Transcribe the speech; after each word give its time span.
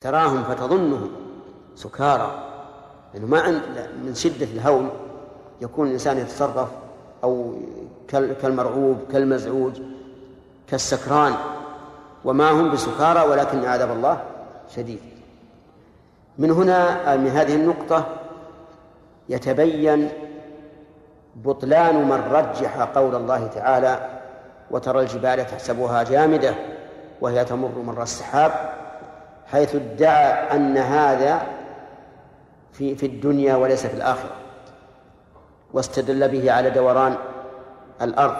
تراهم 0.00 0.44
فتظنهم 0.44 1.10
سكارى. 1.74 2.30
لأنه 3.14 3.26
ما 3.26 3.40
عند 3.40 3.88
من 4.04 4.14
شدة 4.14 4.46
الهول 4.46 4.88
يكون 5.60 5.86
الإنسان 5.86 6.18
يتصرف 6.18 6.68
أو 7.24 7.54
كالمرعوب 8.08 8.98
كالمزعوج 9.12 9.80
كالسكران. 10.68 11.34
وما 12.24 12.50
هم 12.50 12.70
بسكارى 12.70 13.20
ولكن 13.28 13.64
عذاب 13.64 13.90
الله 13.90 14.22
شديد. 14.76 15.00
من 16.38 16.50
هنا 16.50 17.16
من 17.16 17.30
هذه 17.30 17.54
النقطة 17.54 18.06
يتبين 19.28 20.08
بطلان 21.36 22.08
من 22.08 22.20
رجح 22.30 22.80
قول 22.80 23.14
الله 23.14 23.46
تعالى 23.46 24.20
وترى 24.70 25.00
الجبال 25.00 25.46
تحسبها 25.46 26.02
جامدة 26.02 26.54
وهي 27.20 27.44
تمر 27.44 27.78
مر 27.86 28.02
السحاب 28.02 28.79
حيث 29.52 29.74
ادعى 29.74 30.56
أن 30.56 30.76
هذا 30.76 31.42
في 32.72 32.94
في 32.96 33.06
الدنيا 33.06 33.56
وليس 33.56 33.86
في 33.86 33.94
الآخرة. 33.94 34.36
واستدل 35.72 36.28
به 36.28 36.52
على 36.52 36.70
دوران 36.70 37.16
الأرض. 38.02 38.36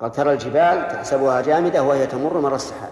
قال 0.00 0.12
ترى 0.12 0.32
الجبال 0.32 0.88
تحسبها 0.88 1.40
جامدة 1.40 1.82
وهي 1.82 2.06
تمر 2.06 2.40
مر 2.40 2.54
السحاب. 2.54 2.90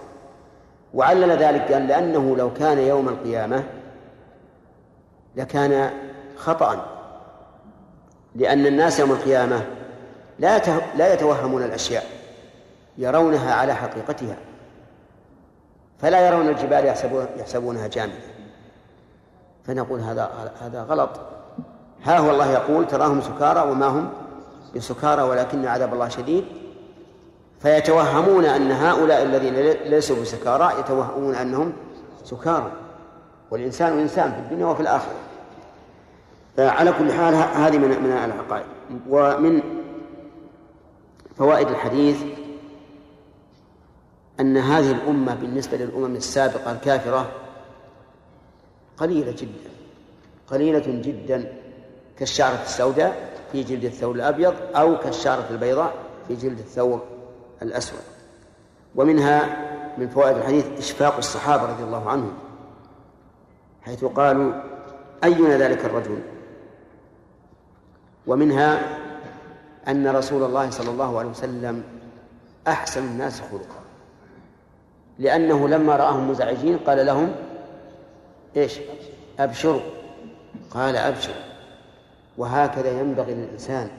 وعلل 0.93 1.31
ذلك 1.31 1.71
قال 1.71 1.87
لأنه 1.87 2.37
لو 2.37 2.53
كان 2.53 2.77
يوم 2.77 3.09
القيامة 3.09 3.63
لكان 5.35 5.91
خطأ. 6.37 6.85
لأن 8.35 8.65
الناس 8.65 8.99
يوم 8.99 9.11
القيامة 9.11 9.65
لا 10.39 10.57
لا 10.95 11.13
يتوهمون 11.13 11.63
الأشياء 11.63 12.03
يرونها 12.97 13.53
على 13.53 13.73
حقيقتها. 13.73 14.37
فلا 16.03 16.27
يرون 16.27 16.49
الجبال 16.49 16.85
يحسبونها 17.39 17.87
جامدة. 17.87 18.15
فنقول 19.65 19.99
هذا 19.99 20.51
هذا 20.61 20.83
غلط. 20.83 21.09
ها 22.03 22.17
هو 22.17 22.31
الله 22.31 22.51
يقول 22.51 22.87
تراهم 22.87 23.21
سكارى 23.21 23.71
وما 23.71 23.87
هم 23.87 24.09
بسكارى 24.75 25.21
ولكن 25.21 25.65
عذاب 25.65 25.93
الله 25.93 26.09
شديد. 26.09 26.45
فيتوهمون 27.61 28.45
أن 28.45 28.71
هؤلاء 28.71 29.23
الذين 29.23 29.53
ليسوا 29.89 30.21
بسكارى 30.21 30.79
يتوهمون 30.79 31.35
أنهم 31.35 31.73
سكارى. 32.23 32.71
والإنسان 33.51 33.99
إنسان 33.99 34.31
في 34.31 34.39
الدنيا 34.39 34.65
وفي 34.65 34.81
الآخرة. 34.81 35.15
على 36.59 36.93
كل 36.99 37.11
حال 37.11 37.35
هذه 37.35 37.77
من 37.77 37.89
من 37.89 38.11
العقائد. 38.11 38.65
ومن 39.09 39.61
فوائد 41.37 41.67
الحديث 41.67 42.23
أن 44.43 44.57
هذه 44.57 44.91
الأمة 44.91 45.35
بالنسبة 45.35 45.77
للأمم 45.77 46.15
السابقة 46.15 46.71
الكافرة 46.71 47.31
قليلة 48.97 49.31
جدا 49.31 49.69
قليلة 50.47 51.01
جدا 51.01 51.53
كالشعرة 52.19 52.61
السوداء 52.63 53.33
في 53.51 53.63
جلد 53.63 53.85
الثور 53.85 54.15
الأبيض 54.15 54.53
أو 54.75 54.99
كالشعرة 54.99 55.47
البيضاء 55.49 55.93
في 56.27 56.35
جلد 56.35 56.59
الثور 56.59 57.01
الأسود. 57.61 57.99
ومنها 58.95 59.57
من 59.97 60.09
فوائد 60.09 60.37
الحديث 60.37 60.65
إشفاق 60.77 61.17
الصحابة 61.17 61.63
رضي 61.63 61.83
الله 61.83 62.09
عنهم 62.09 62.33
حيث 63.81 64.05
قالوا 64.05 64.53
أينا 65.23 65.57
ذلك 65.57 65.85
الرجل؟ 65.85 66.19
ومنها 68.27 68.97
أن 69.87 70.07
رسول 70.07 70.43
الله 70.43 70.69
صلى 70.69 70.89
الله 70.89 71.19
عليه 71.19 71.29
وسلم 71.29 71.83
أحسن 72.67 73.03
الناس 73.03 73.41
خلقا. 73.41 73.82
لأنه 75.19 75.67
لما 75.67 75.95
رآهم 75.95 76.29
مزعجين 76.29 76.77
قال 76.77 77.05
لهم 77.05 77.35
إيش؟ 78.57 78.79
أبشروا. 79.39 79.81
قال 80.71 80.95
أبشر. 80.95 81.33
وهكذا 82.37 82.99
ينبغي 82.99 83.33
للإنسان 83.33 83.89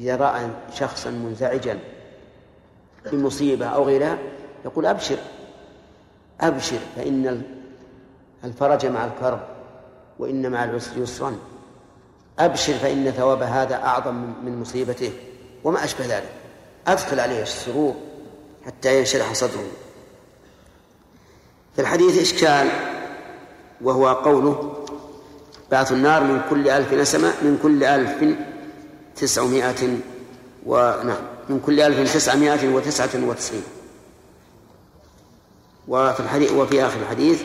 إذا 0.00 0.16
رأى 0.16 0.48
شخصا 0.74 1.10
منزعجا 1.10 1.78
بمصيبة 3.12 3.66
أو 3.66 3.84
غيرها 3.84 4.18
يقول 4.64 4.86
أبشر. 4.86 5.16
أبشر 6.40 6.78
فإن 6.96 7.42
الفرج 8.44 8.86
مع 8.86 9.04
الكرب 9.04 9.40
وإن 10.18 10.50
مع 10.50 10.64
العسر 10.64 11.02
يسرا. 11.02 11.36
أبشر 12.38 12.72
فإن 12.72 13.10
ثواب 13.10 13.42
هذا 13.42 13.74
أعظم 13.74 14.14
من 14.44 14.60
مصيبته 14.60 15.12
وما 15.64 15.84
أشبه 15.84 16.06
ذلك. 16.06 16.30
أدخل 16.86 17.20
عليه 17.20 17.42
السرور 17.42 17.94
حتى 18.66 18.98
ينشرح 18.98 19.32
صدره. 19.32 19.83
في 21.74 21.80
الحديث 21.80 22.18
إشكال 22.18 22.68
وهو 23.80 24.08
قوله 24.08 24.84
بعث 25.70 25.92
النار 25.92 26.24
من 26.24 26.42
كل 26.50 26.68
ألف 26.68 26.92
نسمة 26.92 27.28
من 27.42 27.58
كل 27.62 27.84
ألف 27.84 28.38
تسعمائة 29.16 29.98
ونعم 30.66 31.24
من 31.48 31.60
كل 31.60 31.80
ألف 31.80 32.14
تسعمائة 32.14 32.74
وتسعة 32.74 33.10
وتسعين. 33.14 33.62
وفي 35.88 36.20
الحديث 36.20 36.52
وفي 36.52 36.86
آخر 36.86 37.00
الحديث 37.00 37.42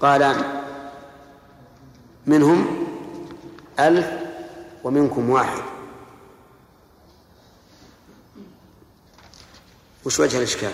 قال 0.00 0.34
منهم 2.26 2.86
ألف 3.80 4.10
ومنكم 4.84 5.30
واحد. 5.30 5.62
وش 10.04 10.20
وجه 10.20 10.38
الإشكال؟ 10.38 10.72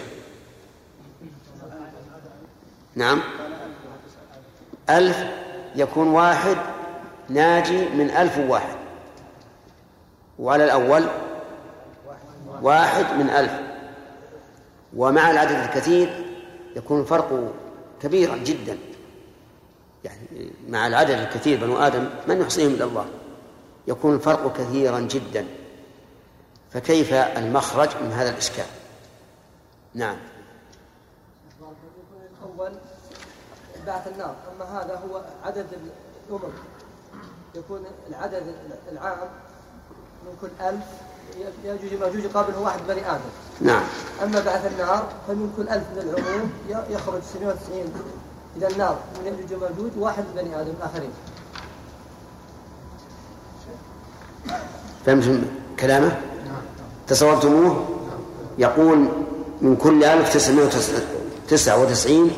نعم. 2.96 3.20
ألف 4.90 5.24
يكون 5.76 6.08
واحد 6.08 6.56
ناجي 7.28 7.88
من 7.88 8.10
ألف 8.10 8.38
واحد 8.38 8.76
وعلى 10.38 10.64
الأول 10.64 11.04
واحد 12.62 13.04
من 13.18 13.30
ألف. 13.30 13.52
ومع 14.96 15.30
العدد 15.30 15.50
الكثير 15.50 16.24
يكون 16.76 17.00
الفرق 17.00 17.52
كبيرا 18.02 18.36
جدا. 18.36 18.78
يعني 20.04 20.50
مع 20.68 20.86
العدد 20.86 21.10
الكثير 21.10 21.60
بنو 21.60 21.76
آدم 21.78 22.08
من 22.28 22.40
يحصيهم 22.40 22.74
إلا 22.74 22.84
الله. 22.84 23.06
يكون 23.86 24.14
الفرق 24.14 24.56
كثيرا 24.56 25.00
جدا. 25.00 25.46
فكيف 26.70 27.14
المخرج 27.14 27.88
من 28.02 28.12
هذا 28.12 28.30
الإشكال؟ 28.30 28.64
نعم. 29.94 30.16
الأول 32.44 32.72
بعث 33.86 34.08
النار. 34.08 34.34
أما 34.56 34.80
هذا 34.80 34.94
هو 34.94 35.20
عدد 35.44 35.66
الأمم. 36.28 36.52
يكون 37.54 37.84
العدد 38.08 38.42
العام 38.92 39.18
من 40.24 40.36
كل 40.40 40.64
ألف. 40.64 40.84
يجوز 41.64 42.00
ماجوج 42.00 42.24
يقابله 42.24 42.60
واحد 42.60 42.80
بني 42.88 43.10
آدم. 43.10 43.30
نعم. 43.60 43.82
أما 44.22 44.40
بعث 44.40 44.66
النار 44.66 45.08
فمن 45.28 45.52
كل 45.56 45.68
ألف 45.68 45.84
من 45.92 45.98
العموم 45.98 46.52
يخرج 46.90 47.22
97 47.22 47.92
إلى 48.56 48.66
النار 48.66 48.98
من 49.20 49.26
يأجوج 49.26 49.52
وماجوج 49.52 49.90
واحد 49.98 50.24
من 50.24 50.42
بني 50.42 50.60
آدم 50.60 50.72
الآخرين 50.78 51.10
فهمتم 55.06 55.42
كلامه؟ 55.80 56.20
تصورتموه؟ 57.06 57.88
يقول 58.58 59.08
من 59.62 59.76
كل 59.76 60.04
ألف 60.04 60.34
تسعمائة 60.34 60.70
تسعة 61.48 61.82
وتسعين 61.82 62.30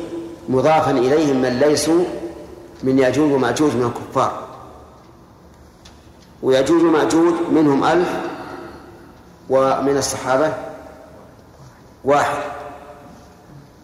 مضافا 0.49 0.91
إليهم 0.91 1.41
من 1.41 1.59
ليسوا 1.59 2.03
من 2.83 2.99
يأجوج 2.99 3.31
ومأجوج 3.31 3.75
من 3.75 3.83
الكفار. 3.83 4.47
ويأجوج 6.43 6.83
ومأجوج 6.83 7.33
منهم 7.51 7.83
ألف 7.83 8.09
ومن 9.49 9.97
الصحابة 9.97 10.53
واحد. 12.03 12.43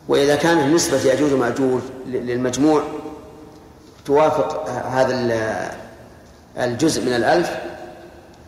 وإذا 0.07 0.35
كانت 0.35 0.73
نسبة 0.75 0.97
يأجوج 0.97 1.33
ومأجوج 1.33 1.81
للمجموع 2.05 2.83
توافق 4.05 4.69
هذا 4.69 5.13
الجزء 6.57 7.05
من 7.05 7.13
الألف 7.13 7.51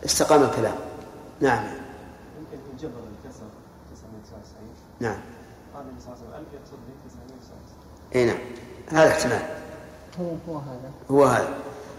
استقام 0.04 0.42
الكلام. 0.42 0.74
نعم. 1.40 1.64
يمكن 1.64 2.58
الجبر 2.72 3.00
الكسر 3.24 3.48
999 3.94 4.68
نعم 5.00 5.20
قال 5.74 5.82
النبي 5.82 6.00
صلى 6.00 6.12
الله 6.12 6.24
عليه 6.24 6.28
وسلم 6.28 6.46
1000 6.46 6.54
يقصد 6.54 6.78
به 6.86 6.94
999 7.08 8.05
اي 8.16 8.24
نعم. 8.24 8.38
هذا 8.88 9.08
احتمال. 9.08 9.42
هو 10.20 10.30
هو 10.48 10.58
هذا. 10.58 10.90
هو 11.10 11.24
هذا. 11.24 11.48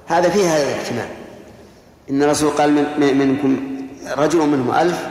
هذا 0.07 0.29
فيه 0.29 0.55
هذا 0.55 0.63
الاحتمال. 0.63 1.07
إن 2.09 2.23
الرسول 2.23 2.49
قال 2.49 2.73
من 2.73 3.17
منكم 3.17 3.77
رجل 4.17 4.39
منهم 4.39 4.71
ألف 4.71 5.07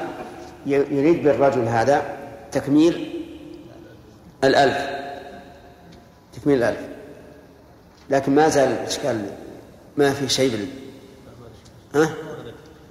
يريد 0.66 1.22
بالرجل 1.22 1.68
هذا 1.68 2.16
تكميل 2.52 3.24
الألف. 4.44 4.90
تكميل 6.40 6.58
الألف. 6.58 6.80
لكن 8.10 8.34
ما 8.34 8.48
زال 8.48 8.68
الإشكال 8.68 9.30
ما 9.96 10.12
في 10.12 10.28
شيء 10.28 10.50
بال... 10.50 10.66
ها؟ 11.94 12.10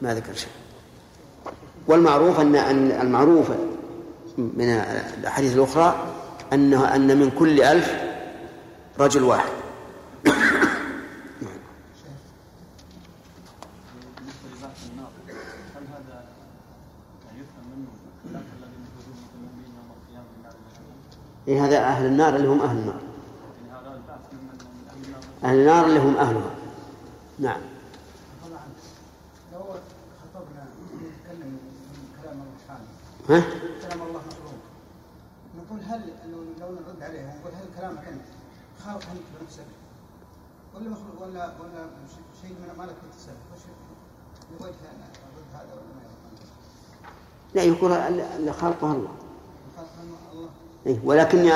ما 0.01 0.13
ذكر 0.13 0.33
شيء. 0.33 0.49
والمعروف 1.87 2.39
أن 2.39 2.55
المعروف 3.01 3.49
من 4.37 4.69
الأحاديث 5.19 5.55
الأخرى 5.55 6.14
أنه 6.55 6.95
أن 6.95 7.17
من 7.17 7.31
كل 7.31 7.61
ألف 7.61 8.03
رجل 8.99 9.23
واحد. 9.23 9.51
إيه 21.47 21.65
هذا 21.65 21.77
أهل 21.77 22.05
النار 22.05 22.35
اللي 22.35 22.47
هم 22.47 22.61
أهل 22.61 22.77
النار. 22.77 22.99
أهل 25.43 25.59
النار 25.59 25.85
اللي 25.85 25.99
هم 25.99 26.17
أهلها. 26.17 26.55
نعم. 27.39 27.61
ها؟ 33.29 33.43
كلام 33.81 34.01
الله 34.01 34.19
مخلوق 34.19 34.53
نقول 35.57 35.79
هل 35.83 36.01
لو 36.65 36.71
نرد 36.71 37.03
عليه 37.03 37.19
نقول 37.19 37.53
هل 37.53 37.65
كلامك 37.79 38.07
أنت. 38.07 38.21
خالق 38.85 38.95
أنت 39.11 39.21
بنفسك 39.41 39.65
ولا 40.75 40.89
مخلوق 40.89 41.21
ولا 41.21 41.43
ولا 41.43 41.87
شيء 42.41 42.51
من 42.51 42.77
مالك 42.77 42.95
اكتسب 43.09 43.37
وش 43.53 43.61
لوجه 44.51 44.71
أرد 44.71 45.45
هذا 45.53 45.73
ولا 45.73 45.81
ما 45.95 46.01
لا 47.55 47.63
يقول 47.63 47.91
اللي 47.91 48.53
خلقها 48.53 48.93
الله. 48.93 50.49
إيه 50.85 50.99
ولكني 51.03 51.51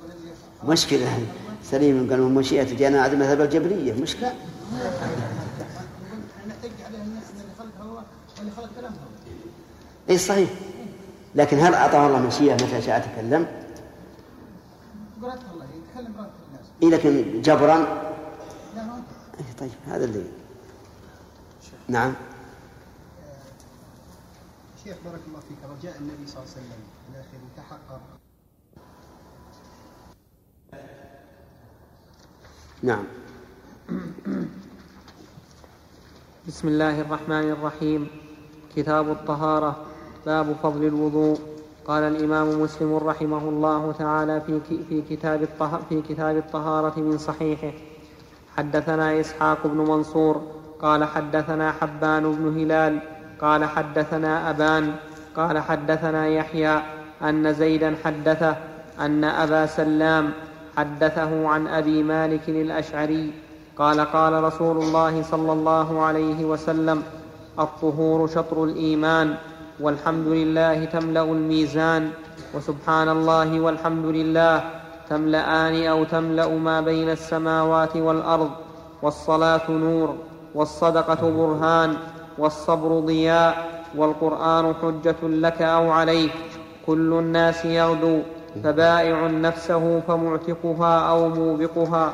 يقول 0.00 0.10
اللي 0.16 0.32
خلق 0.62 0.70
مشكلة. 0.70 1.26
سليم 1.64 2.10
قال 2.10 2.20
من 2.20 2.74
جاءنا 2.74 3.02
على 3.02 3.16
مذهب 3.16 3.40
الجبرية. 3.40 3.92
مشكلة. 3.92 4.34
إن 8.42 8.50
كلام 8.76 8.92
اي 10.10 10.18
صحيح. 10.18 10.50
لكن 11.34 11.58
هل 11.58 11.74
اعطاه 11.74 12.06
الله 12.06 12.26
مشيئه 12.26 12.54
متى 12.54 12.82
شاء 12.82 12.98
تكلم؟ 12.98 13.46
الله 15.52 15.64
يتكلم 15.64 16.30
اي 16.82 16.90
لكن 16.90 17.42
جبرا؟ 17.42 17.78
لا 18.76 18.84
ما 18.84 18.92
هو 18.92 18.98
إيه 19.40 19.56
طيب 19.60 19.70
هذا 19.86 20.04
اللي 20.04 20.24
نعم. 21.88 22.14
شيخ 24.84 24.96
بارك 25.04 25.20
الله 25.28 25.40
فيك. 25.40 25.58
رجاء 25.78 25.98
النبي 25.98 26.26
صلى 26.26 26.42
الله 26.42 26.50
عليه 26.52 26.60
وسلم. 26.60 26.80
إلى 27.10 27.20
آخره. 27.20 27.40
تحقق. 27.56 28.00
نعم. 32.82 33.04
بسم 36.48 36.68
الله 36.68 37.00
الرحمن 37.00 37.50
الرحيم. 37.50 38.08
كتاب 38.76 39.10
الطهارة. 39.10 39.93
باب 40.26 40.56
فضل 40.62 40.84
الوضوء. 40.84 41.38
قال 41.86 42.02
الإمام 42.02 42.60
مسلم 42.60 42.96
رحمه 42.96 43.48
الله 43.48 43.92
تعالى 43.98 44.40
في 44.88 45.02
كتاب 45.10 45.48
في 45.88 46.02
كتاب 46.08 46.36
الطهارة 46.36 47.00
من 47.00 47.18
صحيحه. 47.18 47.72
حدثنا 48.56 49.20
إسحاق 49.20 49.66
بن 49.66 49.78
منصور. 49.78 50.42
قال 50.82 51.04
حدثنا 51.04 51.72
حبان 51.72 52.32
بن 52.32 52.60
هلال. 52.60 52.98
قال 53.40 53.64
حدثنا 53.64 54.50
أبان. 54.50 54.94
قال 55.36 55.58
حدثنا 55.58 56.26
يحيى. 56.28 56.82
أن 57.22 57.52
زيدا 57.54 57.96
حدثه. 58.04 58.56
أن 59.00 59.24
أبا 59.24 59.66
سلام 59.66 60.32
حدثه 60.76 61.48
عن 61.48 61.66
أبي 61.66 62.02
مالك 62.02 62.48
الأشعري. 62.48 63.32
قال 63.78 64.00
قال 64.00 64.44
رسول 64.44 64.76
الله 64.76 65.22
صلى 65.22 65.52
الله 65.52 66.02
عليه 66.02 66.44
وسلم 66.44 67.02
الطهور 67.58 68.28
شطر 68.28 68.64
الإيمان. 68.64 69.36
والحمد 69.80 70.26
لله 70.26 70.84
تملأ 70.84 71.22
الميزان 71.22 72.10
وسبحان 72.54 73.08
الله 73.08 73.60
والحمد 73.60 74.06
لله 74.06 74.64
تملأان 75.10 75.86
أو 75.86 76.04
تملأ 76.04 76.48
ما 76.48 76.80
بين 76.80 77.10
السماوات 77.10 77.96
والأرض 77.96 78.50
والصلاة 79.02 79.70
نور 79.70 80.14
والصدقة 80.54 81.30
برهان 81.30 81.96
والصبر 82.38 83.00
ضياء 83.00 83.54
والقرآن 83.96 84.74
حجة 84.82 85.20
لك 85.22 85.62
أو 85.62 85.90
عليك 85.90 86.32
كل 86.86 87.12
الناس 87.12 87.64
يغدو 87.64 88.22
فبائع 88.64 89.26
نفسه 89.26 90.00
فمعتقها 90.08 91.08
أو 91.10 91.28
موبقها 91.28 92.12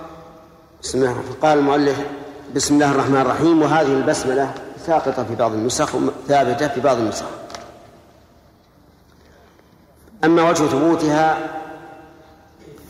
بسم 0.83 0.99
الله 0.99 1.17
قال 1.43 1.59
المؤلف 1.59 2.07
بسم 2.55 2.75
الله 2.75 2.91
الرحمن 2.91 3.21
الرحيم 3.21 3.62
وهذه 3.62 3.93
البسملة 3.93 4.55
ساقطة 4.87 5.25
في 5.25 5.35
بعض 5.35 5.53
النسخ 5.53 5.91
ثابتة 6.29 6.69
في 6.69 6.81
بعض 6.81 6.97
النسخ. 6.97 7.39
أما 10.25 10.50
وجه 10.50 10.64
ثبوتها 10.64 11.38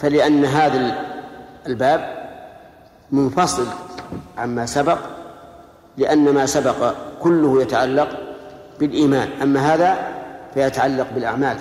فلأن 0.01 0.45
هذا 0.45 0.97
الباب 1.67 2.21
منفصل 3.13 3.67
عما 4.39 4.67
سبق 4.67 4.99
لأن 5.97 6.35
ما 6.35 6.47
سبق 6.47 6.95
كله 7.23 7.63
يتعلق 7.63 8.09
بالإيمان. 8.81 9.29
أما 9.43 9.75
هذا 9.75 9.99
فيتعلق 10.55 11.07
بالأعمال 11.15 11.57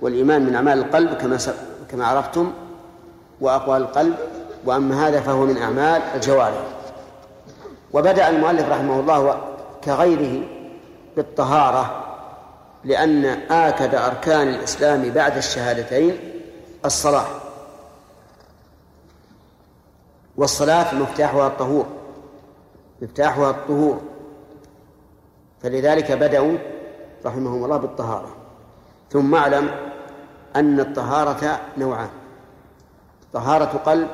والإيمان 0.00 0.46
من 0.46 0.54
أعمال 0.54 0.78
القلب 0.78 1.14
كما 1.14 1.38
كما 1.90 2.06
عرفتم 2.06 2.52
وأقوال 3.40 3.82
القلب. 3.82 4.14
وأما 4.64 5.08
هذا 5.08 5.20
فهو 5.20 5.46
من 5.46 5.56
أعمال 5.56 6.02
الجوارح. 6.14 6.62
وبدأ 7.92 8.28
المؤلف 8.28 8.68
رحمه 8.68 9.00
الله 9.00 9.40
كغيره 9.84 10.42
بالطهارة. 11.16 12.04
لأن 12.84 13.24
آكد 13.50 13.94
أركان 13.94 14.48
الإسلام 14.48 15.10
بعد 15.10 15.36
الشهادتين 15.36 16.18
الصلاة 16.84 17.26
والصلاة 20.36 20.94
مفتاحها 20.94 21.46
الطهور 21.46 21.86
مفتاحها 23.02 23.50
الطهور 23.50 24.00
فلذلك 25.62 26.12
بدأوا 26.12 26.58
رحمهم 27.24 27.64
الله 27.64 27.76
بالطهارة. 27.76 28.36
ثم 29.10 29.34
اعلم 29.34 29.70
أن 30.56 30.80
الطهارة 30.80 31.60
نوعان 31.78 32.10
طهارة 33.32 33.78
قلب 33.86 34.08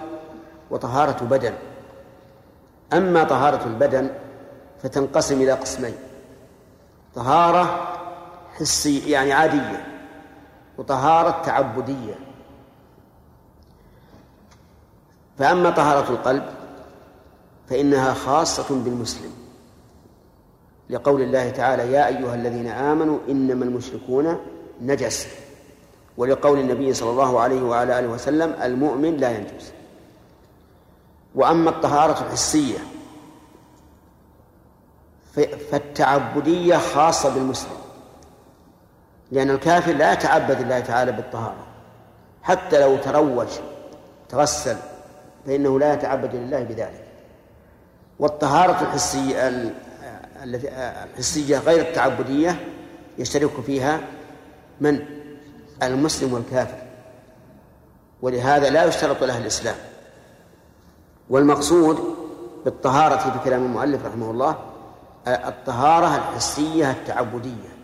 وطهارة 0.71 1.25
بدن. 1.25 1.55
أما 2.93 3.25
طهارة 3.25 3.67
البدن 3.67 4.11
فتنقسم 4.83 5.43
إلى 5.43 5.53
قسمين 5.53 5.95
طهارة 7.15 8.00
حسية 8.61 9.13
يعني 9.13 9.33
عادية 9.33 9.87
وطهارة 10.79 11.43
تعبدية. 11.43 12.15
فأما 15.39 15.71
طهارة 15.71 16.11
القلب 16.11 16.45
فإنها 17.69 18.15
خاصة 18.15 18.75
بالمسلم 18.85 19.33
لقول 20.91 21.23
الله 21.23 21.51
تعالى 21.51 21.93
يا 21.93 22.07
أيها 22.07 22.35
الذين 22.35 22.67
آمنوا 22.67 23.19
إنما 23.29 23.65
المشركون 23.65 24.41
نجس. 24.83 25.27
ولقول 26.17 26.59
النبي 26.59 26.95
صلى 26.95 27.11
الله 27.11 27.41
عليه 27.41 27.63
وعلى 27.63 27.99
آله 27.99 28.09
وسلم 28.09 28.63
المؤمن 28.63 29.17
لا 29.17 29.31
ينجس. 29.31 29.73
وأما 31.35 31.71
الطهارة 31.71 32.13
الحسية 32.27 32.79
فالتعبدية 35.71 36.77
خاصة 36.77 37.35
بالمسلم. 37.35 37.80
لأن 39.33 39.51
الكافر 39.51 39.93
لا 39.93 40.13
يتعبد 40.13 40.61
الله 40.61 40.81
تعالى 40.81 41.13
بالطهارة. 41.13 41.67
حتى 42.43 42.81
لو 42.81 42.97
تروج 42.97 43.49
تغسل 44.29 44.77
فإنه 45.47 45.79
لا 45.79 45.93
يتعبد 45.95 46.35
لله 46.35 46.63
بذلك. 46.63 47.05
والطهارة 48.19 48.83
الحسية 48.83 49.73
الحسية 50.43 51.59
غير 51.59 51.81
التعبدية 51.81 52.57
يشترك 53.19 53.61
فيها 53.67 54.01
من؟ 54.81 55.01
المسلم 55.83 56.33
والكافر. 56.33 56.79
ولهذا 58.23 58.71
لا 58.71 58.85
يشترط 58.85 59.25
له 59.25 59.39
الإسلام. 59.39 59.77
والمقصود 61.31 62.17
بالطهارة 62.65 63.17
في 63.17 63.45
كلام 63.45 63.65
المؤلف 63.65 64.07
رحمه 64.07 64.31
الله 64.31 64.57
الطهارة 65.27 66.17
الحسية 66.17 66.91
التعبدية. 66.91 67.80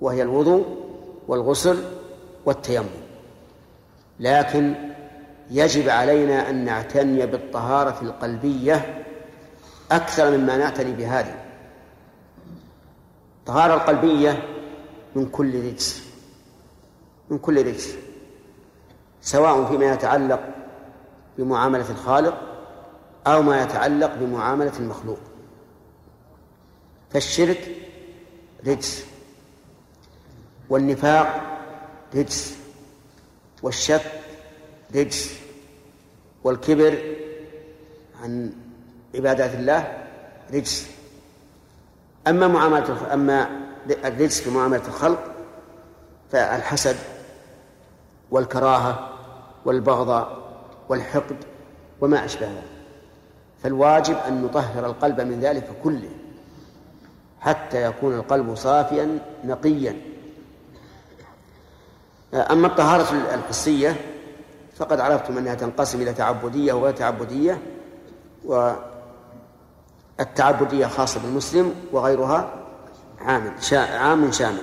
وهي 0.00 0.22
الوضوء 0.22 0.76
والغسل 1.28 1.84
والتيمم. 2.44 2.86
لكن 4.20 4.74
يجب 5.50 5.88
علينا 5.88 6.50
أن 6.50 6.64
نعتني 6.64 7.26
بالطهارة 7.26 8.02
القلبية 8.02 9.04
أكثر 9.90 10.36
مما 10.36 10.56
نعتني 10.56 10.92
بهذه. 10.92 11.44
الطهارة 13.40 13.74
القلبية 13.74 14.42
من 15.14 15.26
كل 15.26 15.66
رجس 15.66 16.06
من 17.30 17.38
كل 17.38 17.66
رجس 17.66 17.94
سواء 19.20 19.64
فيما 19.64 19.92
يتعلق 19.92 20.40
بمعاملة 21.38 21.90
الخالق 21.90 22.40
أو 23.26 23.42
ما 23.42 23.62
يتعلق 23.62 24.14
بمعاملة 24.14 24.72
المخلوق. 24.78 25.18
فالشرك 27.10 27.76
رجس. 28.66 29.06
والنفاق 30.70 31.40
رجس 32.14 32.56
والشك 33.62 34.02
رجس 34.94 35.38
والكبر 36.44 36.98
عن 38.22 38.52
عبادات 39.14 39.54
الله 39.54 40.06
رجس. 40.54 40.90
أما 42.26 42.48
معاملة 42.48 43.14
أما 43.14 43.50
الرجس 44.04 44.40
في 44.40 44.50
معاملة 44.50 44.88
الخلق 44.88 45.24
فالحسد 46.32 46.96
والكراهة 48.30 49.10
والبغضاء 49.64 50.46
والحقد 50.88 51.36
وما 52.00 52.24
أشبه 52.24 52.46
ذلك. 52.46 52.62
فالواجب 53.62 54.16
أن 54.28 54.42
نطهر 54.42 54.86
القلب 54.86 55.20
من 55.20 55.40
ذلك 55.40 55.70
كله 55.84 56.10
حتى 57.40 57.82
يكون 57.82 58.14
القلب 58.14 58.54
صافيا 58.54 59.18
نقيا. 59.44 60.15
أما 62.34 62.66
الطهارة 62.66 63.34
الحسية 63.34 63.96
فقد 64.76 65.00
عرفتم 65.00 65.38
أنها 65.38 65.54
تنقسم 65.54 66.02
إلى 66.02 66.12
تعبدية 66.12 66.72
وغير 66.72 66.94
تعبدية 66.94 67.62
والتعبدية 70.18 70.86
خاصة 70.86 71.20
بالمسلم 71.20 71.74
وغيرها 71.92 72.54
عام 73.20 73.54
عام 73.72 74.32
شامل. 74.32 74.62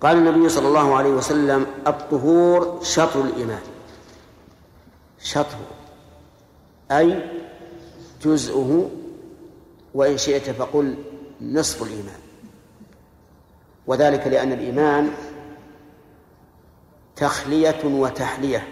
قال 0.00 0.16
النبي 0.16 0.48
صلى 0.48 0.68
الله 0.68 0.96
عليه 0.96 1.10
وسلم 1.10 1.66
الطهور 1.86 2.80
شطر 2.82 3.20
الإيمان. 3.20 3.62
شطر 5.18 5.58
أي 6.90 7.30
جزءه 8.22 8.90
وإن 9.94 10.18
شئت 10.18 10.50
فقل 10.50 10.94
نصف 11.40 11.82
الإيمان. 11.82 12.20
وذلك 13.86 14.26
لأن 14.26 14.52
الإيمان 14.52 15.10
تخلية 17.16 17.84
وتحلية. 17.84 18.68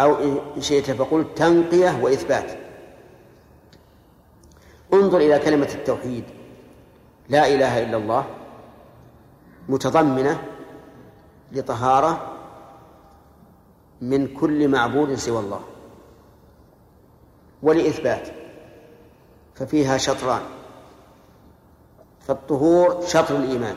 أو 0.00 0.14
إن 0.56 0.60
شئت 0.60 0.90
فقل 0.90 1.34
تنقية 1.34 2.02
وإثبات. 2.02 2.58
انظر 4.92 5.18
إلى 5.18 5.38
كلمة 5.38 5.68
التوحيد. 5.74 6.24
لا 7.28 7.46
إله 7.46 7.82
إلا 7.82 7.96
الله. 7.96 8.26
متضمنة 9.68 10.42
لطهارة 11.52 12.32
من 14.00 14.34
كل 14.34 14.68
معبود 14.68 15.14
سوى 15.14 15.40
الله. 15.40 15.60
ولإثبات. 17.62 18.28
ففيها 19.54 19.98
شطران. 19.98 20.42
فالطهور 22.20 23.06
شطر 23.06 23.36
الإيمان. 23.36 23.76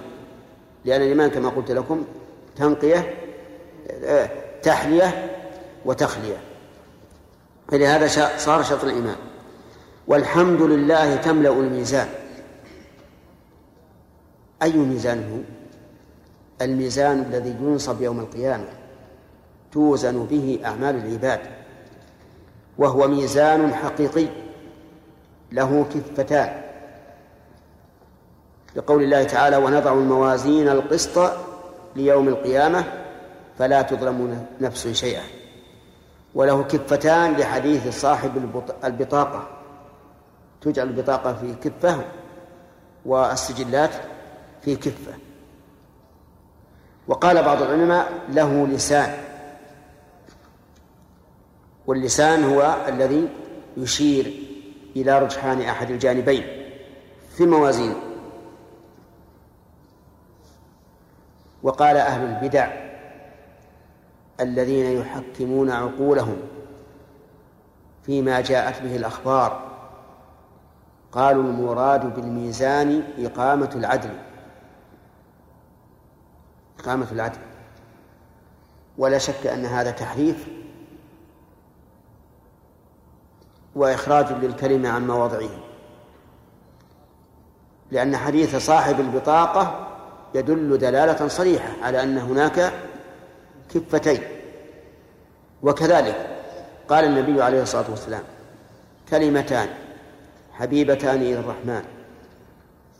لأن 0.86 1.02
الإيمان 1.02 1.30
كما 1.30 1.50
قلت 1.50 1.72
لكم 1.72 2.06
تنقية 2.58 3.16
آه، 4.04 4.30
تحلية 4.64 5.38
وتخلية. 5.86 6.38
فلهذا 7.72 8.38
صار 8.38 8.64
شطر 8.64 8.88
الإيمان. 8.88 9.16
والحمد 10.08 10.62
لله 10.62 11.16
تملأ 11.16 11.50
الميزان. 11.50 12.08
أي 14.62 14.74
ميزان 14.74 15.32
هو؟ 15.32 15.40
الميزان 16.66 17.20
الذي 17.20 17.56
ينصب 17.62 18.02
يوم 18.02 18.20
القيامة 18.20 18.70
توزن 19.72 20.26
به 20.26 20.60
أعمال 20.66 20.96
العباد 20.96 21.40
وهو 22.78 23.08
ميزان 23.08 23.74
حقيقي 23.74 24.28
له 25.52 25.86
كفتان. 25.94 26.62
لقول 28.76 29.04
الله 29.04 29.24
تعالى 29.24 29.58
ونضع 29.58 29.94
الموازين 29.94 30.70
القسط 30.70 31.47
ليوم 31.98 32.28
القيامة 32.28 32.84
فلا 33.60 33.82
تظلم 33.82 34.46
نفس 34.62 34.88
شيئا. 34.88 35.24
وله 36.36 36.64
كفتان 36.64 37.34
لحديث 37.34 38.02
صاحب 38.02 38.52
البطاقة. 38.84 39.48
تجعل 40.62 40.88
البطاقة 40.88 41.34
في 41.34 41.70
كفة 41.70 42.04
والسجلات 43.06 43.92
في 44.62 44.76
كفة. 44.76 45.14
وقال 47.08 47.44
بعض 47.44 47.62
العلماء 47.62 48.12
له 48.30 48.68
لسان. 48.68 49.18
واللسان 51.88 52.44
هو 52.44 52.76
الذي 52.88 53.28
يشير 53.78 54.34
إلى 54.96 55.20
رجحان 55.20 55.62
أحد 55.62 55.92
الجانبين 55.92 56.44
في 57.38 57.44
الموازين 57.44 58.07
وقال 61.64 61.98
أهل 61.98 62.22
البدع 62.24 62.68
الذين 64.40 65.02
يحكمون 65.02 65.72
عقولهم 65.72 66.38
فيما 68.04 68.42
جاءت 68.42 68.82
به 68.82 68.96
الأخبار 68.96 69.68
قالوا 71.12 71.44
المراد 71.44 72.16
بالميزان 72.16 73.04
إقامة 73.20 73.70
العدل 73.76 74.10
إقامة 76.80 77.08
العدل. 77.12 77.40
ولا 78.98 79.18
شك 79.18 79.48
أن 79.48 79.66
هذا 79.66 79.92
تحريف 79.92 80.48
وإخراج 83.76 84.32
للكلمة 84.32 84.90
عن 84.90 85.08
مواضعه 85.08 85.50
لأن 87.92 88.18
حديث 88.18 88.56
صاحب 88.56 89.00
البطاقة 89.00 89.87
يدل 90.36 90.78
دلالة 90.78 91.28
صريحة 91.28 91.70
على 91.82 92.04
أن 92.04 92.18
هناك 92.18 92.74
كفتين. 93.74 94.22
وكذلك 95.64 96.28
قال 96.90 97.06
النبي 97.06 97.42
عليه 97.42 97.62
الصلاة 97.62 97.90
والسلام 97.90 98.24
كلمتان 99.10 99.70
حبيبتان 100.54 101.16
إلى 101.16 101.40
الرحمن 101.40 101.84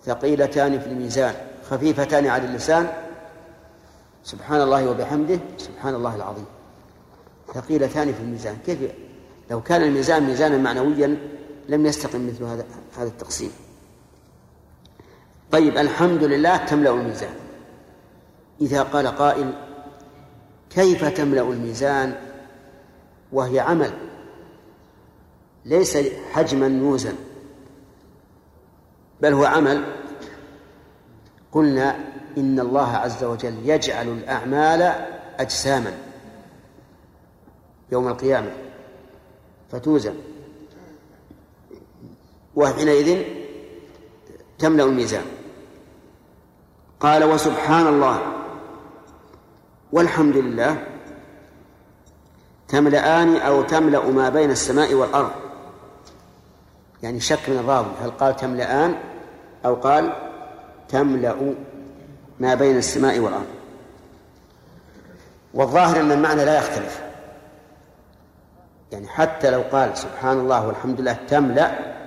ثقيلتان 0.06 0.80
في 0.80 0.88
الميزان 0.88 1.34
خفيفتان 1.70 2.28
على 2.28 2.46
اللسان. 2.46 2.88
سبحان 4.24 4.62
الله 4.62 4.90
وبحمده 4.90 5.40
سبحان 5.58 5.96
الله 5.96 6.16
العظيم. 6.16 6.46
ثقيلتان 7.54 8.14
في 8.14 8.20
الميزان. 8.20 8.58
كيف؟ 8.66 8.80
لو 9.52 9.62
كان 9.62 9.84
الميزان 9.84 10.24
ميزانا 10.24 10.58
معنويا 10.58 11.18
لم 11.70 11.86
يستقم 11.86 12.28
مثل 12.28 12.44
هذا 12.44 12.66
هذا 12.98 13.08
التقسيم. 13.08 13.52
طيب 15.52 15.78
الحمد 15.78 16.24
لله 16.24 16.58
تملأ 16.58 16.92
الميزان. 16.92 17.34
إذا 18.62 18.84
قال 18.84 19.08
قائل 19.08 19.54
كيف 20.70 21.06
تملأ 21.06 21.42
الميزان؟ 21.42 22.16
وهي 23.32 23.60
عمل 23.60 23.92
ليس 25.66 25.98
حجما 26.32 26.68
يوزن 26.68 27.16
بل 29.22 29.34
هو 29.34 29.46
عمل. 29.46 29.86
قلنا 31.52 31.96
إن 32.38 32.60
الله 32.60 32.92
عز 32.92 33.24
وجل 33.24 33.56
يجعل 33.70 34.08
الأعمال 34.08 34.82
أجساما 35.40 35.94
يوم 37.92 38.08
القيامة 38.08 38.52
فتوزن. 39.72 40.16
وحينئذ 42.56 43.24
تملأ 44.60 44.84
الميزان. 44.84 45.26
قال 47.00 47.24
وسبحان 47.24 47.88
الله. 47.88 48.20
والحمد 49.92 50.38
لله. 50.38 50.78
تملأان 52.68 53.36
أو 53.36 53.64
تملأ 53.64 54.10
ما 54.10 54.30
بين 54.30 54.52
السماء 54.52 54.94
والأرض. 54.94 55.32
يعني 57.04 57.20
شك 57.20 57.50
من 57.50 57.58
الراوي. 57.58 57.88
هل 58.04 58.12
قال 58.12 58.36
تملأان 58.36 58.96
أو 59.66 59.76
قال 59.76 60.14
تملأ 60.90 61.56
ما 62.40 62.56
بين 62.56 62.78
السماء 62.78 63.20
والأرض. 63.20 63.48
والظاهر 65.54 66.00
أن 66.00 66.12
المعنى 66.12 66.46
لا 66.46 66.58
يختلف. 66.58 67.02
يعني 68.92 69.08
حتى 69.08 69.52
لو 69.52 69.64
قال 69.72 69.98
سبحان 69.98 70.40
الله 70.40 70.68
والحمد 70.68 71.02
لله 71.02 71.18
تملأ 71.28 71.98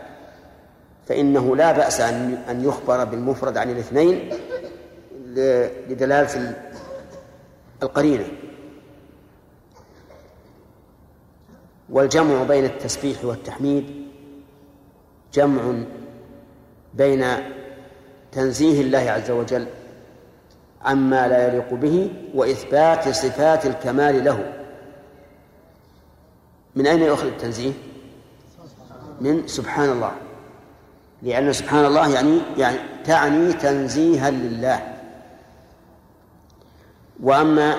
فإنه 1.09 1.57
لا 1.57 1.73
بأس 1.73 2.01
أن 2.01 2.43
أن 2.51 2.65
يخبر 2.65 3.05
بالمفرد 3.05 3.57
عن 3.57 3.71
الاثنين 3.71 4.31
لدلالة 5.89 6.55
القرينة. 7.83 8.29
والجمع 11.91 12.43
بين 12.43 12.65
التسبيح 12.65 13.25
والتحميد 13.25 14.07
جمع 15.35 15.75
بين 16.95 17.25
تنزيه 18.33 18.81
الله 18.81 19.11
عز 19.11 19.31
وجل 19.31 19.67
عما 20.83 21.29
لا 21.29 21.49
يليق 21.49 21.75
به 21.75 22.11
وإثبات 22.35 23.09
صفات 23.09 23.67
الكمال 23.67 24.25
له. 24.25 24.53
من 26.77 26.87
أين 26.87 27.03
يؤخذ 27.03 27.27
التنزيه؟ 27.27 27.73
من 29.21 29.47
سبحان 29.47 29.91
الله. 29.91 30.13
لأن 31.23 31.53
سبحان 31.53 31.85
الله 31.85 32.15
يعني 32.15 32.41
يعني 32.57 32.79
تعني 33.05 33.53
تنزيها 33.53 34.31
لله. 34.31 35.00
وأما 37.23 37.75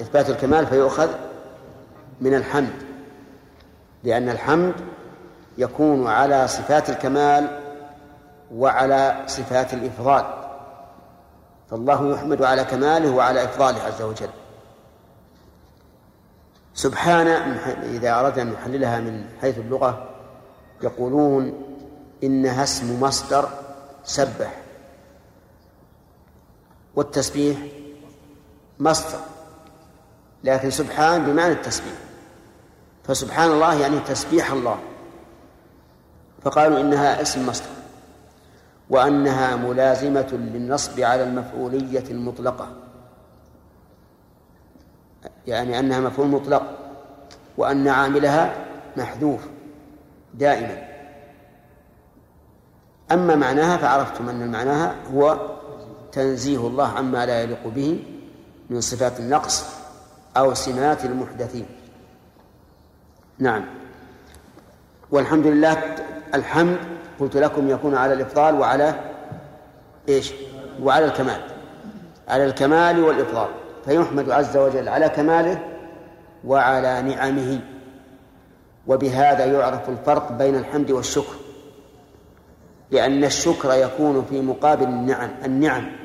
إثبات 0.00 0.30
الكمال 0.30 0.66
فيؤخذ 0.66 1.08
من 2.20 2.34
الحمد 2.34 2.82
لأن 4.04 4.28
الحمد 4.28 4.74
يكون 5.58 6.06
على 6.06 6.48
صفات 6.48 6.90
الكمال 6.90 7.60
وعلى 8.54 9.22
صفات 9.26 9.74
الإفضال 9.74 10.24
فالله 11.70 12.12
يحمد 12.12 12.42
على 12.42 12.64
كماله 12.64 13.10
وعلى 13.10 13.44
إفضاله 13.44 13.82
عز 13.82 14.02
وجل. 14.02 14.28
سبحان 16.74 17.26
إذا 17.82 18.20
أردنا 18.20 18.42
أن 18.42 18.52
نحللها 18.52 19.00
من 19.00 19.24
حيث 19.40 19.58
اللغة 19.58 20.08
يقولون 20.82 21.64
إنها 22.24 22.62
اسم 22.62 23.00
مصدر 23.00 23.48
سبح 24.04 24.62
والتسبيح 26.96 27.58
مصدر. 28.78 29.20
لكن 30.44 30.70
سبحان 30.70 31.24
بمعنى 31.24 31.52
التسبيح. 31.52 31.94
فسبحان 33.04 33.50
الله 33.50 33.74
يعني 33.74 34.00
تسبيح 34.00 34.52
الله. 34.52 34.78
فقالوا 36.42 36.80
إنها 36.80 37.22
اسم 37.22 37.46
مصدر. 37.46 37.66
وأنها 38.90 39.56
ملازمة 39.56 40.28
للنصب 40.32 41.00
على 41.00 41.22
المفعولية 41.22 42.04
المطلقة. 42.10 42.68
يعني 45.46 45.78
أنها 45.78 46.00
مفعول 46.00 46.28
مطلق. 46.28 46.78
وأن 47.56 47.88
عاملها 47.88 48.66
محذوف. 48.96 49.40
دائما. 50.34 50.88
أما 53.12 53.34
معناها 53.34 53.76
فعرفتم 53.76 54.28
أن 54.28 54.52
معناها 54.52 54.94
هو 55.14 55.38
تنزيه 56.12 56.66
الله 56.66 56.88
عما 56.88 57.26
لا 57.26 57.42
يليق 57.42 57.66
به. 57.66 58.13
من 58.70 58.80
صفات 58.80 59.20
النقص 59.20 59.64
أو 60.36 60.54
سمات 60.54 61.04
المحدثين. 61.04 61.66
نعم. 63.38 63.64
والحمد 65.10 65.46
لله 65.46 65.82
الحمد 66.34 66.78
قلت 67.20 67.36
لكم 67.36 67.70
يكون 67.70 67.94
على 67.94 68.12
الإفضال 68.12 68.60
وعلى 68.60 68.94
إيش؟ 70.08 70.32
وعلى 70.82 71.04
الكمال. 71.04 71.40
على 72.28 72.44
الكمال 72.44 73.00
والإفضال. 73.00 73.48
فيحمد 73.84 74.30
عز 74.30 74.56
وجل 74.56 74.88
على 74.88 75.08
كماله 75.08 75.62
وعلى 76.44 77.02
نعمه. 77.02 77.60
وبهذا 78.86 79.44
يعرف 79.44 79.88
الفرق 79.88 80.32
بين 80.32 80.54
الحمد 80.54 80.90
والشكر. 80.90 81.34
لأن 82.90 83.24
الشكر 83.24 83.72
يكون 83.72 84.26
في 84.30 84.40
مقابل 84.40 84.84
النعم. 84.84 85.30
النعم 85.44 86.03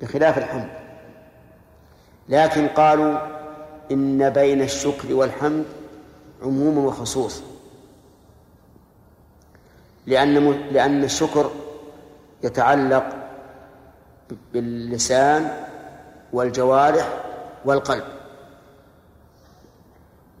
بخلاف 0.00 0.38
الحمد. 0.38 0.68
لكن 2.28 2.68
قالوا 2.68 3.18
إن 3.90 4.30
بين 4.30 4.62
الشكر 4.62 5.14
والحمد 5.14 5.64
عموم 6.42 6.78
وخصوص. 6.78 7.42
لأن 10.06 10.50
لأن 10.50 11.04
الشكر 11.04 11.50
يتعلق 12.42 13.16
باللسان 14.52 15.66
والجوارح 16.32 17.24
والقلب. 17.64 18.04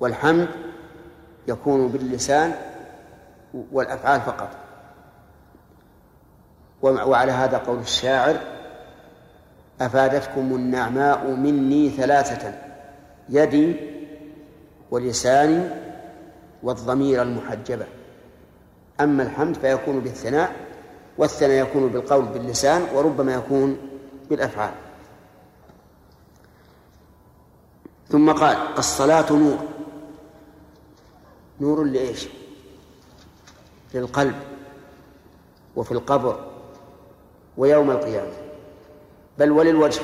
والحمد 0.00 0.48
يكون 1.48 1.88
باللسان 1.88 2.54
والأفعال 3.72 4.20
فقط. 4.20 4.50
وعلى 6.82 7.32
هذا 7.32 7.58
قول 7.58 7.78
الشاعر 7.78 8.57
أفادتكم 9.80 10.54
النعماء 10.54 11.30
مني 11.30 11.90
ثلاثة 11.90 12.54
يدي 13.28 13.76
ولساني 14.90 15.70
والضمير 16.62 17.22
المحجبة. 17.22 17.86
أما 19.00 19.22
الحمد 19.22 19.56
فيكون 19.56 20.00
بالثناء 20.00 20.56
والثناء 21.18 21.62
يكون 21.62 21.88
بالقول 21.88 22.24
باللسان 22.24 22.82
وربما 22.94 23.34
يكون 23.34 23.78
بالأفعال. 24.30 24.74
ثم 28.08 28.32
قال 28.32 28.56
الصلاة 28.78 29.32
نور. 29.32 29.58
نور 31.60 31.84
لإيش؟ 31.84 32.28
للقلب 33.94 34.34
وفي 35.76 35.92
القبر 35.92 36.50
ويوم 37.56 37.90
القيامة. 37.90 38.47
بل 39.38 39.50
وللوجه 39.50 40.00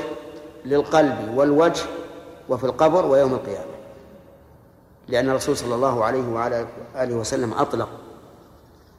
للقلب 0.65 1.35
والوجه 1.35 1.83
وفي 2.49 2.65
القبر 2.65 3.07
ويوم 3.07 3.35
القيامة. 3.35 3.75
لأن 5.09 5.31
الرسول 5.31 5.57
صلى 5.57 5.75
الله 5.75 6.05
عليه 6.05 6.29
وعلى 6.29 6.67
آله 6.97 7.15
وسلم 7.15 7.53
أطلق 7.55 7.89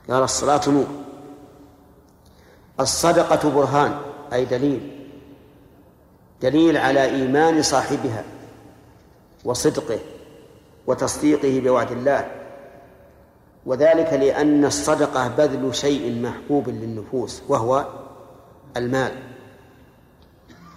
قال 0.10 0.24
الصلاة 0.24 0.62
نور. 0.68 0.88
الصدقة 2.80 3.50
برهان 3.50 3.98
أي 4.34 4.46
دليل 4.46 5.08
دليل 6.42 6.78
على 6.78 7.06
إيمان 7.06 7.62
صاحبها 7.62 8.24
وصدقه 9.46 10.00
وتصديقه 10.88 11.60
بوعد 11.60 11.92
الله. 11.92 12.32
وذلك 13.66 14.14
لأن 14.14 14.66
الصدقة 14.66 15.28
بذل 15.28 15.76
شيء 15.76 16.22
محبوب 16.22 16.70
للنفوس 16.70 17.42
وهو 17.48 17.86
المال. 18.78 19.35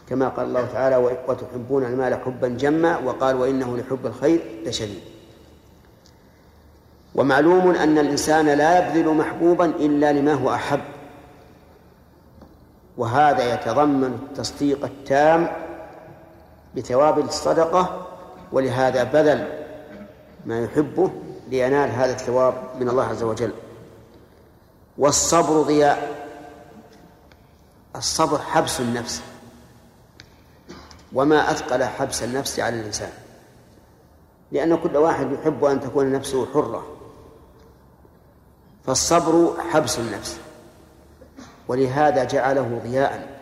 كما 0.08 0.28
قال 0.28 0.46
الله 0.46 0.66
تعالى 0.72 0.96
وتحبون 1.28 1.84
المال 1.84 2.14
حبا 2.14 2.48
جما 2.48 2.98
وقال 2.98 3.36
وإنه 3.36 3.76
لحب 3.76 4.06
الخير 4.06 4.40
لشديد 4.66 5.00
ومعلوم 7.14 7.70
أن 7.70 7.98
الإنسان 7.98 8.46
لا 8.46 8.78
يبذل 8.78 9.14
محبوبا 9.14 9.64
إلا 9.64 10.12
لما 10.12 10.34
هو 10.34 10.54
أحب. 10.54 10.80
وهذا 12.96 13.54
يتضمن 13.54 14.28
التصديق 14.30 14.84
التام 14.84 15.48
بثواب 16.76 17.18
الصدقة 17.18 18.06
ولهذا 18.52 19.04
بذل 19.04 19.48
ما 20.46 20.60
يحبه 20.60 21.10
لينال 21.50 21.90
هذا 21.90 22.12
الثواب 22.12 22.54
من 22.80 22.88
الله 22.88 23.04
عز 23.04 23.22
وجل. 23.22 23.52
والصبر 24.98 25.62
ضياء. 25.62 26.28
الصبر 27.96 28.38
حبس 28.38 28.80
النفس. 28.80 29.22
وما 31.12 31.50
أثقل 31.50 31.84
حبس 31.84 32.22
النفس 32.22 32.60
على 32.60 32.80
الإنسان. 32.80 33.12
لأن 34.52 34.76
كل 34.76 34.96
واحد 34.96 35.32
يحب 35.32 35.64
أن 35.64 35.80
تكون 35.80 36.12
نفسه 36.12 36.46
حرة. 36.54 36.86
فالصبر 38.86 39.60
حبس 39.70 39.98
النفس. 39.98 40.40
ولهذا 41.68 42.24
جعله 42.24 42.80
ضياء. 42.84 43.38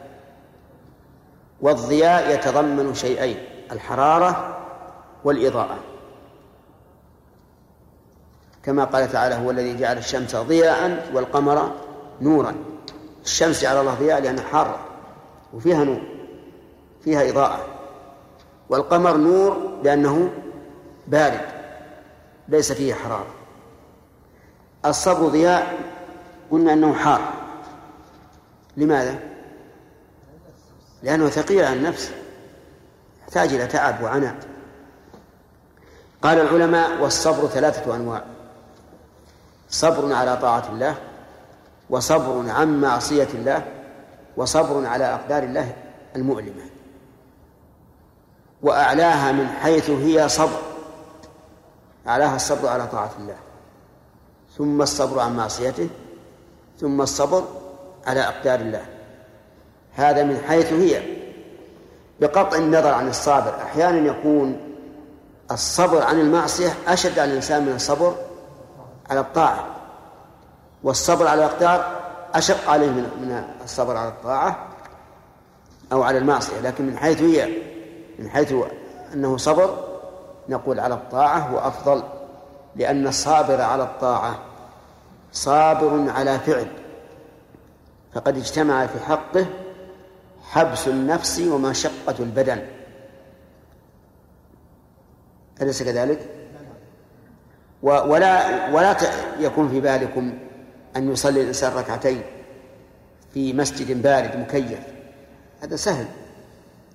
والضياء 1.60 2.34
يتضمن 2.34 2.94
شيئين 2.94 3.44
الحرارة 3.72 4.58
والإضاءة. 5.24 5.78
كما 8.62 8.84
قال 8.84 9.12
تعالى 9.12 9.34
هو 9.34 9.50
الذي 9.50 9.76
جعل 9.76 9.98
الشمس 9.98 10.36
ضياء 10.36 11.10
والقمر 11.14 11.72
نورا. 12.20 12.54
الشمس 13.24 13.62
جعل 13.62 13.80
الله 13.80 13.94
ضياء 13.94 14.20
لأنها 14.20 14.44
حارة 14.44 14.78
وفيها 15.54 15.84
نور. 15.84 16.15
فيها 17.06 17.30
إضاءة. 17.30 17.66
والقمر 18.68 19.16
نور 19.16 19.80
لأنه 19.82 20.30
بارد 21.06 21.40
ليس 22.48 22.72
فيه 22.72 22.94
حرارة. 22.94 23.34
الصبر 24.86 25.28
ضياء 25.28 25.78
قلنا 26.50 26.72
أنه 26.72 26.94
حار. 26.94 27.32
لماذا؟ 28.76 29.18
لأنه 31.02 31.28
ثقيل 31.28 31.64
على 31.64 31.76
النفس 31.76 32.10
يحتاج 33.22 33.54
إلى 33.54 33.66
تعب 33.66 34.02
وعناء. 34.02 34.36
قال 36.22 36.38
العلماء 36.38 37.02
والصبر 37.02 37.46
ثلاثة 37.48 37.96
أنواع. 37.96 38.24
صبر 39.68 40.12
على 40.12 40.36
طاعة 40.36 40.68
الله 40.72 40.94
وصبر 41.90 42.50
عن 42.50 42.80
معصية 42.80 43.28
الله 43.34 43.66
وصبر 44.36 44.86
على 44.86 45.04
أقدار 45.04 45.42
الله 45.42 45.76
المؤلمة. 46.16 46.75
وأعلاها 48.66 49.32
من 49.32 49.48
حيث 49.48 49.90
هي 49.90 50.28
صبر. 50.28 50.58
أعلاها 52.08 52.36
الصبر 52.36 52.68
على 52.68 52.86
طاعة 52.86 53.10
الله. 53.18 53.36
ثم 54.58 54.82
الصبر 54.82 55.20
عن 55.20 55.36
معصيته. 55.36 55.88
ثم 56.80 57.00
الصبر 57.00 57.44
على 58.06 58.20
أقدار 58.20 58.60
الله. 58.60 58.84
هذا 59.94 60.22
من 60.22 60.40
حيث 60.48 60.72
هي. 60.72 61.02
بقطع 62.20 62.56
النظر 62.56 62.94
عن 62.94 63.08
الصابر. 63.08 63.54
أحيانا 63.62 64.10
يكون 64.10 64.60
الصبر 65.50 66.02
عن 66.02 66.20
المعصية 66.20 66.74
أشد 66.88 67.18
على 67.18 67.30
الإنسان 67.30 67.66
من 67.66 67.72
الصبر 67.72 68.14
على 69.10 69.20
الطاعة. 69.20 69.66
والصبر 70.82 71.26
على 71.26 71.44
الأقدار 71.44 72.00
أشق 72.34 72.70
عليه 72.70 72.90
من 72.90 73.44
الصبر 73.64 73.96
على 73.96 74.08
الطاعة 74.08 74.66
أو 75.92 76.02
على 76.02 76.18
المعصية. 76.18 76.60
لكن 76.60 76.86
من 76.86 76.98
حيث 76.98 77.20
هي 77.20 77.65
من 78.18 78.30
حيث 78.30 78.54
أنه 79.14 79.36
صبر 79.36 79.84
نقول 80.48 80.80
على 80.80 80.94
الطاعة 80.94 81.38
هو 81.38 81.58
أفضل 81.58 82.02
لأن 82.76 83.06
الصابر 83.06 83.60
على 83.60 83.82
الطاعة 83.82 84.38
صابر 85.32 86.10
على 86.10 86.38
فعل. 86.38 86.66
فقد 88.14 88.36
اجتمع 88.36 88.86
في 88.86 89.00
حقه 89.00 89.46
حبس 90.42 90.88
النفس 90.88 91.40
ومشقة 91.40 92.14
البدن. 92.20 92.66
أليس 95.62 95.82
كذلك؟ 95.82 96.30
ولا 97.82 98.68
ولا 98.74 98.96
يكون 99.38 99.68
في 99.68 99.80
بالكم 99.80 100.38
أن 100.96 101.12
يصلي 101.12 101.40
الإنسان 101.40 101.72
ركعتين 101.72 102.22
في 103.34 103.52
مسجد 103.52 104.02
بارد 104.02 104.36
مكيف. 104.36 104.80
هذا 105.62 105.76
سهل. 105.76 106.06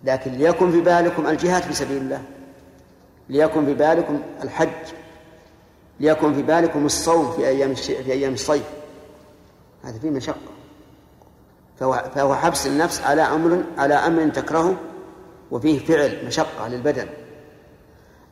لكن 0.04 0.32
ليكن 0.32 0.72
في 0.72 0.82
بالكم 0.82 1.28
الجهاد 1.28 1.64
في 1.64 1.74
سبيل 1.74 1.98
الله. 1.98 2.22
ليكن 3.30 3.66
في 3.66 3.74
بالكم 3.74 4.22
الحج. 4.44 4.70
ليكن 6.00 6.34
في 6.34 6.42
بالكم 6.42 6.86
الصوم 6.86 7.32
في 7.32 7.48
أيام 7.48 7.74
في 7.74 8.12
أيام 8.12 8.34
الصيف. 8.34 8.70
هذا 9.84 10.00
فيه 10.00 10.10
مشقة. 10.10 10.52
فهو, 11.80 12.04
فهو 12.16 12.36
حبس 12.36 12.68
النفس 12.68 13.02
على 13.02 13.22
أمر 13.22 13.64
على 13.78 13.94
أمر 13.94 14.30
تكرهه 14.30 14.76
وفيه 15.52 15.80
فعل 15.80 16.26
مشقة 16.26 16.68
للبدن. 16.68 17.08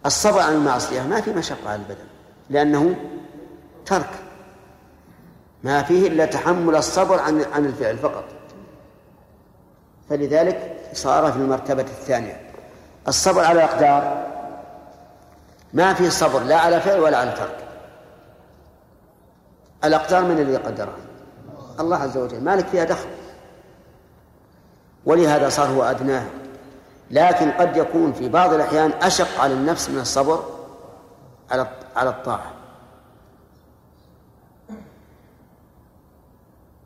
الصبر 0.06 0.40
عن 0.40 0.54
المعصية 0.54 1.02
ما 1.02 1.22
في 1.22 1.34
مشقة 1.34 1.70
على 1.70 1.82
البدن 1.82 2.06
لأنه 2.50 2.96
ترك. 3.86 4.10
ما 5.64 5.84
فيه 5.84 6.08
إلا 6.08 6.26
تحمل 6.26 6.76
الصبر 6.76 7.20
عن 7.20 7.46
عن 7.54 7.66
الفعل 7.66 7.98
فقط. 7.98 8.26
فلذلك 10.10 10.79
صار 10.94 11.32
في 11.32 11.38
المرتبة 11.38 11.82
الثانية. 11.82 12.52
الصبر 13.08 13.46
على 13.46 13.64
الأقدار 13.64 14.28
ما 15.74 15.94
في 15.94 16.10
صبر 16.10 16.40
لا 16.40 16.58
على 16.58 16.82
فعل 16.82 17.00
ولا 17.00 17.18
على 17.18 17.32
ترك. 17.32 17.58
الأقدار 19.84 20.24
من 20.24 20.40
الذي 20.40 20.56
قدرها 20.56 20.98
الله 21.80 21.98
عز 21.98 22.18
وجل. 22.18 22.44
مالك 22.44 22.68
فيها 22.68 22.84
دخل. 22.84 23.10
ولهذا 25.06 25.50
صار 25.50 25.68
هو 25.68 25.84
أدناه 25.84 26.26
لكن 27.12 27.52
قد 27.52 27.78
يكون 27.78 28.14
في 28.14 28.30
بعض 28.30 28.54
الأحيان 28.54 28.92
أشق 29.02 29.42
على 29.42 29.54
النفس 29.54 29.90
من 29.90 30.00
الصبر 30.00 30.44
على 31.52 31.68
على 31.96 32.10
الطاعة. 32.10 32.54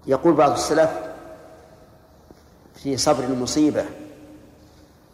يقول 0.07 0.33
بعض 0.33 0.51
السلف 0.51 1.12
في 2.83 2.97
صبر 2.97 3.23
المصيبة 3.23 3.85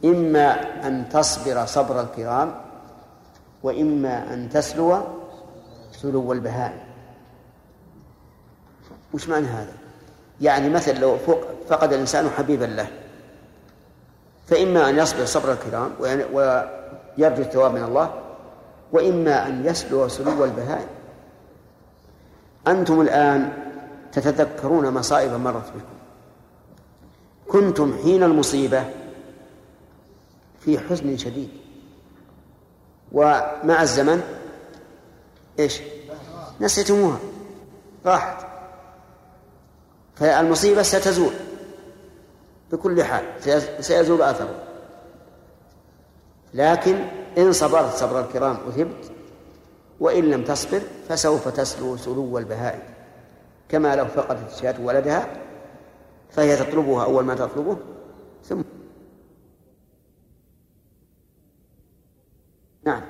إما 0.05 0.51
أن 0.87 1.09
تصبر 1.09 1.65
صبر 1.65 2.01
الكرام 2.01 2.55
وإما 3.63 4.33
أن 4.33 4.49
تسلو 4.49 4.97
سلو 5.91 6.33
البهائم. 6.33 6.79
وش 9.13 9.29
معنى 9.29 9.47
هذا؟ 9.47 9.73
يعني 10.41 10.69
مثل 10.69 10.99
لو 10.99 11.17
فقد 11.69 11.93
الإنسان 11.93 12.29
حبيبا 12.29 12.65
له 12.65 12.87
فإما 14.47 14.89
أن 14.89 14.97
يصبر 14.97 15.25
صبر 15.25 15.51
الكرام 15.51 15.91
ويرجو 16.33 17.41
الثواب 17.41 17.73
من 17.73 17.83
الله 17.83 18.13
وإما 18.91 19.47
أن 19.47 19.65
يسلو 19.65 20.07
سلو 20.07 20.45
البهائم. 20.45 20.87
أنتم 22.67 23.01
الآن 23.01 23.53
تتذكرون 24.11 24.93
مصائب 24.93 25.31
مرت 25.31 25.67
بكم. 25.67 25.98
كنتم 27.49 27.97
حين 28.03 28.23
المصيبة 28.23 28.85
في 30.59 30.79
حزن 30.79 31.17
شديد. 31.17 31.49
ومع 33.11 33.81
الزمن 33.81 34.21
إيش؟ 35.59 35.81
نسيتموها. 36.61 37.19
راحت. 38.05 38.45
فالمصيبة 40.15 40.81
ستزول 40.81 41.33
بكل 42.71 43.03
حال. 43.03 43.25
سيزول 43.79 44.21
أثره. 44.21 44.63
لكن 46.53 47.05
إن 47.37 47.53
صبرت 47.53 47.93
صبر 47.93 48.19
الكرام 48.19 48.57
أثبت. 48.67 49.11
وإن 49.99 50.23
لم 50.23 50.43
تصبر 50.43 50.81
فسوف 51.09 51.47
تسلو 51.47 51.97
سلو 51.97 52.37
البهائم. 52.37 52.81
كما 53.69 53.95
لو 53.95 54.05
فقدت 54.05 54.53
الشاة 54.53 54.75
ولدها 54.81 55.27
فهي 56.31 56.55
تطلبها 56.55 57.03
أول 57.03 57.23
ما 57.23 57.35
تطلبه 57.35 57.77
ثم. 58.43 58.61
نعم. 62.83 63.01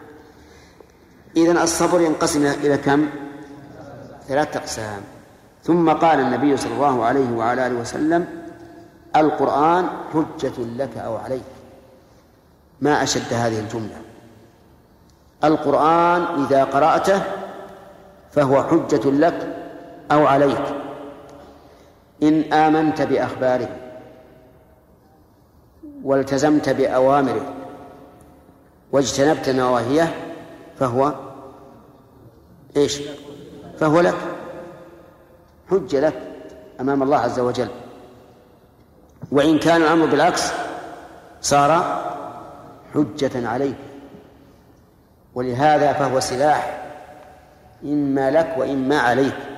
إذن 1.37 1.57
الصبر 1.57 2.01
ينقسم 2.01 2.45
إلى 2.45 2.77
كم؟ 2.77 3.09
ثلاثة 4.27 4.59
أقسام. 4.59 5.01
ثم 5.63 5.89
قال 5.89 6.19
النبي 6.19 6.57
صلى 6.57 6.73
الله 6.73 7.05
عليه 7.05 7.31
وعلى 7.31 7.67
آله 7.67 7.79
وسلم 7.79 8.27
القرآن 9.15 9.89
حجة 10.13 10.57
لك 10.77 10.97
أو 10.97 11.17
عليك. 11.17 11.43
ما 12.81 13.03
أشد 13.03 13.33
هذه 13.33 13.59
الجملة. 13.59 14.01
القرآن 15.43 16.21
إذا 16.45 16.63
قرأته 16.63 17.21
فهو 18.31 18.63
حجة 18.63 19.11
لك 19.11 19.55
أو 20.11 20.25
عليك. 20.27 20.78
إن 22.23 22.53
آمنت 22.53 23.01
بأخباره 23.01 23.69
والتزمت 26.03 26.69
بأوامره 26.69 27.53
واجتنبت 28.91 29.49
نواهيه 29.49 30.15
فهو 30.79 31.13
إيش؟ 32.77 33.01
فهو 33.79 33.99
لك. 33.99 34.17
حجة 35.71 35.99
لك 35.99 36.21
أمام 36.79 37.03
الله 37.03 37.17
عز 37.17 37.39
وجل. 37.39 37.67
وإن 39.31 39.59
كان 39.59 39.81
الأمر 39.81 40.05
بالعكس 40.05 40.51
صار 41.41 42.01
حجة 42.93 43.47
عليك 43.49 43.75
ولهذا 45.35 45.93
فهو 45.93 46.19
سلاح. 46.19 46.85
إما 47.83 48.31
لك 48.31 48.55
وإما 48.57 48.99
عليك. 48.99 49.48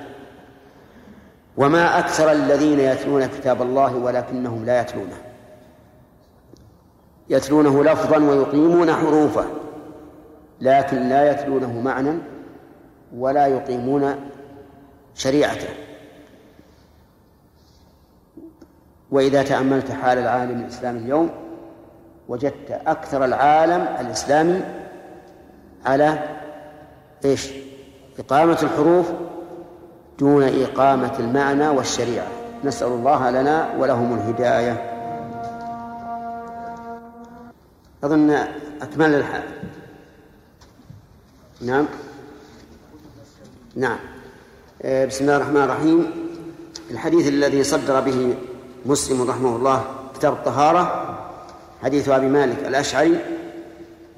وما 1.56 1.98
أكثر 1.98 2.32
الذين 2.32 2.80
يتلون 2.80 3.26
كتاب 3.26 3.62
الله 3.62 3.96
ولكنهم 3.96 4.64
لا 4.64 4.80
يتلونه. 4.80 5.16
يتلونه 7.28 7.84
لفظا 7.84 8.18
ويقيمون 8.18 8.92
حروفه 8.92 9.44
لكن 10.60 11.08
لا 11.08 11.30
يتلونه 11.30 11.80
معنى 11.80 12.18
ولا 13.16 13.46
يقيمون 13.46 14.14
شريعته. 15.14 15.68
وإذا 19.10 19.42
تأملت 19.42 19.90
حال 19.90 20.18
العالم 20.18 20.60
الإسلامي 20.60 20.98
اليوم 20.98 21.30
وجدت 22.28 22.70
أكثر 22.86 23.24
العالم 23.24 23.86
الإسلامي 24.00 24.60
على 25.86 26.18
إيش؟ 27.24 27.52
إقامة 28.18 28.58
الحروف 28.62 29.12
دون 30.22 30.42
إقامة 30.42 31.18
المعنى 31.18 31.68
والشريعة. 31.68 32.26
نسأل 32.64 32.86
الله 32.86 33.30
لنا 33.30 33.74
ولهم 33.78 34.14
الهداية. 34.14 34.74
أظن 38.04 38.30
أكمل 38.82 39.14
الحال. 39.14 39.42
نعم. 41.60 41.86
نعم. 43.76 43.98
آه، 44.82 45.06
بسم 45.06 45.24
الله 45.24 45.36
الرحمن 45.36 45.62
الرحيم. 45.62 46.10
الحديث 46.90 47.28
الذي 47.28 47.64
صدر 47.64 48.00
به 48.00 48.34
مسلم 48.86 49.30
رحمه 49.30 49.56
الله 49.56 49.84
كتاب 50.14 50.32
الطهارة 50.32 51.16
حديث 51.82 52.08
أبي 52.08 52.26
مالك 52.26 52.58
الأشعري. 52.66 53.18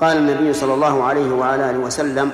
قال 0.01 0.17
النبي 0.17 0.53
صلى 0.53 0.75
الله 0.75 1.03
عليه 1.03 1.35
وعلى 1.35 1.71
آله 1.71 1.79
وسلم 1.79 2.31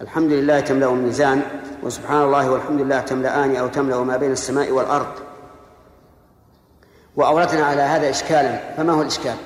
الحمد 0.00 0.32
لله 0.32 0.60
تملأ 0.60 0.86
الميزان 0.86 1.42
وسبحان 1.82 2.22
الله 2.22 2.50
والحمد 2.50 2.80
لله 2.80 3.00
تملأان 3.00 3.56
أو 3.56 3.68
تملأ 3.68 4.04
ما 4.04 4.16
بين 4.16 4.32
السماء 4.32 4.70
والأرض. 4.70 5.12
وأوردنا 7.16 7.64
على 7.64 7.82
هذا 7.82 8.10
إشكالا. 8.10 8.74
فما 8.76 8.92
هو 8.92 9.02
الإشكال؟ 9.02 9.36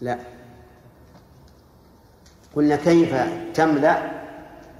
لا. 0.00 0.18
قلنا 2.56 2.76
كيف 2.76 3.14
تملأ 3.54 4.10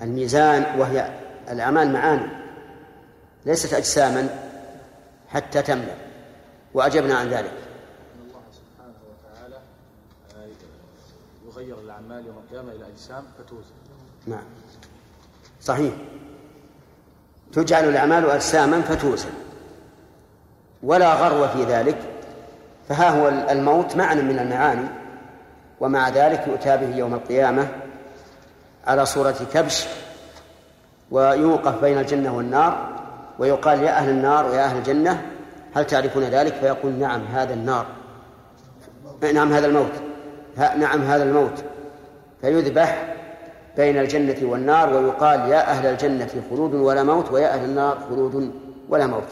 الميزان 0.02 0.80
وهي 0.80 1.18
الأعمال 1.50 1.92
معاني 1.92 2.28
ليست 3.46 3.74
أجساما 3.74 4.28
حتى 5.28 5.62
تملأ. 5.62 6.08
وأجبنا 6.74 7.14
عن 7.14 7.28
ذلك 7.28 7.52
الله 8.20 8.42
سبحانه 8.52 8.98
وتعالى 9.10 9.56
آه، 10.36 10.48
الأعمال 12.08 12.26
يوم 12.26 12.36
القيامة 12.44 12.72
إلى 12.72 12.92
أجسام 12.92 13.24
فتوزن 13.38 13.74
نعم. 14.26 14.44
صحيح. 15.60 15.92
تجعل 17.52 17.88
الأعمال 17.88 18.30
أجساما 18.30 18.82
فتوزن 18.82 19.30
ولا 20.82 21.14
غرو 21.14 21.48
في 21.48 21.64
ذلك. 21.64 21.98
فها 22.88 23.10
هو 23.10 23.28
الموت 23.28 23.96
معنى 23.96 24.22
من 24.22 24.38
المعاني. 24.38 24.88
ومع 25.80 26.08
ذلك 26.08 26.46
يؤتى 26.46 26.76
به 26.76 26.96
يوم 26.96 27.14
القيامة 27.14 27.68
على 28.86 29.06
صورة 29.06 29.36
كبش. 29.54 29.86
ويوقف 31.10 31.80
بين 31.80 31.98
الجنة 31.98 32.36
والنار. 32.36 32.98
ويقال 33.38 33.82
يا 33.82 33.90
أهل 33.90 34.10
النار 34.10 34.46
ويا 34.46 34.64
أهل 34.64 34.76
الجنة 34.76 35.26
هل 35.74 35.86
تعرفون 35.86 36.22
ذلك؟ 36.22 36.54
فيقول 36.54 36.92
نعم 36.92 37.20
هذا 37.24 37.54
النار. 37.54 37.86
نعم 39.34 39.52
هذا 39.52 39.66
الموت. 39.66 39.92
نعم 40.58 41.02
هذا 41.02 41.24
الموت. 41.24 41.64
فيذبح 42.40 43.14
بين 43.76 43.98
الجنة 43.98 44.36
والنار 44.42 44.94
ويقال 44.94 45.40
يا 45.40 45.70
أهل 45.70 45.86
الجنة 45.86 46.42
خلود 46.50 46.74
ولا 46.74 47.02
موت 47.02 47.32
ويا 47.32 47.54
أهل 47.54 47.64
النار 47.64 47.98
خلود 48.10 48.52
ولا 48.88 49.06
موت. 49.06 49.28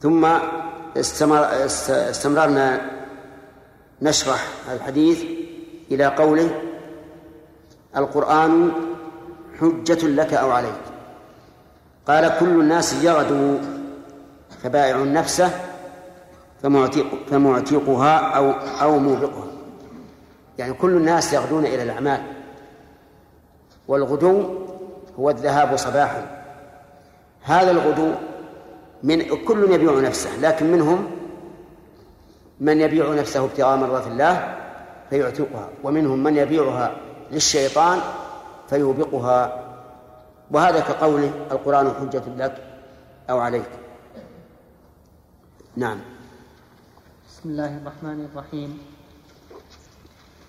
ثم 0.00 0.28
استمر 0.96 1.46
استمررنا 1.88 2.80
نشرح 4.02 4.46
الحديث 4.72 5.24
إلى 5.90 6.06
قوله 6.06 6.50
القرآن 7.96 8.72
حجة 9.60 10.06
لك 10.06 10.34
أو 10.34 10.50
عليك. 10.50 10.80
قال 12.08 12.38
كل 12.40 12.60
الناس 12.60 13.04
يغدو 13.04 13.58
فبائع 14.62 14.96
نفسه 14.96 15.50
فمعتق 16.62 17.06
فمعتقها 17.30 18.18
أو 18.18 18.50
أو 18.82 18.98
موبقها. 18.98 19.53
يعني 20.58 20.72
كل 20.74 20.96
الناس 20.96 21.32
يغدون 21.32 21.66
إلى 21.66 21.82
الأعمال. 21.82 22.22
والغدو 23.88 24.58
هو 25.18 25.30
الذهاب 25.30 25.76
صباحا. 25.76 26.44
هذا 27.42 27.70
الغدو 27.70 28.12
من 29.02 29.44
كل 29.44 29.72
يبيع 29.72 30.00
نفسه 30.00 30.40
لكن 30.40 30.72
منهم 30.72 31.10
من 32.60 32.80
يبيع 32.80 33.14
نفسه 33.14 33.44
ابتغاء 33.44 33.76
مرضات 33.76 34.06
الله 34.06 34.56
فيعتقها 35.10 35.68
ومنهم 35.82 36.22
من 36.22 36.36
يبيعها 36.36 36.96
للشيطان 37.30 37.98
فيوبقها. 38.68 39.64
وهذا 40.50 40.80
كقوله 40.80 41.30
القرآن 41.50 41.92
حجة 42.00 42.22
لك 42.36 42.62
أو 43.30 43.38
عليك. 43.38 43.70
نعم. 45.76 45.98
بسم 47.28 47.48
الله 47.48 47.76
الرحمن 47.76 48.28
الرحيم. 48.32 48.93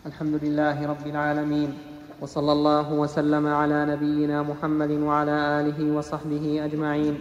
الحمد 0.06 0.44
لله 0.44 0.88
رب 0.88 1.08
العالمين 1.08 1.78
وصلى 2.22 2.52
الله 2.52 2.94
وسلم 2.94 3.48
على 3.48 3.86
نبينا 3.86 4.44
محمد 4.44 4.92
وعلى 4.92 5.32
آله 5.32 5.98
وصحبه 5.98 6.66
أجمعين. 6.66 7.20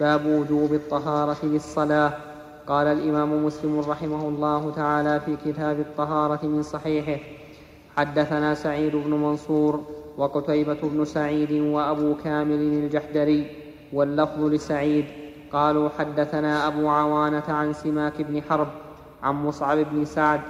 باب 0.00 0.26
وجوب 0.26 0.74
الطهارة 0.74 1.36
للصلاه 1.42 2.12
قال 2.66 2.86
الإمام 2.86 3.44
مسلم 3.46 3.80
رحمه 3.80 4.28
الله 4.28 4.70
تعالى 4.70 5.20
في 5.20 5.36
كتاب 5.44 5.80
الطهارة 5.80 6.46
من 6.46 6.62
صحيحه 6.62 7.22
حدثنا 7.96 8.54
سعيد 8.54 8.96
بن 8.96 9.10
منصور 9.10 9.84
وقتيبة 10.16 10.80
بن 10.82 11.04
سعيد 11.04 11.52
وأبو 11.52 12.14
كامل 12.24 12.60
الجحدري 12.60 13.50
واللفظ 13.92 14.40
لسعيد 14.44 15.04
قالوا 15.52 15.88
حدثنا 15.98 16.66
أبو 16.66 16.88
عوانة 16.88 17.48
عن 17.48 17.72
سماك 17.72 18.22
بن 18.22 18.42
حرب 18.42 18.68
عن 19.22 19.34
مصعب 19.34 19.78
بن 19.78 20.04
سعد 20.04 20.40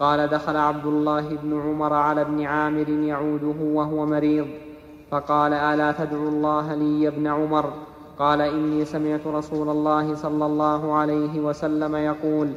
قال 0.00 0.28
دخل 0.28 0.56
عبد 0.56 0.86
الله 0.86 1.28
بن 1.42 1.60
عمر 1.60 1.92
على 1.92 2.20
ابن 2.20 2.44
عامر 2.44 2.88
يعوده 2.88 3.60
وهو 3.60 4.06
مريض. 4.06 4.46
فقال 5.10 5.52
ألا 5.52 5.92
تدعو 5.92 6.28
الله 6.28 6.74
لي 6.74 7.02
يا 7.02 7.08
ابن 7.08 7.26
عمر؟ 7.26 7.72
قال 8.18 8.40
إني 8.40 8.84
سمعت 8.84 9.26
رسول 9.26 9.68
الله 9.68 10.14
صلى 10.14 10.46
الله 10.46 10.94
عليه 10.94 11.40
وسلم 11.40 11.96
يقول 11.96 12.52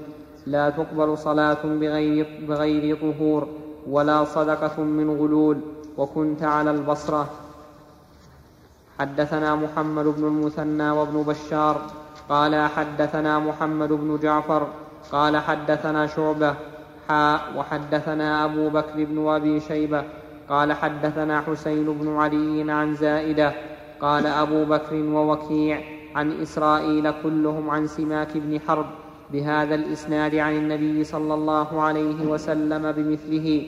لا 0.48 0.70
تقبل 0.70 1.18
صلاة 1.18 1.64
بغير, 1.64 2.46
بغير 2.48 2.98
طهور 2.98 3.48
ولا 3.88 4.24
صدقة 4.24 4.84
من 4.84 5.10
غلول 5.10 5.58
وكنت 5.98 6.44
على 6.44 6.72
البصرة. 6.72 7.30
حدثنا 9.00 9.56
محمد 9.56 10.06
بن 10.06 10.24
المثنى 10.28 10.92
وابن 10.92 11.24
بشار. 11.24 11.82
قال 12.30 12.56
حدثنا 12.56 13.40
محمد 13.40 13.90
بن 13.90 14.20
جعفر. 14.22 14.68
قال 15.12 15.38
حدثنا 15.38 16.08
شعبة. 16.08 16.56
وحدثنا 17.56 18.46
أبو 18.46 18.70
بكر 18.70 19.04
بن 19.04 19.28
أبي 19.28 19.60
شيبة 19.60 20.04
قال 20.50 20.74
حدثنا 20.74 21.42
حسين 21.42 21.86
بن 21.86 22.16
علي 22.16 22.72
عن 22.72 22.94
زائدة 22.94 23.54
قال 24.02 24.28
أبو 24.28 24.66
بكر 24.66 24.96
ووكيع 24.96 25.82
عن 26.16 26.42
إسرائيل 26.42 27.12
كلهم 27.24 27.70
عن 27.70 27.88
سماك 27.88 28.38
بن 28.38 28.60
حرب 28.68 28.86
بهذا 29.34 29.76
الإسناد 29.76 30.36
عن 30.36 30.58
النبي 30.58 31.04
صلى 31.04 31.34
الله 31.34 31.82
عليه 31.82 32.26
وسلم 32.26 32.92
بمثله. 32.92 33.68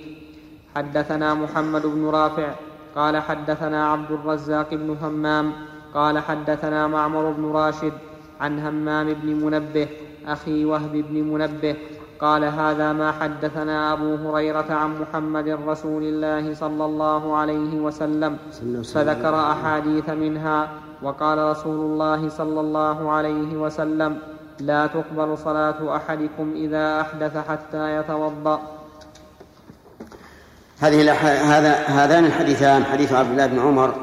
حدثنا 0.75 1.33
محمد 1.33 1.85
بن 1.85 2.05
رافع 2.05 2.49
قال 2.95 3.17
حدثنا 3.17 3.91
عبد 3.91 4.11
الرزاق 4.11 4.69
بن 4.73 4.97
همام 5.01 5.53
قال 5.93 6.19
حدثنا 6.19 6.87
معمر 6.87 7.31
بن 7.31 7.45
راشد 7.45 7.93
عن 8.41 8.59
همام 8.59 9.13
بن 9.13 9.27
منبه 9.45 9.87
أخي 10.27 10.65
وهب 10.65 10.91
بن 10.91 11.23
منبه 11.23 11.75
قال 12.21 12.43
هذا 12.43 12.93
ما 12.93 13.11
حدثنا 13.11 13.93
أبو 13.93 14.15
هريرة 14.15 14.65
عن 14.69 15.01
محمد 15.01 15.47
رسول 15.67 16.03
الله 16.03 16.53
صلى 16.53 16.85
الله 16.85 17.37
عليه 17.37 17.79
وسلم 17.79 18.37
فذكر 18.93 19.35
أحاديث 19.51 20.09
منها 20.09 20.69
وقال 21.01 21.37
رسول 21.37 21.79
الله 21.79 22.29
صلى 22.29 22.59
الله 22.59 23.11
عليه 23.11 23.57
وسلم 23.57 24.19
لا 24.59 24.87
تقبل 24.87 25.37
صلاة 25.37 25.95
أحدكم 25.95 26.53
إذا 26.55 27.01
أحدث 27.01 27.37
حتى 27.37 27.95
يتوضأ. 27.97 28.61
هذه 30.79 31.11
هذا 31.57 31.73
هذان 31.73 32.25
الحديثان 32.25 32.83
حديث 32.83 33.13
عبد 33.13 33.29
الله 33.29 33.45
بن 33.45 33.59
عمر 33.59 33.95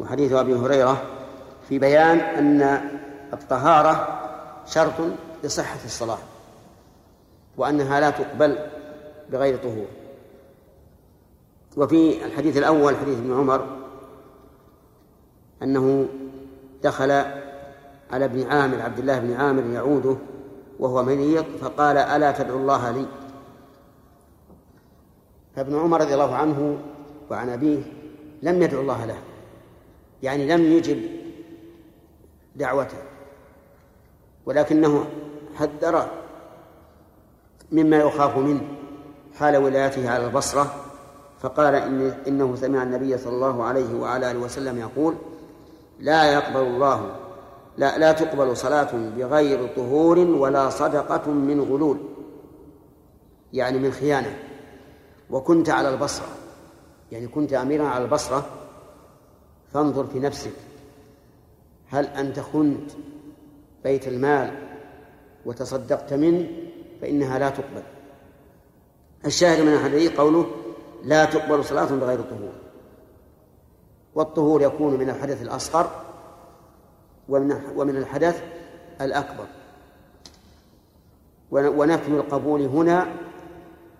وحديث 0.00 0.32
أبي 0.32 0.54
هريرة 0.54 1.02
في 1.68 1.78
بيان 1.78 2.18
أن 2.18 2.80
الطهارة 3.32 4.08
شرط 4.66 4.92
لصحة 5.44 5.84
الصلاة. 5.84 6.18
وأنها 7.56 8.00
لا 8.00 8.10
تقبل 8.10 8.58
بغير 9.32 9.56
طهور. 9.56 9.86
وفي 11.76 12.24
الحديث 12.24 12.56
الأول 12.56 12.96
حديث 12.96 13.18
ابن 13.18 13.34
عمر 13.34 13.66
أنه 15.62 16.08
دخل 16.82 17.10
على 18.10 18.24
ابن 18.24 18.42
عامر 18.42 18.80
عبد 18.80 18.98
الله 18.98 19.18
بن 19.18 19.32
عامر 19.32 19.62
يعوده 19.74 20.16
وهو 20.78 21.02
مريض 21.02 21.44
فقال 21.60 21.96
ألا 21.96 22.32
تدعو 22.32 22.56
الله 22.56 22.90
لي؟ 22.90 23.06
فابن 25.56 25.78
عمر 25.78 26.00
رضي 26.00 26.14
الله 26.14 26.34
عنه 26.34 26.78
وعن 27.30 27.48
أبيه 27.48 27.82
لم 28.42 28.62
يدعو 28.62 28.80
الله 28.80 29.04
له 29.04 29.18
يعني 30.22 30.48
لم 30.48 30.62
يجب 30.62 31.02
دعوته 32.56 32.98
ولكنه 34.46 35.06
حذر 35.54 36.10
مما 37.72 37.96
يخاف 37.96 38.36
منه 38.36 38.60
حال 39.38 39.56
ولايته 39.56 40.10
على 40.10 40.26
البصرة 40.26 40.74
فقال 41.40 41.74
إن 41.74 42.14
إنه 42.26 42.56
سمع 42.56 42.82
النبي 42.82 43.18
صلى 43.18 43.32
الله 43.34 43.64
عليه 43.64 43.94
وعلى 44.00 44.30
آله 44.30 44.38
وسلم 44.38 44.78
يقول 44.78 45.14
لا 46.00 46.32
يقبل 46.32 46.60
الله 46.60 47.16
لا 47.76 47.98
لا 47.98 48.12
تقبل 48.12 48.56
صلاة 48.56 48.88
بغير 49.16 49.66
طهور 49.76 50.18
ولا 50.18 50.70
صدقة 50.70 51.30
من 51.30 51.60
غلول 51.60 51.98
يعني 53.52 53.78
من 53.78 53.90
خيانة 53.90 54.38
وكنت 55.30 55.70
على 55.70 55.88
البصرة 55.88 56.26
يعني 57.12 57.26
كنت 57.26 57.52
أميرا 57.52 57.86
على 57.86 58.04
البصرة 58.04 58.46
فانظر 59.72 60.06
في 60.06 60.18
نفسك 60.18 60.52
هل 61.88 62.06
أنت 62.06 62.40
خنت 62.40 62.90
بيت 63.84 64.08
المال 64.08 64.50
وتصدقت 65.46 66.12
منه 66.12 66.48
فإنها 67.00 67.38
لا 67.38 67.50
تقبل. 67.50 67.82
الشاهد 69.24 69.60
من 69.60 69.72
الحديث 69.72 70.16
قوله 70.16 70.46
لا 71.04 71.24
تقبل 71.24 71.64
صلاة 71.64 71.84
بغير 71.84 72.22
طهور. 72.22 72.52
والطهور 74.14 74.62
يكون 74.62 74.94
من 74.98 75.10
الحدث 75.10 75.42
الأصغر 75.42 75.90
ومن 77.28 77.96
الحدث 77.96 78.42
الأكبر. 79.00 79.46
ونفي 81.50 82.08
القبول 82.08 82.62
هنا 82.62 83.06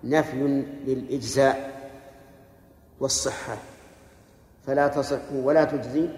نفي 0.04 0.64
للإجزاء 0.86 1.90
والصحة. 3.00 3.56
فلا 4.66 4.88
تصح 4.88 5.32
ولا 5.32 5.64
تجزي 5.64 6.08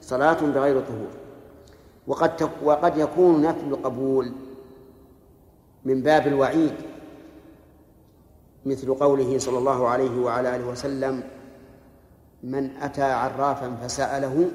صلاة 0.00 0.40
بغير 0.40 0.80
طهور. 0.80 1.10
وقد 2.06 2.50
وقد 2.62 2.98
يكون 2.98 3.42
نفي 3.42 3.60
القبول 3.66 4.32
من 5.84 6.02
باب 6.02 6.26
الوعيد 6.26 6.72
مثل 8.66 8.94
قوله 8.94 9.38
صلى 9.38 9.58
الله 9.58 9.88
عليه 9.88 10.20
وعلى 10.20 10.56
آله 10.56 10.66
وسلم 10.68 11.22
من 12.42 12.70
أتى 12.76 13.02
عرافا 13.02 13.76
فسأله 13.82 14.50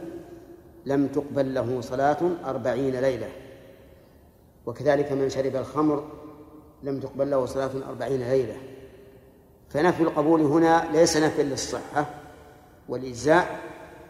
لم 0.86 1.08
تقبل 1.08 1.54
له 1.54 1.82
صلاة 1.82 2.18
أربعين 2.46 2.96
ليلة 2.96 3.30
وكذلك 4.66 5.12
من 5.12 5.30
شرب 5.30 5.56
الخمر 5.56 6.04
لم 6.84 7.00
تقبل 7.00 7.30
له 7.30 7.46
صلاة 7.46 7.72
أربعين 7.90 8.30
ليلة. 8.30 8.56
فنفي 9.70 10.04
القبول 10.04 10.42
هنا 10.42 10.88
ليس 10.94 11.18
نفي 11.18 11.44
للصحة 11.44 12.06
والإجزاء 12.90 13.60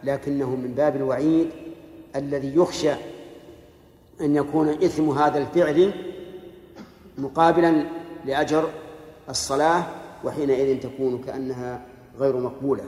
لكنه 0.04 0.50
من 0.50 0.74
باب 0.76 0.96
الوعيد 0.96 1.50
الذي 2.16 2.56
يخشى 2.56 2.92
أن 4.20 4.36
يكون 4.36 4.68
إثم 4.68 5.10
هذا 5.10 5.38
الفعل 5.38 5.92
مقابلا 7.18 7.84
لأجر 8.24 8.68
الصلاة 9.28 9.84
وحينئذ 10.24 10.80
تكون 10.80 11.22
كأنها 11.22 11.82
غير 12.18 12.36
مقبولة. 12.36 12.84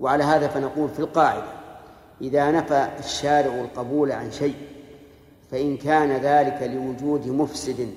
وعلى 0.00 0.24
هذا 0.24 0.48
فنقول 0.48 0.88
في 0.88 1.00
القاعدة 1.00 1.46
إذا 2.20 2.50
نفى 2.50 2.88
الشارع 2.98 3.54
القبول 3.54 4.12
عن 4.12 4.30
شيء 4.30 4.54
فإن 5.50 5.76
كان 5.76 6.12
ذلك 6.12 6.62
لوجود 6.62 7.28
مفسد 7.28 7.88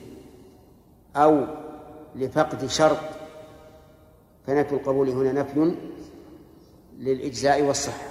أو 1.15 1.45
لفقد 2.15 2.65
شرط 2.65 2.99
فنفي 4.47 4.73
القبول 4.73 5.09
هنا 5.09 5.31
نفي 5.31 5.75
للإجزاء 6.99 7.61
والصحة. 7.61 8.09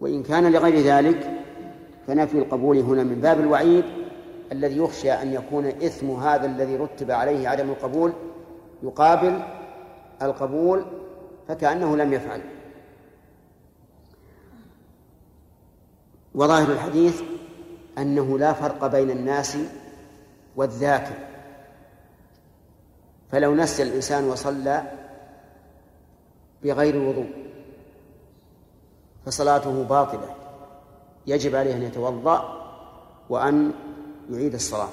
وإن 0.00 0.22
كان 0.22 0.52
لغير 0.52 0.78
ذلك 0.78 1.30
فنفي 2.06 2.38
القبول 2.38 2.78
هنا 2.78 3.02
من 3.04 3.20
باب 3.20 3.40
الوعيد 3.40 3.84
الذي 4.52 4.76
يخشى 4.76 5.12
أن 5.12 5.32
يكون 5.32 5.66
إثم 5.66 6.10
هذا 6.10 6.46
الذي 6.46 6.76
رتب 6.76 7.10
عليه 7.10 7.48
عدم 7.48 7.70
القبول 7.70 8.12
يقابل 8.82 9.42
القبول 10.22 10.84
فكأنه 11.48 11.96
لم 11.96 12.12
يفعل. 12.12 12.42
وظاهر 16.34 16.72
الحديث 16.72 17.22
أنه 17.98 18.38
لا 18.38 18.52
فرق 18.52 18.86
بين 18.86 19.10
الناس 19.10 19.58
والذاكر. 20.56 21.14
فلو 23.30 23.54
نسي 23.54 23.82
الإنسان 23.82 24.24
وصلى 24.24 24.82
بغير 26.62 26.96
وضوء 26.96 27.30
فصلاته 29.26 29.84
باطلة 29.84 30.34
يجب 31.26 31.54
عليه 31.54 31.74
أن 31.74 31.82
يتوضأ 31.82 32.60
وأن 33.28 33.72
يعيد 34.30 34.54
الصلاة. 34.54 34.88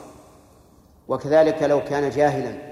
وكذلك 1.08 1.64
لو 1.64 1.84
كان 1.84 2.10
جاهلا 2.10 2.68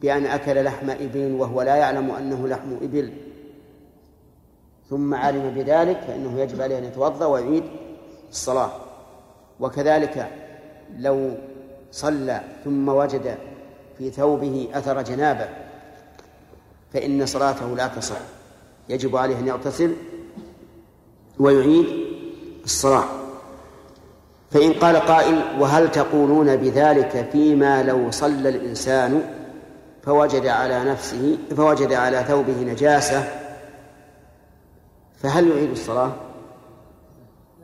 بأن 0.00 0.26
أكل 0.26 0.64
لحم 0.64 0.90
إبل 0.90 1.32
وهو 1.32 1.62
لا 1.62 1.76
يعلم 1.76 2.10
أنه 2.10 2.48
لحم 2.48 2.76
إبل 2.82 3.12
ثم 4.90 5.14
علم 5.14 5.54
بذلك 5.54 6.00
فإنه 6.00 6.40
يجب 6.40 6.62
عليه 6.62 6.78
أن 6.78 6.84
يتوضأ 6.84 7.26
ويعيد 7.26 7.64
الصلاة. 8.30 8.70
وكذلك 9.60 10.30
لو 10.98 11.34
صلى 11.92 12.40
ثم 12.64 12.88
وجد 12.88 13.38
في 13.98 14.10
ثوبه 14.10 14.68
أثر 14.74 15.02
جنابة 15.02 15.48
فإن 16.92 17.26
صلاته 17.26 17.76
لا 17.76 17.88
تصح. 17.88 18.20
يجب 18.88 19.16
عليه 19.16 19.38
أن 19.38 19.46
يغتسل 19.46 19.96
ويعيد 21.38 21.86
الصلاة. 22.64 23.08
فإن 24.50 24.72
قال 24.72 24.96
قائل 24.96 25.60
وهل 25.60 25.90
تقولون 25.90 26.56
بذلك 26.56 27.28
فيما 27.32 27.82
لو 27.82 28.10
صلى 28.10 28.48
الإنسان 28.48 29.22
فوجد 30.02 30.46
على 30.46 30.84
نفسه 30.84 31.38
فوجد 31.56 31.92
على 31.92 32.24
ثوبه 32.28 32.62
نجاسة 32.62 33.28
فهل 35.22 35.48
يعيد 35.48 35.70
الصلاة؟ 35.70 36.12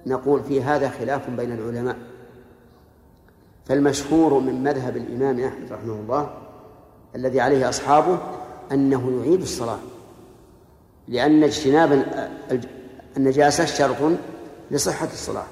نقول 0.06 0.44
في 0.44 0.62
هذا 0.62 0.88
خلاف 0.88 1.30
بين 1.30 1.52
العلماء 1.52 1.96
فالمشهور 3.64 4.38
من 4.38 4.62
مذهب 4.62 4.96
الإمام 4.96 5.44
أحمد 5.44 5.72
رحمه 5.72 5.94
الله 5.94 6.30
الذي 7.14 7.40
عليه 7.40 7.68
أصحابه 7.68 8.18
أنه 8.72 9.20
يعيد 9.20 9.40
الصلاة 9.42 9.78
لأن 11.08 11.42
اجتناب 11.42 12.04
النجاسة 13.16 13.64
شرط 13.64 14.12
لصحة 14.70 15.08
الصلاة 15.12 15.46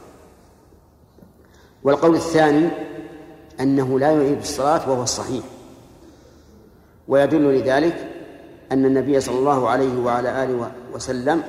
والقول 1.85 2.15
الثاني 2.15 2.69
أنه 3.61 3.99
لا 3.99 4.11
يعيد 4.11 4.39
الصلاة 4.39 4.91
وهو 4.91 5.03
الصحيح. 5.03 5.45
ويدل 7.09 7.55
لذلك 7.55 8.09
أن 8.73 8.85
النبي 8.87 9.21
صلى 9.21 9.39
الله 9.39 9.69
عليه 9.69 10.01
وعلى 10.01 10.45
آله 10.45 10.71
وسلم 10.93 11.43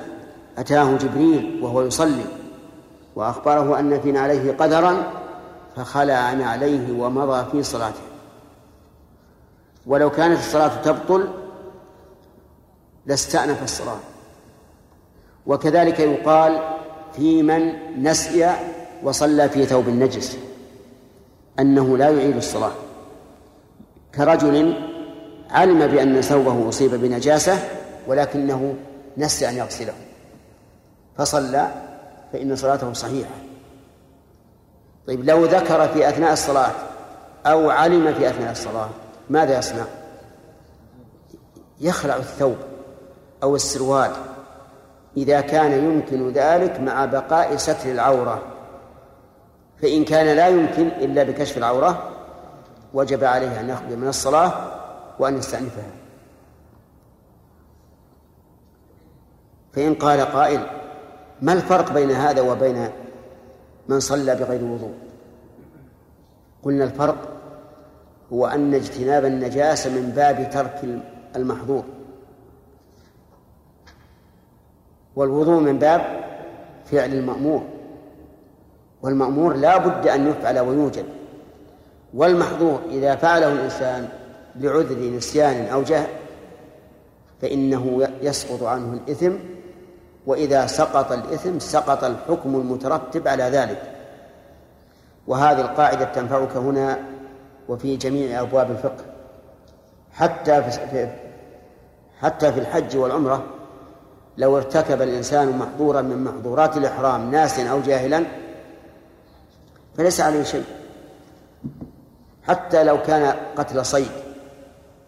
أتاه 0.58 0.96
جبريل 0.96 1.60
وهو 1.62 1.82
يصلي 1.82 2.24
وأخبره 3.16 3.78
أن 3.78 4.00
في 4.00 4.18
عليه 4.18 4.52
قدرا 4.52 5.12
فخلع 5.76 6.14
عليه 6.14 7.00
ومضى 7.02 7.50
في 7.50 7.62
صلاته. 7.62 8.02
ولو 9.86 10.10
كانت 10.10 10.38
الصلاة 10.38 10.82
تبطل 10.82 11.28
لاستأنف 13.06 13.62
الصلاة. 13.62 13.98
وكذلك 15.46 16.00
يقال 16.00 16.60
في 17.16 17.42
من 17.42 17.72
نسي 18.02 18.50
وصلى 19.02 19.48
في 19.48 19.66
ثوب 19.66 19.88
النجس 19.88 20.38
أنه 21.58 21.98
لا 21.98 22.10
يعيد 22.10 22.36
الصلاة. 22.36 22.72
كرجل 24.14 24.74
علم 25.50 25.86
بأن 25.86 26.20
ثوبه 26.20 26.68
أصيب 26.68 26.94
بنجاسة 26.94 27.58
ولكنه 28.06 28.74
نسي 29.18 29.48
أن 29.48 29.56
يغسله. 29.56 29.94
فصلى 31.18 31.68
فإن 32.32 32.56
صلاته 32.56 32.92
صحيحة. 32.92 33.34
طيب 35.06 35.24
لو 35.24 35.44
ذكر 35.44 35.88
في 35.88 36.08
أثناء 36.08 36.32
الصلاة 36.32 36.70
أو 37.46 37.70
علم 37.70 38.14
في 38.14 38.28
أثناء 38.30 38.52
الصلاة 38.52 38.88
ماذا 39.30 39.58
يصنع؟ 39.58 39.84
يخلع 41.80 42.16
الثوب 42.16 42.56
أو 43.42 43.56
السروال. 43.56 44.10
إذا 45.16 45.40
كان 45.40 45.72
يمكن 45.72 46.32
ذلك 46.32 46.80
مع 46.80 47.04
بقاء 47.04 47.56
ستر 47.56 47.90
العورة. 47.90 48.42
فإن 49.82 50.04
كان 50.04 50.36
لا 50.36 50.48
يمكن 50.48 50.86
إلا 50.86 51.22
بكشف 51.22 51.58
العورة 51.58 52.10
وجب 52.94 53.24
عليه 53.24 53.60
أن 53.60 53.68
يخرج 53.68 53.92
من 53.92 54.08
الصلاة 54.08 54.52
وأن 55.18 55.38
يستأنفها. 55.38 55.90
فإن 59.72 59.94
قال 59.94 60.20
قائل 60.20 60.66
ما 61.40 61.52
الفرق 61.52 61.92
بين 61.92 62.10
هذا 62.10 62.40
وبين 62.40 62.88
من 63.88 64.00
صلى 64.00 64.34
بغير 64.34 64.64
وضوء؟ 64.64 64.94
قلنا 66.62 66.84
الفرق 66.84 67.28
هو 68.32 68.46
أن 68.46 68.74
اجتناب 68.74 69.24
النجاسة 69.24 69.90
من 69.90 70.10
باب 70.10 70.50
ترك 70.50 71.00
المحظور. 71.36 71.84
والوضوء 75.16 75.60
من 75.60 75.78
باب 75.78 76.24
فعل 76.84 77.12
المأمور. 77.12 77.81
والمأمور 79.02 79.54
لا 79.54 79.78
بد 79.78 80.08
أن 80.08 80.28
يفعل 80.28 80.58
ويوجد. 80.58 81.04
والمحظور 82.14 82.80
إذا 82.90 83.16
فعله 83.16 83.52
الإنسان 83.52 84.08
لعذر 84.56 84.98
نسيان 85.16 85.66
أو 85.66 85.82
جهل 85.82 86.08
فإنه 87.42 88.08
يسقط 88.22 88.62
عنه 88.62 88.92
الإثم 88.92 89.32
وإذا 90.26 90.66
سقط 90.66 91.12
الإثم 91.12 91.58
سقط 91.58 92.04
الحكم 92.04 92.54
المترتب 92.54 93.28
على 93.28 93.44
ذلك. 93.44 93.82
وهذه 95.26 95.60
القاعدة 95.60 96.04
تنفعك 96.04 96.56
هنا 96.56 96.98
وفي 97.68 97.96
جميع 97.96 98.40
أبواب 98.40 98.70
الفقه. 98.70 99.04
حتى 100.12 100.62
في 100.62 101.08
حتى 102.20 102.52
في 102.52 102.60
الحج 102.60 102.96
والعمرة 102.96 103.44
لو 104.38 104.56
ارتكب 104.56 105.02
الإنسان 105.02 105.58
محظورا 105.58 106.02
من 106.02 106.24
محظورات 106.24 106.76
الإحرام 106.76 107.30
ناسا 107.30 107.68
أو 107.68 107.80
جاهلا 107.80 108.24
فليس 109.96 110.20
عليه 110.20 110.42
شيء. 110.42 110.64
حتى 112.42 112.84
لو 112.84 113.02
كان 113.02 113.36
قتل 113.56 113.86
صيد 113.86 114.10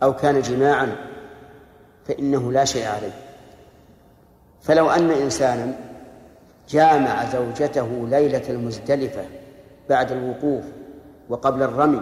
أو 0.03 0.17
كان 0.17 0.41
جماعا 0.41 0.97
فإنه 2.07 2.53
لا 2.53 2.65
شيء 2.65 2.87
عليه. 2.87 3.13
فلو 4.63 4.91
أن 4.91 5.11
إنسانا 5.11 5.73
جامع 6.69 7.25
زوجته 7.25 8.07
ليلة 8.09 8.43
المزدلفة 8.49 9.25
بعد 9.89 10.13
الوقوف 10.13 10.65
وقبل 11.29 11.63
الرمي 11.63 12.01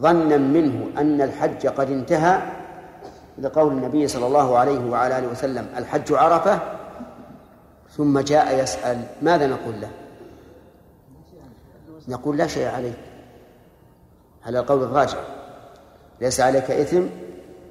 ظنا 0.00 0.36
منه 0.36 1.00
أن 1.00 1.22
الحج 1.22 1.66
قد 1.66 1.90
انتهى 1.90 2.42
لقول 3.38 3.72
النبي 3.72 4.08
صلى 4.08 4.26
الله 4.26 4.58
عليه 4.58 4.90
وعلى 4.90 5.18
آله 5.18 5.28
وسلم 5.28 5.66
الحج 5.76 6.12
عرفة؟ 6.12 6.58
ثم 7.96 8.18
جاء 8.18 8.62
يسأل 8.62 9.02
ماذا 9.22 9.46
نقول 9.46 9.80
له؟ 9.80 9.90
نقول 12.08 12.36
لا 12.36 12.46
شيء 12.46 12.68
عليك. 12.68 12.98
على 14.46 14.58
القول 14.58 14.82
الراجع 14.82 15.18
ليس 16.20 16.40
عليك 16.40 16.70
إثم 16.70 17.02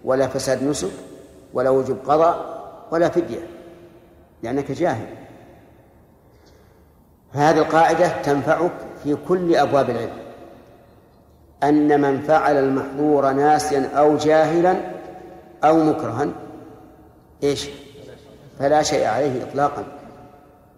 ولا 0.04 0.28
فساد 0.28 0.64
نسك 0.64 0.92
ولا 1.54 1.70
وجوب 1.70 1.98
قضاء 2.06 2.62
ولا 2.92 3.10
فدية 3.10 3.48
لأنك 4.44 4.72
جاهل. 4.72 5.08
هذه 7.32 7.58
القاعدة 7.58 8.22
تنفعك 8.22 8.72
في 9.04 9.18
كل 9.28 9.56
أبواب 9.56 9.90
العلم. 9.90 10.18
أن 11.64 12.02
من 12.02 12.22
فعل 12.22 12.58
المحظور 12.58 13.32
ناسيا 13.32 13.90
أو 13.96 14.18
جاهلا 14.18 14.76
أو 15.64 15.84
مكرها 15.84 16.28
إيش؟ 17.44 17.70
فلا 18.60 18.84
شيء 18.84 19.06
عليه 19.06 19.44
إطلاقا. 19.44 19.84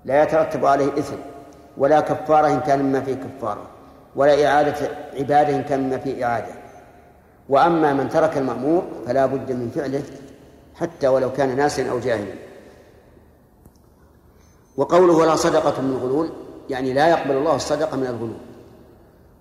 لا 0.05 0.23
يترتب 0.23 0.65
عليه 0.65 0.87
إثم. 0.87 1.32
ولا 1.77 1.99
كفارة 1.99 2.47
إن 2.47 2.59
كان 2.59 2.83
مما 2.83 3.01
فيه 3.01 3.13
كفارة 3.15 3.67
ولا 4.15 4.47
إعادة 4.47 4.75
عبادة 5.13 5.55
إن 5.55 5.63
كان 5.63 5.79
مما 5.79 5.97
فيه 5.97 6.25
إعادة. 6.25 6.53
وأما 7.49 7.93
من 7.93 8.09
ترك 8.09 8.37
المأمور 8.37 8.83
فلا 9.05 9.25
بد 9.25 9.51
من 9.51 9.69
فعله 9.75 10.01
حتى 10.75 11.07
ولو 11.07 11.31
كان 11.31 11.55
ناسا 11.55 11.89
أو 11.89 11.99
جاهلا. 11.99 12.33
وقوله 14.77 15.13
ولا 15.13 15.35
صدقة 15.35 15.81
من 15.81 15.97
غلول 15.97 16.29
يعني 16.69 16.93
لا 16.93 17.07
يقبل 17.07 17.31
الله 17.31 17.55
الصدقة 17.55 17.97
من 17.97 18.07
الغلول. 18.07 18.37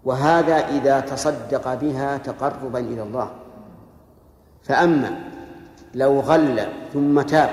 وهذا 0.05 0.57
إذا 0.57 1.01
تصدق 1.01 1.75
بها 1.75 2.17
تقربا 2.17 2.79
إلى 2.79 3.03
الله. 3.03 3.31
فأما 4.63 5.21
لو 5.95 6.21
غل 6.21 6.67
ثم 6.93 7.21
تاب 7.21 7.51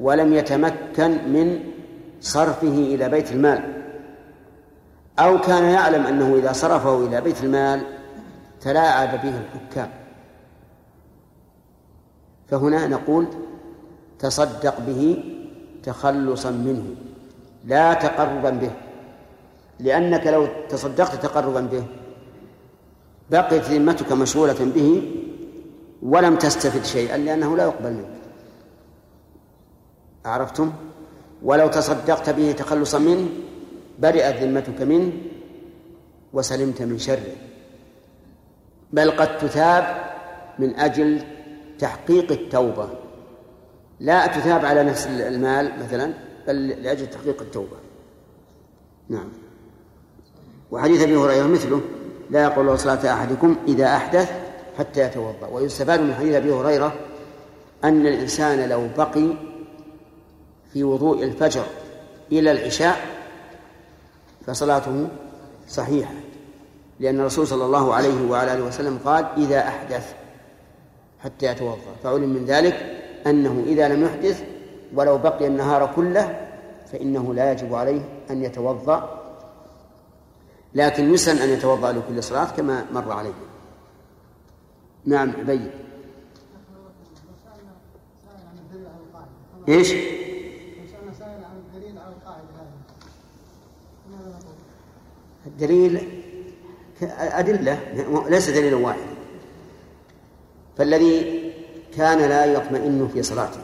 ولم 0.00 0.34
يتمكن 0.34 1.10
من 1.10 1.60
صرفه 2.22 2.68
إلى 2.94 3.08
بيت 3.08 3.32
المال. 3.32 3.82
أو 5.18 5.40
كان 5.40 5.64
يعلم 5.64 6.06
أنه 6.06 6.36
إذا 6.36 6.52
صرفه 6.52 7.06
إلى 7.06 7.20
بيت 7.20 7.44
المال 7.44 7.82
تلاعب 8.60 9.22
به 9.22 9.34
الحكام. 9.38 9.90
فهنا 12.48 12.86
نقول 12.86 13.26
تصدق 14.18 14.80
به 14.80 15.24
تخلصا 15.82 16.50
منه 16.50 16.84
لا 17.64 17.94
تقربا 17.94 18.50
به. 18.50 18.70
لأنك 19.80 20.26
لو 20.26 20.46
تصدقت 20.68 21.22
تقربا 21.22 21.60
به 21.60 21.84
بقيت 23.30 23.64
ذمتك 23.64 24.12
مشغولة 24.12 24.72
به 24.74 25.12
ولم 26.02 26.36
تستفد 26.36 26.84
شيئا 26.84 27.16
لأنه 27.16 27.56
لا 27.56 27.64
يقبل 27.64 27.92
منك. 27.92 28.22
عرفتم؟ 30.24 30.72
ولو 31.44 31.68
تصدقت 31.68 32.30
به 32.30 32.52
تخلصا 32.52 32.98
منه 32.98 33.28
برئت 33.98 34.42
ذمتك 34.42 34.82
منه 34.82 35.12
وسلمت 36.32 36.82
من 36.82 36.98
شره 36.98 37.36
بل 38.92 39.10
قد 39.10 39.38
تثاب 39.38 40.12
من 40.58 40.76
أجل 40.76 41.22
تحقيق 41.78 42.32
التوبة. 42.32 42.88
لا 44.00 44.26
تثاب 44.26 44.64
على 44.64 44.84
نفس 44.84 45.06
المال 45.06 45.72
مثلا 45.84 46.12
بل 46.46 46.68
لأجل 46.68 47.06
تحقيق 47.06 47.40
التوبة. 47.40 47.76
نعم. 49.08 49.28
وحديث 50.70 51.02
أبي 51.02 51.16
هريرة 51.16 51.46
مثله 51.46 51.80
لا 52.30 52.42
يقول 52.42 52.78
صلاة 52.78 53.12
أحدكم 53.12 53.56
إذا 53.68 53.86
أحدث 53.96 54.32
حتى 54.78 55.00
يتوضأ. 55.00 55.46
ويستفاد 55.52 56.00
من 56.00 56.14
حديث 56.14 56.34
أبي 56.34 56.52
هريرة 56.52 56.94
أن 57.84 58.06
الإنسان 58.06 58.68
لو 58.68 58.88
بقي 58.96 59.51
في 60.72 60.84
وضوء 60.84 61.24
الفجر 61.24 61.64
إلى 62.32 62.50
العشاء 62.50 62.96
فصلاته 64.46 65.08
صحيحة 65.68 66.14
لأن 67.00 67.20
الرسول 67.20 67.46
صلى 67.46 67.64
الله 67.64 67.94
عليه 67.94 68.30
وعلى 68.30 68.54
آله 68.54 68.64
وسلم 68.64 68.98
قال 69.04 69.26
إذا 69.36 69.68
أحدث 69.68 70.14
حتى 71.20 71.46
يتوضأ 71.46 71.94
فعلم 72.02 72.28
من 72.28 72.44
ذلك 72.44 73.02
أنه 73.26 73.64
إذا 73.66 73.88
لم 73.88 74.04
يحدث 74.04 74.44
ولو 74.94 75.18
بقي 75.18 75.46
النهار 75.46 75.92
كله 75.96 76.48
فإنه 76.92 77.34
لا 77.34 77.52
يجب 77.52 77.74
عليه 77.74 78.00
أن 78.30 78.44
يتوضأ 78.44 79.18
لكن 80.74 81.14
يسن 81.14 81.36
أن 81.36 81.48
يتوضأ 81.48 81.92
لكل 81.92 82.22
صلاة 82.22 82.44
كما 82.56 82.84
مر 82.92 83.12
عليه. 83.12 83.32
نعم 85.04 85.30
عبيد. 85.30 85.70
إيش؟ 89.68 89.94
سائل 91.18 91.44
عن 91.44 91.56
الدليل 91.56 91.98
على 91.98 92.14
القاعده 92.14 92.44
هذه 94.10 94.52
الدليل 95.46 96.22
أدلة 97.18 97.80
ليس 98.28 98.50
دليلا 98.50 98.76
واحدا. 98.76 99.12
فالذي 100.76 101.52
كان 101.96 102.18
لا 102.18 102.44
يطمئن 102.44 103.08
في 103.12 103.22
صلاته. 103.22 103.60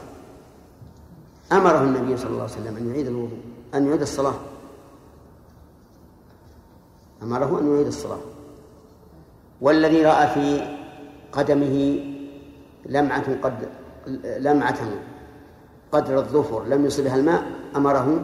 أمره 1.51 1.83
النبي 1.83 2.17
صلى 2.17 2.29
الله 2.29 2.43
عليه 2.43 2.53
وسلم 2.53 2.77
أن 2.77 2.89
يعيد 2.89 3.07
الوضوء 3.07 3.39
أن 3.73 3.87
يعيد 3.87 4.01
الصلاة. 4.01 4.35
أمره 7.23 7.59
أن 7.59 7.73
يعيد 7.73 7.87
الصلاة. 7.87 8.19
والذي 9.61 10.05
رأى 10.05 10.27
في 10.27 10.77
قدمه 11.31 11.99
لمعة 12.85 13.41
قد 13.41 13.69
لمعة 14.39 14.79
قدر 15.91 16.17
الظفر 16.19 16.63
لم 16.63 16.85
يصبها 16.85 17.15
الماء 17.15 17.43
أمره 17.75 18.23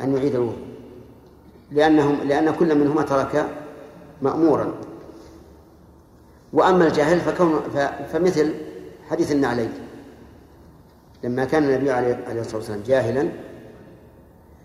أن 0.00 0.16
يعيد 0.16 0.34
الوضوء. 0.34 0.71
لأنهم 1.72 2.18
لأن 2.28 2.50
كل 2.50 2.78
منهما 2.78 3.02
ترك 3.02 3.46
مأمورا. 4.22 4.74
وأما 6.52 6.86
الجاهل 6.86 7.20
فكون 7.20 7.60
فمثل 8.12 8.54
حديث 9.10 9.32
النعلين 9.32 9.72
لما 11.24 11.44
كان 11.44 11.64
النبي 11.64 11.90
عليه 11.90 12.40
الصلاة 12.40 12.56
والسلام 12.56 12.82
جاهلا 12.86 13.28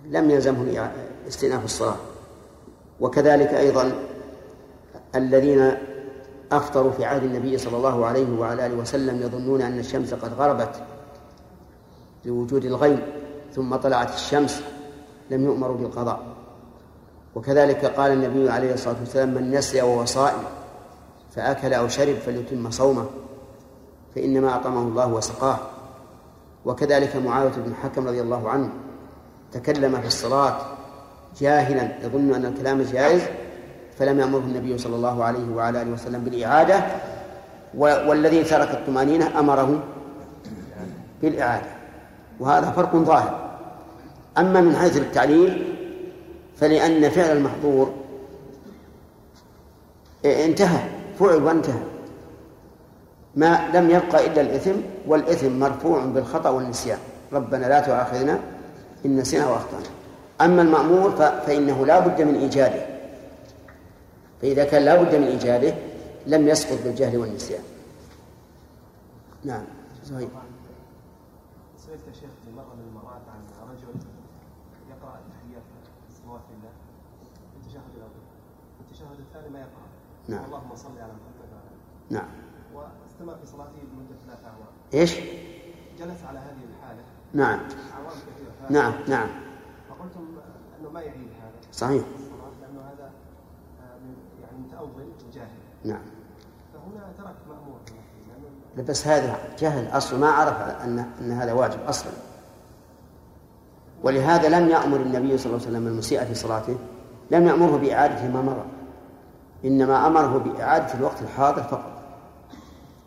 لم 0.10 0.32
يلزمه 0.32 0.92
استئناف 1.28 1.66
الصلاة. 1.66 1.96
وكذلك 3.00 3.54
أيضا 3.54 3.92
الذين 5.16 5.72
أفطروا 6.52 6.92
في 6.92 7.06
عهد 7.06 7.24
النبي 7.24 7.58
صلى 7.58 7.78
الله 7.78 8.06
عليه 8.06 8.40
وعلى 8.40 8.66
آله 8.66 8.76
وسلم 8.76 9.22
يظنون 9.22 9.62
أن 9.62 9.80
الشمس 9.80 10.14
قد 10.14 10.34
غربت 10.34 10.84
لوجود 12.26 12.66
الغيم 12.66 13.02
ثم 13.54 13.76
طلعت 13.76 14.14
الشمس 14.14 14.62
لم 15.32 15.44
يؤمروا 15.44 15.78
بالقضاء. 15.78 16.37
وكذلك 17.38 17.86
قال 17.86 18.12
النبي 18.12 18.50
عليه 18.50 18.74
الصلاة 18.74 18.96
والسلام 19.00 19.30
من 19.30 19.52
نسي 19.52 19.82
وهو 19.82 20.06
صائم 20.06 20.40
فأكل 21.36 21.74
أو 21.74 21.88
شرب 21.88 22.16
فليتم 22.16 22.72
صومه 22.72 23.06
فإنما 24.16 24.56
أطعمه 24.56 24.82
الله 24.82 25.08
وسقاه. 25.08 25.58
وكذلك 26.66 27.16
معاوية 27.16 27.52
بن 27.52 27.72
الحكم 27.72 28.08
رضي 28.08 28.22
الله 28.22 28.50
عنه 28.50 28.70
تكلم 29.52 30.02
في 30.02 30.08
الصلاة 30.08 30.58
جاهلا 31.40 32.06
يظن 32.06 32.34
أن 32.34 32.46
الكلام 32.46 32.82
جائز 32.82 33.22
فلم 34.00 34.20
يأمره 34.20 34.40
النبي 34.40 34.78
صلى 34.78 34.96
الله 34.96 35.24
عليه 35.24 35.56
وعلى 35.56 35.82
آله 35.82 35.92
وسلم 35.92 36.24
بالإعادة 36.24 36.86
والذي 37.74 38.44
ترك 38.44 38.72
الطمأنينة 38.72 39.40
أمره 39.40 39.84
بالإعادة. 41.22 41.70
وهذا 42.40 42.72
فرق 42.72 42.96
ظاهر. 42.96 43.50
أما 44.38 44.62
من 44.62 44.76
حيث 44.76 44.98
التعليل 44.98 45.77
فلأن 46.60 47.10
فعل 47.10 47.38
المحظور 47.38 47.94
انتهى 50.26 50.90
فعل 51.20 51.44
وانتهى. 51.44 51.84
ما 53.36 53.72
لم 53.74 53.90
يبقى 53.90 54.28
إلا 54.28 54.42
الإثم 54.42 54.76
والإثم 55.08 55.60
مرفوع 55.60 56.06
بالخطأ 56.06 56.50
والنسيان. 56.50 57.00
ربنا 57.34 57.66
لا 57.66 57.80
تؤاخذنا 57.80 58.40
إن 59.06 59.18
نسينا 59.18 59.50
وأخطأنا. 59.50 59.86
أما 60.42 60.62
المأمور 60.62 61.12
فإنه 61.12 61.86
لا 61.86 62.00
بد 62.00 62.22
من 62.22 62.36
إيجاده. 62.36 62.86
فإذا 64.42 64.66
كان 64.66 64.86
لا 64.86 65.02
بد 65.02 65.16
من 65.16 65.28
إيجاده 65.28 65.74
لم 66.28 66.48
يسقط 66.48 66.78
بالجهل 66.84 67.18
والنسيان. 67.18 67.64
نعم 69.46 69.64
صحيح. 70.06 70.30
سئلت 71.78 72.02
يا 72.08 72.14
شيخ 72.14 72.30
في 72.46 72.52
مرة 72.52 72.74
من 72.76 72.86
المرات 72.90 73.22
عن 73.34 73.40
رجل 73.72 74.00
يقرأ 74.90 75.20
التحيات 75.20 75.64
صلوات 76.24 76.42
الله 76.58 76.72
في 77.22 77.58
التشهد 77.58 77.92
الأول 77.96 78.24
التشهد 78.82 79.20
الثاني 79.20 79.50
ما 79.54 79.60
يقرأ 79.60 79.88
نعم. 80.28 80.46
اللهم 80.46 80.76
صل 80.76 80.98
على 80.98 81.14
محمد 81.14 81.50
وعلى 81.54 81.70
نعم. 82.10 82.30
واستمر 82.74 83.36
في 83.36 83.46
صلاته 83.46 83.72
لمدة 83.94 84.16
ثلاث 84.28 84.40
أعوام. 84.46 84.68
إيش؟ 84.94 85.16
جلس 86.00 86.24
على 86.30 86.40
هذه 86.40 86.64
الحالة. 86.70 87.02
نعم. 87.34 87.60
أعوام 87.94 88.10
كثيرة. 88.10 88.70
نعم 88.70 88.94
نعم. 89.08 89.28
فقلتم 89.90 90.28
أنه 90.80 90.90
ما 90.90 91.02
يعيد 91.02 91.28
هذا. 91.42 91.72
صحيح. 91.72 92.04
لأنه 92.62 92.82
هذا 92.82 93.12
آه، 93.82 93.98
يعني 94.42 94.58
متأول 94.68 95.10
وجاهل 95.28 95.48
نعم. 95.84 96.02
فهنا 96.74 97.12
ترك 97.18 97.36
مأمور 97.50 97.80
بس 98.90 99.08
هذا 99.08 99.56
جهل. 99.60 99.88
أصله 99.88 100.20
ما 100.20 100.30
عرف 100.30 100.62
أن 100.62 101.00
أن 101.22 101.32
هذا 101.32 101.54
واجب 101.54 101.80
أصلا. 101.80 102.12
ولهذا 104.04 104.60
لم 104.60 104.70
يأمر 104.70 104.98
النبي 104.98 105.38
صلى 105.38 105.46
الله 105.46 105.68
عليه 105.68 105.78
وسلم 105.78 105.88
المسيء 105.88 106.24
في 106.26 106.36
صلاته. 106.36 106.78
لم 107.32 107.48
يأمره 107.48 107.78
بإعادة 107.78 108.30
ما 108.30 108.42
مر. 108.42 108.66
إنما 109.66 110.08
أمره 110.08 110.38
بإعادة 110.38 110.94
الوقت 110.94 111.22
الحاضر 111.22 111.64
فقط 111.64 111.92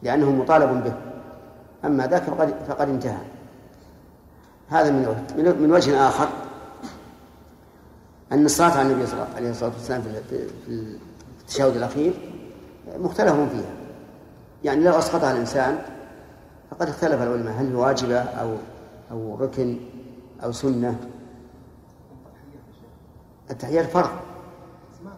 لأنه 0.02 0.30
مطالب 0.30 0.84
به. 0.84 0.92
أما 1.84 2.06
ذاك 2.06 2.22
فقد, 2.22 2.54
فقد 2.68 2.88
انتهى. 2.88 3.18
هذا 4.68 4.90
من 4.90 5.06
وجه 5.08 5.42
من- 5.42 5.62
وجه 5.72 6.08
آخر 6.08 6.28
أن 8.32 8.44
الصلاة 8.44 8.70
على 8.78 8.82
النبي 8.92 9.06
صلى 9.06 9.12
الله 9.14 9.34
عليه 9.36 9.50
في- 10.30 10.48
في 10.66 10.96
التشهد 11.40 11.76
الأخير 11.76 12.12
مختلف 12.98 13.32
فيها. 13.32 13.70
يعني 14.64 14.84
لو 14.84 14.98
أسقطها 14.98 15.32
الإنسان 15.32 15.78
فقد 16.70 16.88
اختلف 16.88 17.22
العلماء 17.22 17.54
هل 17.60 17.66
هي 17.66 17.74
واجبة 17.74 18.18
أو 18.20 18.54
أو 19.10 19.36
ركن 19.40 19.76
أو 20.44 20.52
سنة؟ 20.52 20.96
التحيات 23.50 23.86
فرض 23.86 24.10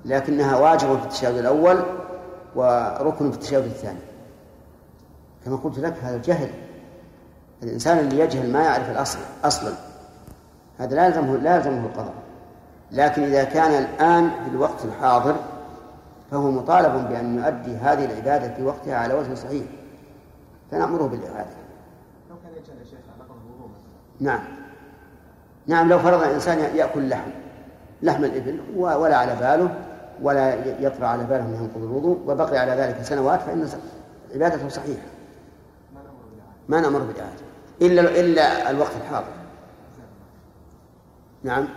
لكنها 0.04 0.56
واجبة 0.56 0.96
في 0.96 1.04
التشهد 1.04 1.36
الأول 1.36 1.82
وركن 2.54 3.30
في 3.30 3.36
التشهد 3.36 3.64
الثاني. 3.64 3.98
كما 5.44 5.56
قلت 5.56 5.78
لك 5.78 5.94
هذا 6.02 6.16
جهل. 6.24 6.50
الإنسان 7.62 7.98
اللي 7.98 8.18
يجهل 8.18 8.52
ما 8.52 8.62
يعرف 8.62 8.90
الأصل 8.90 9.18
أصلا. 9.44 9.72
هذا 10.78 10.96
لا 10.96 11.06
يلزمه 11.06 11.36
لا 11.36 11.56
يلزمه 11.56 11.86
القضاء. 11.86 12.14
لكن 12.92 13.22
إذا 13.22 13.44
كان 13.44 13.84
الآن 13.84 14.30
في 14.30 14.50
الوقت 14.50 14.84
الحاضر 14.84 15.36
فهو 16.30 16.50
مطالب 16.50 17.08
بأن 17.08 17.38
يؤدي 17.38 17.76
هذه 17.76 18.04
العبادة 18.04 18.54
في 18.54 18.62
وقتها 18.62 18.96
على 18.96 19.14
وجه 19.14 19.34
صحيح. 19.34 19.64
فنأمره 20.70 21.06
بالإعادة. 21.06 21.50
لو 22.30 22.36
كان 22.42 22.52
يجهل 22.52 22.78
يا 22.78 22.84
شيخ 22.84 22.98
نعم. 24.20 24.40
نعم 25.66 25.88
لو 25.88 25.98
فرض 25.98 26.22
الإنسان 26.22 26.58
يأكل 26.76 27.08
لحم. 27.08 27.30
لحم 28.02 28.24
الإبل 28.24 28.60
ولا 28.76 29.16
على 29.16 29.34
باله. 29.34 29.74
ولا 30.22 30.54
يطرأ 30.86 31.06
على 31.06 31.24
باله 31.24 31.46
أنه 31.46 31.58
ينقض 31.62 31.82
الوضوء 31.82 32.18
وبقي 32.26 32.58
على 32.58 32.72
ذلك 32.72 33.02
سنوات 33.02 33.40
فإن 33.40 33.68
عبادته 34.34 34.68
صحيحة. 34.68 35.06
ما 36.68 36.80
نأمر 36.80 36.98
بالإعادة. 36.98 37.42
إلا 37.82 38.20
إلا 38.20 38.70
الوقت 38.70 38.96
الحاضر. 38.96 39.32
نعم. 41.42 41.68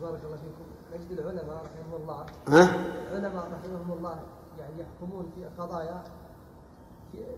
بارك 0.00 0.20
الله 0.24 0.36
فيكم. 0.36 1.04
نجد 1.04 1.18
العلماء 1.18 1.56
رحمهم 1.64 2.02
الله. 2.02 2.26
ها؟ 2.48 2.76
العلماء 3.12 3.44
رحمهم 3.44 3.92
الله 3.98 4.18
يعني 4.58 4.72
يحكمون 4.80 5.30
في 5.34 5.62
قضايا 5.62 6.02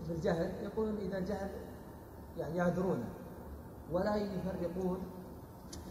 بالجهل 0.09 0.51
يقولون 0.63 0.97
إذا 0.97 1.19
جهل 1.19 1.49
يعني 2.37 2.57
يعذرونه 2.57 3.09
ولا 3.91 4.15
يفرقون. 4.15 4.97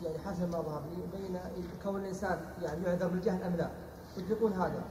يعني 0.03 0.19
حسب 0.19 0.43
ما 0.53 0.61
ظهر 0.61 0.83
لي 0.91 1.19
بين 1.19 1.39
كون 1.85 2.01
الإنسان 2.01 2.39
يعني 2.63 2.85
يعذر 2.85 3.09
بالجهل 3.09 3.43
أم 3.43 3.57
لا. 3.57 3.71
يطلقون 4.19 4.53
هذا. 4.53 4.83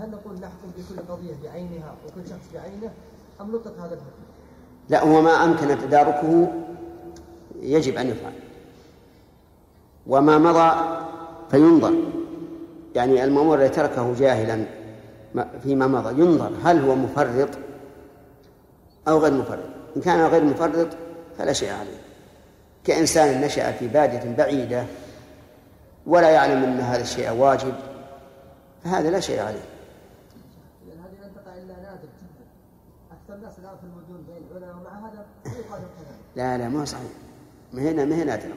هل 0.00 0.10
نقول 0.10 0.34
نحكم 0.34 0.70
بكل 0.78 1.02
قضية 1.12 1.34
بعينها 1.44 1.94
وكل 2.06 2.28
شخص 2.28 2.48
بعينه 2.54 2.90
أم 3.40 3.56
نطلق 3.56 3.74
هذا 3.78 3.94
الحكم؟ 3.94 4.22
لا 4.88 5.02
هو 5.04 5.20
ما 5.22 5.44
أمكن 5.44 5.78
تداركه 5.78 6.48
يجب 7.60 7.96
أن 7.96 8.08
يفعل. 8.08 8.32
وما 10.06 10.38
مضى 10.38 10.98
فينظر. 11.50 11.94
يعني 12.94 13.24
المأمور 13.24 13.58
الذي 13.58 13.68
تركه 13.68 14.14
جاهلا 14.14 14.64
ما- 15.34 15.48
فيما 15.62 15.86
مضى. 15.86 16.20
ينظر 16.22 16.50
هل 16.64 16.84
هو 16.84 16.94
مفرط 16.94 17.48
أو 19.08 19.18
غير 19.18 19.32
مفرط. 19.32 19.64
إن 19.96 20.02
كان 20.02 20.26
غير 20.26 20.44
مفرط 20.44 20.88
فلا 21.38 21.52
شيء 21.52 21.72
عليه. 21.72 22.00
كإنسان 22.84 23.40
نشأ 23.40 23.72
في 23.72 23.88
بادية 23.88 24.34
بعيدة 24.38 24.84
ولا 26.06 26.30
يعلم 26.30 26.62
أن 26.64 26.80
هذا 26.80 27.02
الشيء 27.02 27.30
واجب 27.32 27.72
فهذا 28.86 29.10
لا 29.10 29.20
شيء 29.20 29.40
عليه. 29.40 29.64
لأن 30.88 30.98
هذه 30.98 31.26
لن 31.26 31.34
تقع 31.34 31.54
إلا 31.54 31.74
نادر 31.82 32.08
جدا. 32.22 32.46
أكثر 33.12 33.34
الناس 33.34 33.58
الآن 33.58 33.76
في 33.76 33.84
المدن 33.84 34.24
بين 34.26 34.56
العلماء 34.56 34.76
ومع 34.76 35.08
هذا 35.08 35.26
يقال 35.46 35.82
الكلام 35.82 36.18
لا 36.36 36.58
لا 36.58 36.68
ما 36.68 36.84
صحيح. 36.84 37.10
ما 37.72 37.82
هنا 37.82 38.04
ما 38.04 38.14
هي 38.14 38.24
نادرة. 38.24 38.54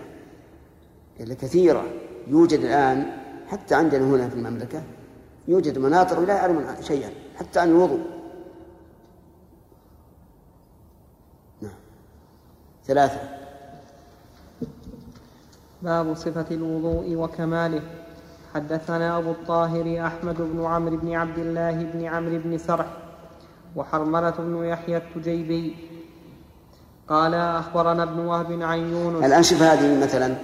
إلا 1.20 1.34
كثيرة. 1.34 1.86
يوجد 2.28 2.60
الآن 2.60 3.12
حتى 3.48 3.76
عندنا 3.76 4.06
هنا 4.06 4.30
في 4.30 4.36
المملكة 4.36 4.84
يوجد 5.48 5.78
مناطق 5.78 6.20
لا 6.20 6.36
يعلمون 6.36 6.82
شيئا 6.82 7.12
حتى 7.36 7.60
عن 7.60 7.70
الوضوء. 7.70 8.06
نعم. 11.62 11.80
ثلاثة. 12.86 13.20
باب 15.82 16.14
صفة 16.14 16.46
الوضوء 16.52 17.16
وكماله. 17.16 17.99
حدثنا 18.60 19.18
أبو 19.18 19.32
الطاهر 19.32 20.08
أحمد 20.08 20.36
بن 20.42 20.66
عمرو 20.66 20.98
بن 20.98 21.14
عبد 21.14 21.38
الله 21.38 21.72
بن 21.72 22.06
عمرو 22.06 22.40
بن 22.40 22.58
سرح 22.58 22.88
وحرملة 23.76 24.30
بن 24.30 24.66
يحيى 24.66 24.98
التجيبي. 24.98 25.76
قال 27.08 27.34
أخبرنا 27.34 28.04
ابن 28.04 28.20
وهب 28.20 28.62
عن 28.62 28.80
يونس. 28.80 29.26
الآن 29.26 29.44
شوف 29.44 29.62
هذه 29.62 30.04
مثلا 30.04 30.36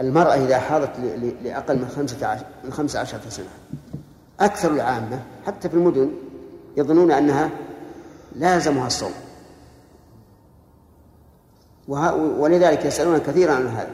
المرأة 0.00 0.34
إذا 0.34 0.58
حاضت 0.58 0.98
لأقل 1.42 1.78
من 1.78 1.88
خمسة 1.88 2.26
عشر 2.26 2.44
من 2.64 2.72
خمسة 2.72 3.00
عشرة 3.00 3.28
سنة 3.28 3.48
أكثر 4.40 4.70
العامة 4.70 5.22
حتى 5.46 5.68
في 5.68 5.74
المدن 5.74 6.10
يظنون 6.76 7.12
أنها 7.12 7.50
لازمها 8.36 8.86
الصوم. 8.86 9.12
ولذلك 12.38 12.84
يسألون 12.84 13.18
كثيرا 13.18 13.52
عن 13.52 13.66
هذا 13.66 13.90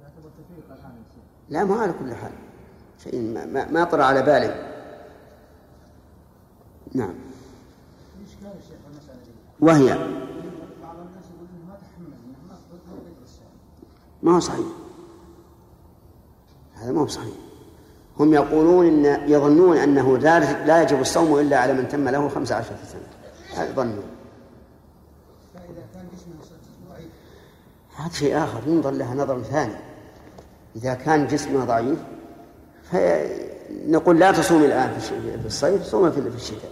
يعتبر 0.00 0.30
تفريق 0.38 0.66
الان 0.66 0.92
يا 0.96 1.04
شيخ. 1.14 1.24
لا 1.50 1.64
ما 1.64 1.80
على 1.80 1.92
كل 1.92 2.14
حال. 2.14 2.32
شيء 3.04 3.20
ما, 3.20 3.46
ما, 3.46 3.70
ما 3.70 3.84
طرأ 3.84 4.04
على 4.04 4.22
باله. 4.22 4.70
نعم. 6.94 7.14
وهي. 9.60 9.98
ما 14.22 14.36
هو 14.36 14.40
صحيح. 14.40 14.66
هذا 16.74 16.92
ما 16.92 17.00
هو 17.00 17.06
صحيح. 17.06 17.34
هم 18.20 18.34
يقولون 18.34 18.86
إن 18.86 19.30
يظنون 19.30 19.76
أنه 19.76 20.18
لا 20.18 20.82
يجب 20.82 21.00
الصوم 21.00 21.38
إلا 21.38 21.58
على 21.58 21.72
من 21.72 21.88
تم 21.88 22.08
له 22.08 22.28
خمس 22.28 22.52
عشرة 22.52 22.78
سنة. 22.92 23.62
هذا 23.62 23.72
ضعيف 23.72 24.04
هذا 27.96 28.12
شيء 28.12 28.44
آخر 28.44 28.60
ينظر 28.66 28.90
لها 28.90 29.14
نظر 29.14 29.42
ثاني. 29.42 29.89
إذا 30.76 30.94
كان 30.94 31.26
جسمه 31.26 31.64
ضعيف 31.64 31.98
فنقول 32.82 34.18
لا 34.18 34.32
تصومي 34.32 34.66
الآن 34.66 34.98
في 35.40 35.46
الصيف 35.46 35.82
صومي 35.82 36.10
في 36.10 36.20
الشتاء. 36.20 36.70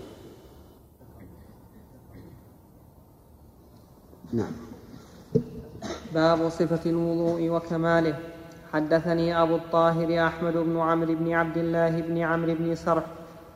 نعم. 4.32 4.53
باب 6.14 6.49
صفة 6.49 6.90
الوضوء 6.90 7.49
وكماله. 7.49 8.18
حدثني 8.72 9.42
أبو 9.42 9.57
الطاهر 9.57 10.26
أحمد 10.26 10.53
بن 10.53 10.80
عمرو 10.80 11.14
بن 11.14 11.32
عبد 11.32 11.57
الله 11.57 12.01
بن 12.01 12.18
عمرو 12.18 12.55
بن 12.55 12.74
سرح 12.74 13.05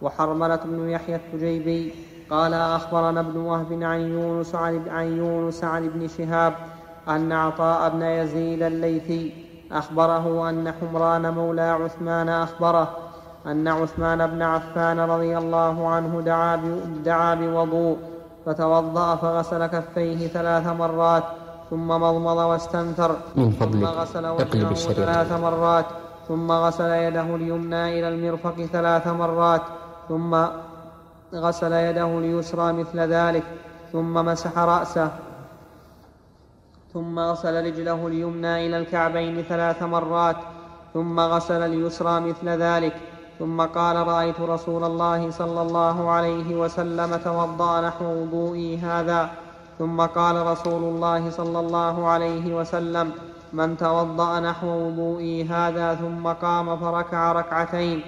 وحرملة 0.03 0.57
بن 0.57 0.88
يحيى 0.88 1.16
التجيبي. 1.16 1.95
قال 2.30 2.55
أخبرنا 2.55 3.20
ابن 3.20 3.36
وهب 3.36 3.82
عن 3.82 4.01
يونس 4.01 4.55
عن 4.55 5.18
يونس 5.18 5.64
عن 5.64 5.86
ابن 5.86 6.09
شهاب 6.09 6.55
أن 7.09 7.32
عطاء 7.32 7.90
بن 7.90 8.03
يزيد 8.03 8.62
الليثي 8.62 9.41
أخبره 9.73 10.51
أن 10.51 10.73
حمران 10.81 11.35
مولى 11.35 11.62
عثمان 11.62 12.29
أخبره 12.29 12.91
أن 13.47 13.68
عثمان 13.68 14.27
بن 14.27 14.43
عفان 14.43 15.01
رضي 15.01 15.39
الله 15.39 15.89
عنه 15.89 16.20
دعا 16.20 16.57
دعا 17.05 17.35
بوضوء 17.35 17.97
فتوضأ 18.47 19.16
فغسل 19.16 19.66
كفيه 19.66 20.29
ثلاث 20.29 20.66
مرات 20.66 21.25
ثم 21.70 21.89
مضمض 21.89 22.37
واستنثر 22.37 23.16
من 23.37 23.51
ثم 23.51 23.85
غسل 23.85 24.27
وجهه 24.27 24.75
ثلاث 24.75 25.33
مرات 25.33 25.85
ثم 26.29 26.53
غسل 26.53 26.91
يده 26.91 27.37
اليمنى 27.37 27.99
إلى 27.99 28.09
المرفق 28.09 28.62
ثلاث 28.73 29.07
مرات 29.07 29.62
ثم 30.09 30.37
غسل 31.35 31.73
يده 31.73 32.18
اليسرى 32.18 32.73
مثل 32.73 33.01
ذلك 33.01 33.43
ثم 33.93 34.14
مسح 34.14 34.59
رأسه. 34.59 35.11
ثم 36.95 37.18
غسل 37.18 37.64
رجله 37.64 38.07
اليمنى 38.07 38.66
إلى 38.66 38.78
الكعبين 38.78 39.43
ثلاث 39.43 39.82
مرات 39.82 40.36
ثم 40.95 41.20
غسل 41.20 41.62
اليسرى 41.62 42.20
مثل 42.20 42.49
ذلك 42.49 42.97
ثم 43.38 43.61
قال 43.61 43.97
رأيت 43.97 44.40
رسول 44.40 44.84
الله 44.84 45.30
صلى 45.30 45.62
الله 45.62 46.11
عليه 46.11 46.57
وسلم 46.57 47.16
توضأ 47.16 47.80
نحو 47.80 48.05
وضوئي 48.05 48.78
هذا. 48.78 49.30
ثم 49.78 50.01
قال 50.01 50.47
رسول 50.47 50.82
الله 50.82 51.30
صلى 51.30 51.61
الله 51.61 52.07
عليه 52.09 52.55
وسلم 52.55 53.12
من 53.53 53.76
توضأ 53.76 54.40
نحو 54.40 54.66
وضوئي 54.66 55.45
هذا 55.45 55.95
ثم 55.95 56.28
قام 56.28 56.76
فركع 56.76 57.32
ركعتين 57.32 58.03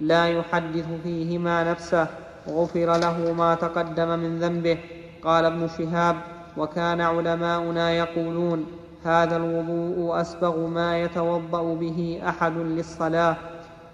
لا 0.00 0.28
يحدث 0.28 0.86
فيهما 1.02 1.70
نفسه 1.70 2.06
غفر 2.48 2.96
له 2.96 3.32
ما 3.32 3.54
تقدم 3.54 4.08
من 4.18 4.38
ذنبه. 4.38 4.78
قال 5.24 5.44
ابن 5.44 5.68
شهاب 5.68 6.16
وكان 6.58 7.00
علماؤنا 7.00 7.90
يقولون 7.90 8.66
هذا 9.04 9.36
الوضوء 9.36 10.20
أسبغ 10.20 10.66
ما 10.66 10.98
يتوضأ 11.02 11.74
به 11.74 12.20
أحد 12.28 12.56
للصلاة. 12.56 13.36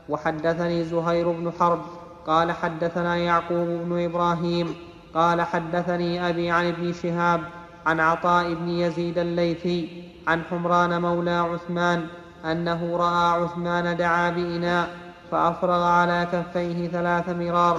وحدثني 0.09 0.85
زهير 0.85 1.31
بن 1.31 1.53
حرب 1.61 1.81
قال 2.27 2.53
حدثنا 2.53 3.17
يعقوب 3.17 3.69
بن 3.69 4.05
إبراهيم 4.05 4.75
قال 5.15 5.43
حدثني 5.43 6.29
أبي 6.29 6.51
عن 6.51 6.67
ابن 6.67 6.93
شهاب 6.93 7.41
عن 7.87 8.01
عطاء 8.01 8.55
بن 8.55 8.69
يزيد 8.69 9.19
الليثي 9.19 10.03
عن 10.27 10.43
حمران 10.51 11.03
مولى 11.03 11.31
عثمان 11.31 12.07
أنه 12.45 12.97
رأى 12.97 13.43
عثمان 13.43 13.97
دعا 13.97 14.31
بإناء 14.31 14.89
فأفرغ 15.31 15.83
على 15.83 16.27
كفيه 16.33 16.89
ثلاث 16.89 17.29
مرار 17.29 17.79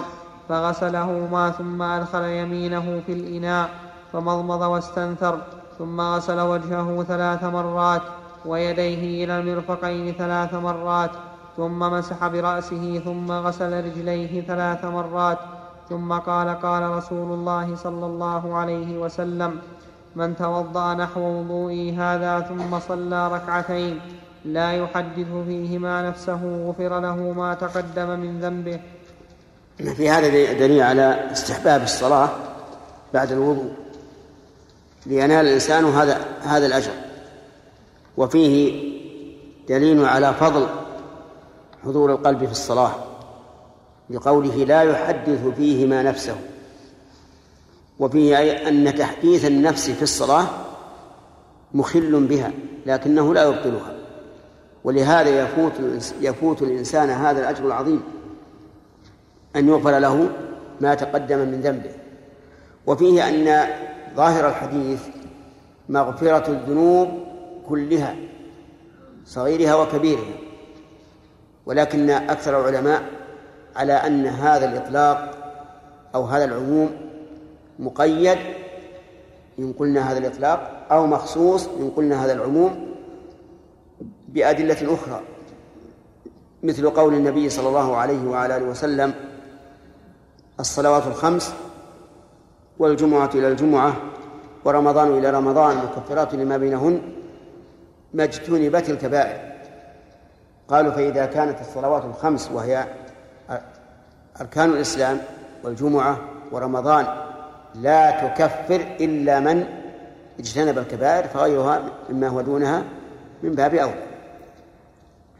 فغسلهما 0.50 1.50
ثم 1.50 1.82
أدخل 1.82 2.24
يمينه 2.24 3.02
في 3.06 3.14
الإناء 3.14 3.70
فمضمض 4.16 4.61
واستنثر 4.61 5.39
ثم 5.78 6.01
غسل 6.01 6.39
وجهه 6.39 7.03
ثلاث 7.03 7.43
مرات 7.43 8.01
ويديه 8.45 9.26
إلى 9.26 9.39
المرفقين 9.39 10.13
ثلاث 10.13 10.53
مرات 10.53 11.11
ثم 11.57 11.80
مسح 11.80 12.28
برأسه 12.28 13.01
ثم 13.05 13.32
غسل 13.32 13.86
رجليه 13.86 14.41
ثلاث 14.41 14.86
مرات 14.86 15.38
ثم 15.89 16.13
قال 16.13 16.59
قال 16.61 16.84
رسول 16.89 17.32
الله 17.32 17.76
صلى 17.76 18.05
الله 18.05 18.55
عليه 18.55 18.97
وسلم 18.97 19.59
من 20.16 20.36
توضأ 20.36 20.93
نحو 20.93 21.22
وضوئي 21.22 21.95
هذا 21.95 22.39
ثم 22.39 22.80
صلى 22.80 23.28
ركعتين 23.28 23.99
لا 24.45 24.72
يحدث 24.72 25.28
فيهما 25.47 26.09
نفسه 26.09 26.41
غفر 26.68 26.99
له 26.99 27.16
ما 27.16 27.53
تقدم 27.53 28.20
من 28.20 28.39
ذنبه. 28.39 28.80
في 29.78 30.09
هذا 30.09 30.28
دليل 30.53 30.82
على 30.82 31.32
استحباب 31.32 31.84
الصلاة 31.84 32.30
بعد 33.13 33.32
الوضوء. 33.32 33.85
لينال 35.06 35.45
الإنسان 35.45 35.86
هذا 35.86 36.26
هذا 36.41 36.66
الأجر. 36.66 36.91
وفيه 38.18 38.84
دليل 39.70 40.06
على 40.06 40.34
فضل 40.34 40.68
حضور 41.86 42.12
القلب 42.12 42.45
في 42.45 42.51
الصلاة 42.51 42.91
لقوله 44.10 44.56
لا 44.56 44.82
يحدث 44.82 45.47
فيهما 45.47 46.03
نفسه. 46.03 46.36
وفيه 47.99 48.38
أي 48.38 48.68
أن 48.68 48.95
تحديث 48.95 49.45
النفس 49.45 49.89
في 49.89 50.01
الصلاة 50.01 50.47
مخل 51.74 52.26
بها 52.26 52.51
لكنه 52.86 53.34
لا 53.34 53.43
يبطلها. 53.43 53.95
ولهذا 54.84 55.43
يفوت 55.43 55.72
يفوت 56.22 56.62
الإنسان 56.62 57.10
هذا 57.10 57.39
الأجر 57.39 57.68
العظيم 57.68 58.03
أن 59.56 59.68
يغفر 59.68 59.99
له 59.99 60.30
ما 60.82 60.95
تقدم 60.95 61.38
من 61.38 61.62
ذنبه. 61.62 61.91
وفيه 62.88 63.30
أن 63.30 63.68
ظاهر 64.16 64.47
الحديث 64.49 65.01
مغفرة 65.89 66.51
الذنوب 66.51 67.09
كلها 67.70 68.16
صغيرها 69.26 69.76
وكبيرها 69.76 70.34
ولكن 71.66 72.09
أكثر 72.09 72.59
العلماء 72.61 73.03
على 73.76 73.93
أن 73.93 74.26
هذا 74.26 74.72
الإطلاق 74.72 75.38
أو 76.16 76.24
هذا 76.24 76.45
العموم 76.45 76.91
مقيد 77.80 78.38
إن 79.59 79.74
قلنا 79.74 80.11
هذا 80.11 80.18
الإطلاق 80.18 80.88
أو 80.91 81.07
مخصوص 81.07 81.68
إن 81.68 81.89
قلنا 81.89 82.26
هذا 82.26 82.34
العموم 82.34 82.95
بأدلة 84.28 84.93
أخرى 84.93 85.22
مثل 86.63 86.89
قول 86.89 87.13
النبي 87.13 87.49
صلى 87.49 87.68
الله 87.68 87.95
عليه 87.95 88.28
وعلى 88.28 88.57
آله 88.57 88.66
وسلم 88.66 89.13
الصلوات 90.59 91.07
الخمس 91.07 91.53
والجمعة 92.80 93.30
إلى 93.36 93.47
الجمعة 93.47 93.95
ورمضان 94.65 95.17
إلى 95.17 95.30
رمضان 95.30 95.78
مكفرات 95.78 96.36
لما 96.36 96.57
بينهن 96.57 97.01
ما 98.13 98.23
اجتنبت 98.23 98.89
الكبائر. 98.89 99.55
قالوا 100.67 100.91
فإذا 100.91 101.26
كانت 101.26 101.61
الصلوات 101.61 102.05
الخمس 102.05 102.51
وهي 102.51 102.86
أركان 104.41 104.69
الإسلام 104.69 105.19
والجمعة 105.63 106.19
ورمضان 106.51 107.07
لا 107.76 108.28
تكفر 108.28 108.82
إلا 108.99 109.39
من 109.39 109.65
اجتنب 110.39 110.78
الكبائر 110.78 111.28
فغيرها 111.28 111.82
مما 112.09 112.28
هو 112.28 112.41
دونها 112.41 112.84
من 113.43 113.51
باب 113.51 113.76
أولى. 113.76 114.05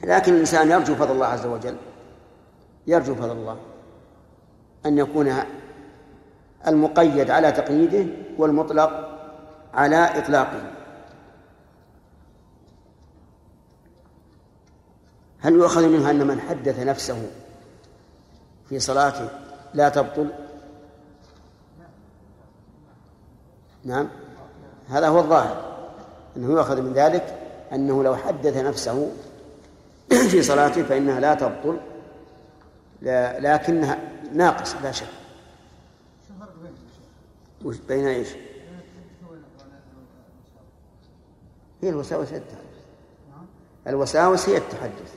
لكن 0.04 0.34
الإنسان 0.34 0.72
يرجو 0.72 0.96
فضل 0.96 1.12
الله 1.12 1.26
عز 1.26 1.46
وجل 1.46 1.76
يرجو 2.88 3.16
فضل 3.16 3.32
الله 3.32 3.58
أن 4.86 4.98
يكون 4.98 5.34
المقيد 6.68 7.32
على 7.32 7.52
تقييده 7.52 8.06
والمطلق 8.38 9.18
على 9.74 10.20
إطلاقه. 10.20 10.72
هل 15.40 15.54
يؤخذ 15.54 15.88
منها 15.88 16.12
أن 16.12 16.28
من 16.28 16.42
حدث 16.42 16.80
نفسه 16.80 17.28
في 18.70 18.80
صلاته 18.80 19.30
لا 19.74 19.90
تبطل؟ 19.90 20.30
نعم. 23.84 24.08
هذا 24.90 25.08
هو 25.08 25.20
الظاهر. 25.20 25.76
أنه 26.38 26.52
يؤخذ 26.52 26.82
من 26.82 26.94
ذلك 26.94 27.40
أنه 27.74 28.04
لو 28.04 28.16
حدث 28.16 28.58
نفسه 28.58 29.12
في 30.32 30.44
صلاته 30.44 30.84
فإنها 30.84 31.20
لا 31.20 31.34
تبطل 31.34 31.78
لكنها 33.42 33.98
ناقصة 34.34 34.82
لا 34.84 34.92
شك. 34.92 35.25
وش 37.66 37.78
بين 37.78 38.08
إيش؟ 38.08 38.28
هي 41.82 41.90
الوساوس 41.90 42.32
هي 42.32 42.38
التحدث 42.38 42.86
الوساوس 43.88 44.50
هي 44.50 44.58
التحدث 44.58 45.16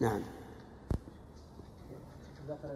نعم 0.00 0.22
ذكر 2.48 2.68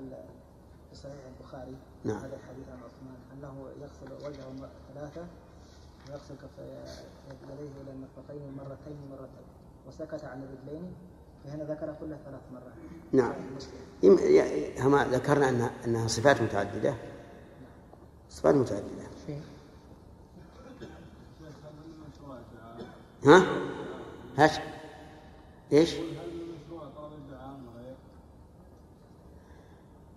في 0.90 0.96
صحيح 0.96 1.14
البخاري 1.38 1.76
نعم. 2.04 2.16
هذا 2.16 2.36
الحديث 2.36 2.68
عن 2.68 2.78
عثمان 2.78 3.16
أنه 3.32 3.68
يغسل 3.80 4.26
وجهه 4.26 4.68
ثلاثة 4.94 5.26
ويغسل 6.08 6.34
يديه 7.30 7.82
إلى 7.82 7.90
المرفقين 7.90 8.56
مرتين 8.56 8.96
مرتين 9.10 9.46
وسكت 9.88 10.24
عن 10.24 10.42
الرجلين 10.42 10.94
فهنا 11.46 11.64
ذكر 11.64 11.94
كلها 12.00 12.18
ثلاث 12.24 12.40
مرات. 12.52 12.72
نعم. 13.12 13.32
هم 14.78 14.96
ذكرنا 14.96 15.48
أنها, 15.48 15.70
أنها 15.84 16.08
صفات 16.08 16.42
متعددة. 16.42 16.94
صفات 18.30 18.54
متعددة. 18.54 19.06
ها؟ 23.24 23.46
هات 24.38 24.50
إيش؟ 25.72 25.94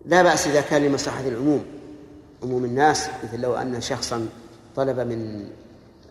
لا 0.06 0.22
بأس 0.24 0.48
إذا 0.48 0.62
كان 0.62 0.82
لمصلحة 0.82 1.28
العموم. 1.28 1.66
عموم 2.44 2.66
الناس 2.66 3.10
مثل 3.24 3.42
لو 3.42 3.56
أن 3.56 3.82
شخصا 3.82 4.30
طلب 4.76 5.00
من 5.00 5.50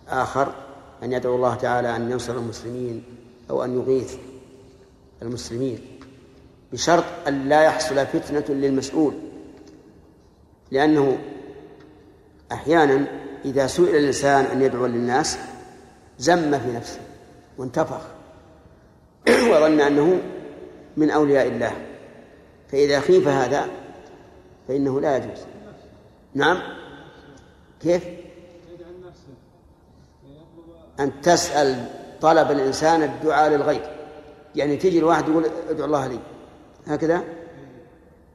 آخر 0.09 0.55
أن 1.03 1.12
يدعو 1.12 1.37
الله 1.37 1.55
تعالى 1.55 1.97
أن 1.97 2.11
ينصر 2.11 2.37
المسلمين 2.37 3.05
أو 3.51 3.64
أن 3.64 3.75
يغيث. 3.75 4.16
المسلمين 5.23 5.79
بشرط 6.73 7.05
أن 7.29 7.49
لا 7.49 7.62
يحصل 7.62 8.07
فتنة 8.07 8.45
للمسؤول 8.49 9.14
لأنه 10.71 11.19
أحيانا 12.53 13.07
إذا 13.45 13.66
سئل 13.66 13.97
الإنسان 13.97 14.45
أن 14.45 14.62
يدعو 14.62 14.87
للناس 14.87 15.39
زم 16.19 16.59
في 16.59 16.73
نفسه 16.73 17.01
وانتفخ 17.59 18.01
وظن 19.51 19.81
أنه 19.81 20.21
من 20.97 21.11
أولياء 21.11 21.47
الله. 21.47 21.73
فإذا 22.69 23.01
خيف 23.01 23.29
هذا 23.29 23.69
فإنه 24.69 25.01
لا 25.01 25.16
يجوز. 25.16 25.39
نعم؟ 26.35 26.59
كيف؟ 27.83 28.05
أن 31.01 31.21
تسأل 31.21 31.87
طلب 32.21 32.51
الإنسان 32.51 33.03
الدعاء 33.03 33.51
للغير 33.51 33.97
يعني 34.59 34.76
تجي 34.76 34.98
الواحد 34.98 35.28
يقول 35.28 35.44
ادعو 35.70 35.86
الله 35.86 36.06
لي. 36.06 36.18
هكذا؟ 36.86 37.22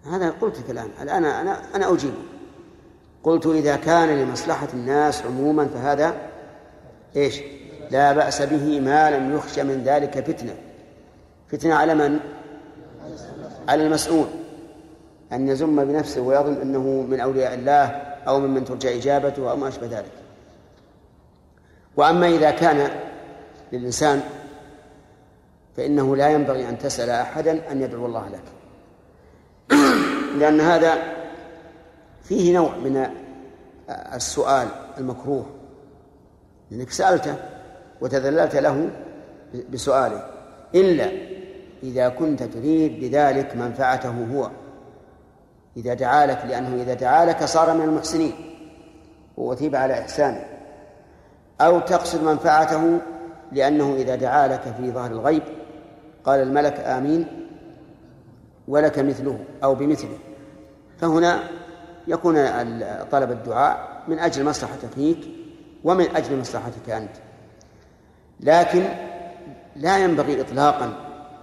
هذا 0.06 0.30
قلت 0.30 0.70
الآن 0.70 0.90
الآن 1.02 1.26
أنا 1.26 1.76
أنا 1.76 1.94
أجيب. 1.94 2.14
قلت 3.24 3.46
إذا 3.46 3.76
كان 3.76 4.10
لمصلحة 4.10 4.68
الناس 4.74 5.22
عموما 5.26 5.66
فهذا 5.66 6.16
إيش؟ 7.16 7.42
لا 7.92 8.14
بأس 8.14 8.42
به 8.42 8.80
ما 8.80 9.12
لم 9.12 9.36
يخشى 9.36 9.64
من 9.64 9.84
ذلك 9.84 10.20
فتنة. 10.20 10.56
فتنة 11.48 11.76
على 11.76 11.96
من؟ 11.96 12.20
على 13.68 13.86
المسؤول. 13.86 14.26
أن 15.34 15.48
يزم 15.48 15.86
بنفسه 15.86 16.22
ويظن 16.22 16.62
أنه 16.62 17.06
من 17.10 17.20
أولياء 17.20 17.54
الله 17.54 17.86
أو 18.28 18.40
ممن 18.40 18.66
ترجى 18.66 18.98
إجابته 18.98 19.52
أو 19.52 19.58
ما 19.58 19.68
أشبه 19.68 19.88
ذلك. 19.88 20.12
وأما 21.98 22.28
إذا 22.28 22.52
كان 22.52 22.90
للإنسان 23.72 24.22
فإنه 25.78 26.16
لا 26.16 26.30
ينبغي 26.30 26.70
أن 26.70 26.78
تسأل 26.78 27.10
أحدا 27.10 27.72
أن 27.72 27.82
يدعو 27.82 28.06
الله 28.06 28.30
لك. 28.30 28.44
لأن 30.40 30.62
هذا 30.62 30.98
فيه 32.24 32.54
نوع 32.54 32.78
من 32.78 33.08
السؤال 33.90 34.68
المكروه. 34.98 35.46
لأنك 36.72 36.90
سألته 36.90 37.36
وتذللت 38.02 38.56
له 38.56 38.90
بسؤاله. 39.70 40.26
إلا 40.76 41.12
إذا 41.84 42.10
كنت 42.10 42.44
تريد 42.44 43.00
بذلك 43.00 43.56
منفعته 43.56 44.28
هو. 44.34 44.50
إذا 45.78 45.94
دعا 45.94 46.26
لك 46.26 46.46
لأنه 46.46 46.84
إذا 46.84 46.94
دعا 46.94 47.26
لك 47.26 47.44
صار 47.44 47.74
من 47.74 47.82
المحسنين. 47.82 48.34
وأثيب 49.38 49.76
على 49.76 50.00
إحسانه. 50.00 50.46
أو 51.62 51.80
تقصد 51.80 52.24
منفعته 52.24 53.00
لأنه 53.52 53.96
إذا 53.96 54.16
دعا 54.16 54.48
لك 54.48 54.62
في 54.78 54.92
ظهر 54.92 55.12
الغيب 55.12 55.44
قال 56.26 56.40
الملك 56.40 56.80
آمين 56.80 57.48
ولك 58.68 59.00
مثله 59.00 59.40
أو 59.64 59.76
بمثله. 59.76 60.18
فهنا 60.98 61.44
يكون 62.08 62.36
طلب 63.12 63.32
الدعاء 63.32 64.04
من 64.08 64.20
أجل 64.20 64.46
مصلحتك 64.46 64.90
فيك 64.96 65.20
ومن 65.84 66.16
أجل 66.16 66.40
مصلحتك 66.40 66.90
أنت. 66.90 67.16
لكن 68.40 68.84
لا 69.76 69.98
ينبغي 69.98 70.42
إطلاقا 70.42 70.94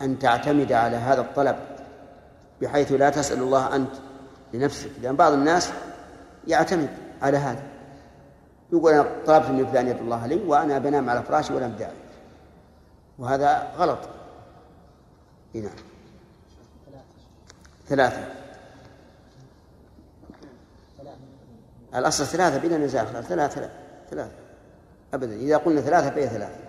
أن 0.02 0.18
تعتمد 0.18 0.72
على 0.72 0.96
هذا 0.96 1.20
الطلب 1.20 1.56
بحيث 2.62 2.92
لا 2.92 3.10
تسأل 3.10 3.38
الله 3.38 3.76
أنت 3.76 3.92
لنفسك 4.54 4.90
لأن 5.02 5.16
بعض 5.16 5.32
الناس 5.32 5.72
يعتمد 6.46 6.88
على 7.22 7.36
هذا. 7.36 7.62
يقول 8.72 8.92
أنا 8.92 9.06
طلبت 9.26 9.50
من 9.50 9.66
فلان 9.66 9.88
يد 9.88 9.96
الله 9.96 10.26
لي 10.26 10.40
وأنا 10.46 10.78
بنام 10.78 11.10
على 11.10 11.22
فراشي 11.22 11.54
ولم 11.54 11.74
داعي 11.78 11.92
وهذا 13.18 13.70
غلط. 13.78 13.98
نعم. 15.54 15.70
ثلاثة. 17.86 18.34
الأصل 21.94 22.26
ثلاثة 22.26 22.58
بلا 22.58 22.78
نزاع 22.78 23.04
ثلاثة 23.04 23.70
ثلاثة. 24.10 24.34
أبدا. 25.14 25.34
إذا 25.34 25.56
قلنا 25.56 25.80
ثلاثة 25.80 26.10
فهي 26.10 26.28
ثلاثة. 26.28 26.60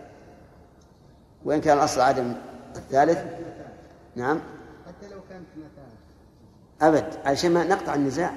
وإن 1.46 1.62
كان 1.62 1.78
الأصل 1.78 2.02
عدم 2.02 2.36
الثالث 2.76 3.20
نعم. 4.16 4.40
حتى 4.88 5.08
لو 5.10 5.20
كانت 5.30 5.46
اثنتان 5.54 5.92
أبد 6.82 7.28
عشان 7.28 7.52
ما 7.52 7.64
نقطع 7.64 7.96
النزاع. 7.96 8.34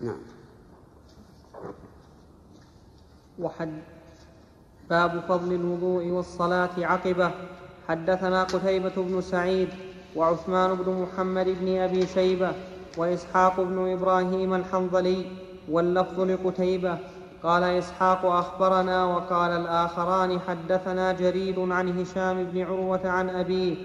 نعم. 0.00 0.20
وحد 3.38 3.82
باب 4.90 5.20
فضل 5.20 5.52
الوضوء 5.52 6.06
والصلاة 6.06 6.70
عقبة. 6.78 7.34
حدثنا 7.88 8.44
قتيبة 8.44 8.92
بن 8.96 9.20
سعيد 9.20 9.68
وعثمان 10.16 10.74
بن 10.74 10.92
محمد 11.02 11.46
بن 11.60 11.76
أبي 11.76 12.06
شيبة 12.06 12.52
وإسحاق 12.96 13.60
بن 13.60 13.92
إبراهيم 13.92 14.54
الحنظلي 14.54 15.26
واللفظ 15.70 16.20
لقتيبة. 16.20 16.98
قال 17.42 17.62
إسحاق 17.62 18.26
أخبرنا 18.26 19.04
وقال 19.04 19.50
الآخران 19.50 20.40
حدثنا 20.40 21.12
جرير 21.12 21.72
عن 21.72 22.00
هشام 22.00 22.44
بن 22.44 22.62
عروة 22.62 23.08
عن 23.08 23.30
أبيه 23.30 23.76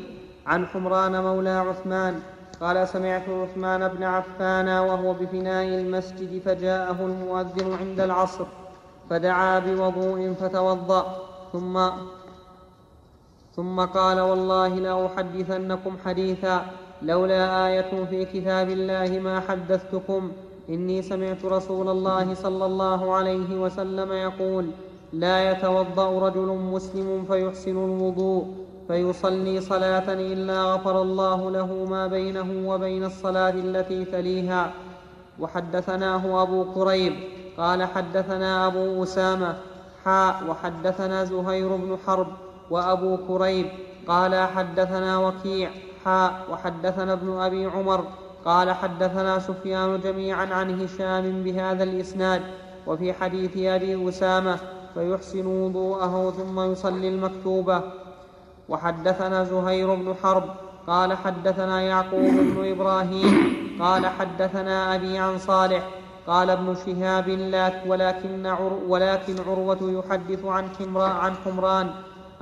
عن 0.47 0.65
حمران 0.65 1.23
مولى 1.23 1.49
عثمان. 1.49 2.19
قال 2.61 2.87
سمعت 2.87 3.29
عثمان 3.29 3.87
بن 3.87 4.03
عفان 4.03 4.67
وهو 4.67 5.13
بفناء 5.13 5.65
المسجد 5.65 6.41
فجاءه 6.45 6.97
المؤذن 6.99 7.77
عند 7.79 7.99
العصر 7.99 8.45
فدعا 9.09 9.59
بوضوء 9.59 10.33
فتوضأ. 10.33 11.17
ثم 11.53 11.89
ثم 13.55 13.79
قال 13.79 14.19
والله 14.19 14.67
لأحدثنكم 14.67 15.97
حديثا 16.05 16.65
لولا 17.01 17.67
آية 17.67 18.05
في 18.05 18.25
كتاب 18.25 18.69
الله 18.69 19.19
ما 19.19 19.39
حدثتكم. 19.39 20.31
إني 20.69 21.01
سمعت 21.01 21.45
رسول 21.45 21.89
الله 21.89 22.33
صلى 22.33 22.65
الله 22.65 23.13
عليه 23.13 23.59
وسلم 23.59 24.11
يقول 24.11 24.65
لا 25.13 25.51
يتوضأ 25.51 26.19
رجل 26.19 26.47
مسلم 26.47 27.25
فيحسن 27.25 27.77
الوضوء 27.85 28.47
فيصلي 28.87 29.61
صلاة 29.61 30.13
إلا 30.13 30.63
غفر 30.63 31.01
الله 31.01 31.51
له 31.51 31.85
ما 31.89 32.07
بينه 32.07 32.69
وبين 32.69 33.03
الصلاة 33.03 33.49
التي 33.49 34.05
تليها. 34.05 34.71
وحدثناه 35.39 36.41
أبو 36.41 36.73
كريب 36.73 37.13
قال 37.57 37.83
حدثنا 37.83 38.67
أبو 38.67 39.03
أسامة 39.03 39.57
حاء 40.05 40.35
وحدثنا 40.49 41.23
زهير 41.23 41.75
بن 41.75 41.97
حرب 42.07 42.27
وأبو 42.69 43.17
كريب 43.27 43.65
قال 44.07 44.35
حدثنا 44.35 45.17
وكيع 45.17 45.69
حاء 46.05 46.45
وحدثنا 46.51 47.13
ابن 47.13 47.39
أبي 47.39 47.65
عمر 47.65 48.05
قال 48.45 48.71
حدثنا 48.71 49.39
سفيان 49.39 49.99
جميعا 49.99 50.45
عن 50.45 50.81
هشام 50.81 51.43
بهذا 51.43 51.83
الإسناد 51.83 52.41
وفي 52.87 53.13
حديث 53.13 53.57
أبي 53.57 54.09
أسامة 54.09 54.57
فيحسن 54.93 55.45
وضوءه 55.45 56.33
ثم 56.37 56.71
يصلي 56.71 57.09
المكتوبة 57.09 57.81
وحدثنا 58.69 59.43
زهير 59.43 59.95
بن 59.95 60.15
حرب 60.23 60.43
قال 60.87 61.13
حدثنا 61.13 61.81
يعقوب 61.81 62.33
بن 62.33 62.71
إبراهيم 62.71 63.53
قال 63.79 64.07
حدثنا 64.07 64.95
أبي 64.95 65.17
عن 65.17 65.37
صالح 65.37 65.87
قال 66.27 66.49
ابن 66.49 66.75
شهاب 66.85 67.29
ولكن, 67.87 68.45
عر 68.45 68.79
ولكن 68.87 69.35
عروة 69.47 69.77
يحدث 69.81 70.45
عن 70.45 70.69
حمران, 70.79 71.11
عن 71.11 71.33
حمران 71.45 71.89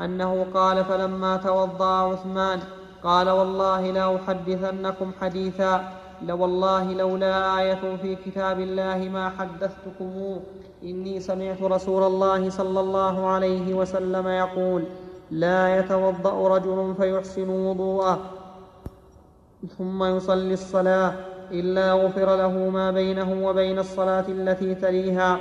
أنه 0.06 0.46
قال 0.54 0.86
فلما 0.86 1.38
توضأ 1.38 1.86
عثمان 1.86 2.60
قال 3.04 3.30
والله 3.30 3.92
لأحدثنكم 3.92 5.12
حديثا 5.22 5.92
لوالله 6.22 6.94
لولا 6.94 7.60
آية 7.60 7.96
في 8.02 8.16
كتاب 8.16 8.60
الله 8.60 9.10
ما 9.14 9.30
حدثتكم 9.30 10.40
إني 10.84 11.20
سمعت 11.20 11.62
رسول 11.62 12.04
الله 12.04 12.50
صلى 12.50 12.80
الله 12.80 13.28
عليه 13.28 13.74
وسلم 13.74 14.28
يقول 14.28 14.84
لا 15.32 15.80
يتوضأ 15.80 16.48
رجل 16.48 16.96
فيحسن 16.98 17.50
وضوءه 17.50 18.20
ثم 19.78 20.04
يصلي 20.04 20.54
الصلاة 20.54 21.14
إلا 21.52 21.94
غفر 21.94 22.36
له 22.36 22.70
ما 22.70 22.92
بينه 22.92 23.48
وبين 23.48 23.80
الصلاة 23.80 24.26
التي 24.28 24.76
تليها. 24.76 25.40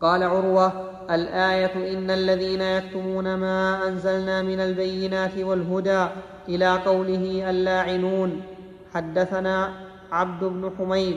قال 0.00 0.22
عروة 0.22 0.87
الآية 1.10 1.98
إن 1.98 2.10
الذين 2.10 2.60
يكتمون 2.60 3.34
ما 3.34 3.88
أنزلنا 3.88 4.42
من 4.42 4.60
البينات 4.60 5.38
والهدى 5.38 6.06
إلى 6.48 6.76
قوله 6.76 7.50
اللاعنون. 7.50 8.42
حدثنا 8.94 9.72
عبد 10.12 10.44
بن 10.44 10.70
حميد. 10.78 11.16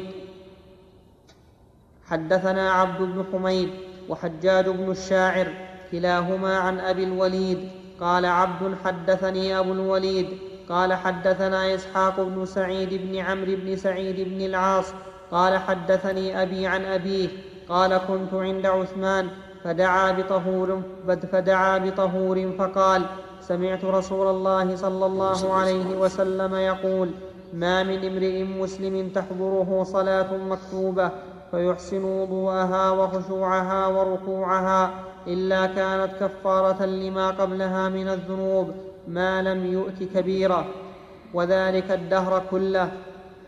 حدثنا 2.05 2.71
عبد 2.71 3.01
بن 3.01 3.25
حميد 3.33 3.69
وحجاج 4.09 4.69
بن 4.69 4.91
الشاعر 4.91 5.47
كلاهما 5.91 6.57
عن 6.57 6.79
أبي 6.79 7.03
الوليد. 7.03 7.69
قال 7.99 8.25
عبد 8.25 8.75
حدثني 8.85 9.59
أبو 9.59 9.71
الوليد. 9.73 10.27
قال 10.69 10.93
حدثنا 10.93 11.75
إسحاق 11.75 12.21
بن 12.21 12.45
سعيد 12.45 12.93
بن 12.93 13.17
عمرو 13.17 13.55
بن 13.55 13.75
سعيد 13.75 14.29
بن 14.29 14.41
العاص. 14.45 14.93
قال 15.31 15.57
حدثني 15.57 16.41
أبي 16.41 16.67
عن 16.67 16.85
أبيه. 16.85 17.29
قال 17.69 17.97
كنت 17.97 18.33
عند 18.33 18.65
عثمان 18.65 19.29
فدعا 19.63 20.11
بطهور 20.11 20.81
فدعا 21.31 21.77
بطهور 21.77 22.51
فقال 22.57 23.05
سمعت 23.41 23.85
رسول 23.85 24.27
الله 24.27 24.75
صلى 24.75 25.05
الله 25.05 25.53
عليه 25.53 25.97
وسلم 25.97 26.55
يقول 26.55 27.09
ما 27.53 27.83
من 27.83 28.05
امرئ 28.05 28.43
مسلم 28.43 29.09
تحضره 29.09 29.83
صلاة 29.83 30.37
مكتوبة 30.37 31.11
فيحسن 31.51 32.03
وضوءها 32.03 32.91
وخشوعها 32.91 33.87
وركوعها 33.87 34.91
إلا 35.27 35.65
كانت 35.65 36.11
كفارة 36.19 36.85
لما 36.85 37.27
قبلها 37.29 37.89
من 37.89 38.07
الذنوب 38.07 38.71
ما 39.07 39.41
لم 39.41 39.65
يؤت 39.65 40.03
كبيرة 40.15 40.65
وذلك 41.33 41.91
الدهر 41.91 42.43
كله. 42.51 42.91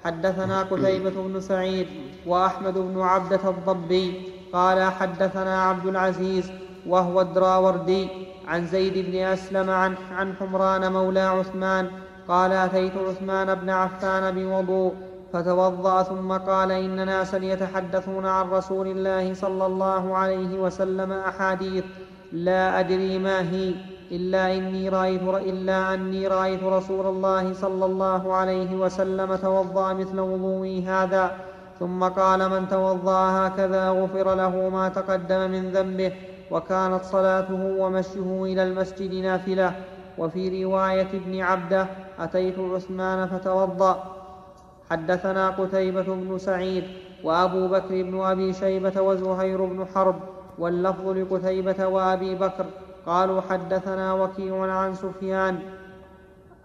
حدثنا 0.04 0.62
قتيبة 0.64 1.10
بن 1.10 1.40
سعيد 1.40 1.88
وأحمد 2.28 2.74
بن 2.74 3.02
عبدة 3.02 3.50
الضبي 3.50 4.33
قال 4.54 4.92
حدثنا 4.92 5.64
عبد 5.64 5.86
العزيز 5.86 6.52
وهو 6.86 7.22
الدراوردي 7.22 8.08
عن 8.48 8.66
زيد 8.68 9.12
بن 9.12 9.20
أسلم 9.20 9.70
عن, 9.70 9.96
عن 10.12 10.34
حمران 10.34 10.92
مولى 10.92 11.20
عثمان 11.20 11.88
قال 12.28 12.52
أتيت 12.52 12.94
عثمان 12.98 13.56
بن 13.56 13.70
عفان 13.70 14.36
بوضوء 14.36 14.94
فتوضأ 15.34 16.04
ثم 16.04 16.32
قال 16.32 16.72
إن 16.72 17.06
ناسا 17.06 17.38
يتحدثون 17.38 18.26
عن 18.26 18.50
رسول 18.50 18.88
الله 18.88 19.34
صلى 19.34 19.66
الله 19.66 20.18
عليه 20.18 20.60
وسلم 20.60 21.12
أحاديث. 21.12 21.84
لا 22.32 22.80
أدري 22.80 23.20
ما 23.20 23.42
هي 23.42 23.74
إلا 24.12 24.58
إني 24.58 24.90
رأيت 24.90 25.22
إلا 25.22 25.94
أني 25.94 26.28
رأيت 26.28 26.64
رسول 26.64 27.06
الله 27.06 27.54
صلى 27.54 27.86
الله 27.86 28.34
عليه 28.34 28.76
وسلم 28.76 29.36
توضأ 29.36 29.94
مثل 29.94 30.20
وضوئي 30.20 30.86
هذا 30.86 31.32
ثم 31.84 32.04
قال 32.04 32.50
من 32.50 32.68
توضأ 32.68 33.22
هكذا 33.40 33.90
غفر 33.90 34.36
له 34.36 34.70
ما 34.70 34.90
تقدم 34.90 35.52
من 35.52 35.72
ذنبه 35.72 36.12
وكانت 36.52 37.04
صلاته 37.04 37.62
ومشيه 37.80 38.44
إلى 38.44 38.64
المسجد 38.64 39.14
نافلة. 39.14 39.76
وفي 40.18 40.64
رواية 40.64 41.12
ابن 41.14 41.42
عبده 41.42 41.88
أتيت 42.20 42.60
عثمان 42.60 43.28
فتوضأ. 43.28 44.04
حدثنا 44.90 45.50
قتيبة 45.50 46.08
بن 46.08 46.38
سعيد 46.38 46.84
وأبو 47.24 47.68
بكر 47.68 48.02
بن 48.04 48.22
أبي 48.24 48.54
شيبة 48.54 49.02
وزهير 49.02 49.66
بن 49.66 49.86
حرب 49.96 50.16
واللفظ 50.58 51.08
لقتيبة 51.08 51.88
وأبي 51.88 52.36
بكر. 52.36 52.66
قالوا 53.06 53.42
حدثنا 53.42 54.14
وكيع 54.14 54.56
عن 54.56 54.94
سفيان 54.96 55.60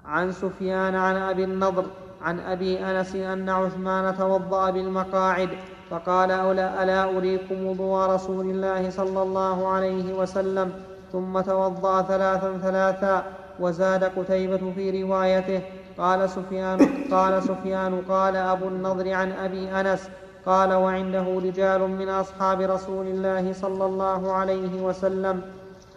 عن 0.04 0.32
سفيان 0.32 0.94
عن 0.94 1.16
أبي 1.16 1.44
النضر. 1.44 1.84
عن 2.22 2.40
أبي 2.40 2.78
أنس 2.78 3.16
أن 3.16 3.48
عثمان 3.48 4.16
توضأ 4.16 4.70
بالمقاعد 4.70 5.48
فقال 5.90 6.30
ألا, 6.30 7.16
أريكم 7.16 7.66
وضوء 7.66 8.06
رسول 8.06 8.50
الله 8.50 8.90
صلى 8.90 9.22
الله 9.22 9.68
عليه 9.68 10.14
وسلم؟ 10.14 10.72
ثم 11.12 11.40
توضأ 11.40 12.02
ثلاثا 12.02 12.58
ثلاثا 12.62 13.24
وزاد 13.60 14.04
قتيبة 14.04 14.72
في 14.74 15.02
روايته. 15.02 15.60
قال 15.98 16.30
سفيان 16.30 16.88
قال 17.10 17.42
سفيان 17.42 18.02
قال 18.08 18.36
أبو 18.36 18.68
النضر 18.68 19.12
عن 19.12 19.32
أبي 19.32 19.70
أنس. 19.70 20.08
قال 20.46 20.72
وعنده 20.72 21.40
رجال 21.44 21.80
من 21.90 22.08
أصحاب 22.08 22.60
رسول 22.60 23.06
الله 23.06 23.52
صلى 23.52 23.84
الله 23.84 24.32
عليه 24.32 24.82
وسلم. 24.82 25.42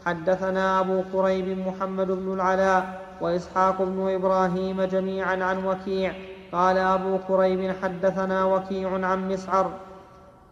حدثنا 0.06 0.80
أبو 0.80 1.02
قريب 1.14 1.68
محمد 1.68 2.08
بن 2.08 2.34
العلاء 2.34 3.01
وإسحاق 3.22 3.82
بن 3.82 4.10
إبراهيم 4.10 4.82
جميعا 4.82 5.44
عن 5.44 5.66
وكيع. 5.66 6.14
قال 6.52 6.78
أبو 6.78 7.18
قريب 7.18 7.76
حدثنا 7.84 8.46
وكيع 8.46 9.06
عن 9.08 9.30
مسعر 9.30 9.72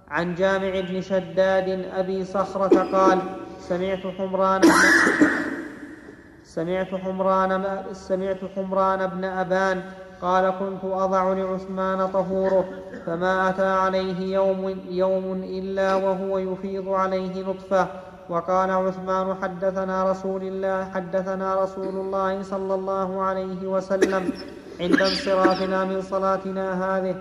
عن 0.07 0.35
جامع 0.35 0.79
بن 0.79 1.01
شداد 1.01 1.85
أبي 1.93 2.25
صخرة 2.25 2.97
قال 2.97 3.19
سمعت 3.59 4.07
حمران 4.17 4.61
سمعت 6.43 6.95
حمران 6.95 7.83
سمعت 7.93 8.39
حمران 8.55 9.07
بن 9.07 9.25
أبان 9.25 9.81
قال 10.21 10.49
كنت 10.59 10.83
أضع 10.83 11.33
لعثمان 11.33 12.07
طهوره 12.07 12.65
فما 13.05 13.49
أتى 13.49 13.67
عليه 13.67 14.33
يوم, 14.33 14.79
يوم 14.89 15.43
إلا 15.43 15.95
وهو 15.95 16.37
يفيض 16.37 16.89
عليه 16.89 17.43
نطفة. 17.49 17.87
وقال 18.29 18.71
عثمان 18.71 19.35
حدثنا 19.41 20.11
رسول 20.11 20.43
الله 20.43 20.85
حدثنا 20.85 21.63
رسول 21.63 21.95
الله 21.97 22.43
صلى 22.43 22.73
الله 22.73 23.21
عليه 23.21 23.67
وسلم 23.67 24.31
عند 24.79 25.01
انصرافنا 25.01 25.85
من 25.85 26.01
صلاتنا 26.01 26.65
هذه. 26.97 27.15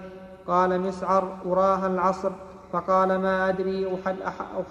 قال 0.47 0.81
مسعر 0.81 1.39
أراها 1.47 1.87
العصر. 1.87 2.33
فقال 2.73 3.17
ما 3.19 3.49
أدري 3.49 3.99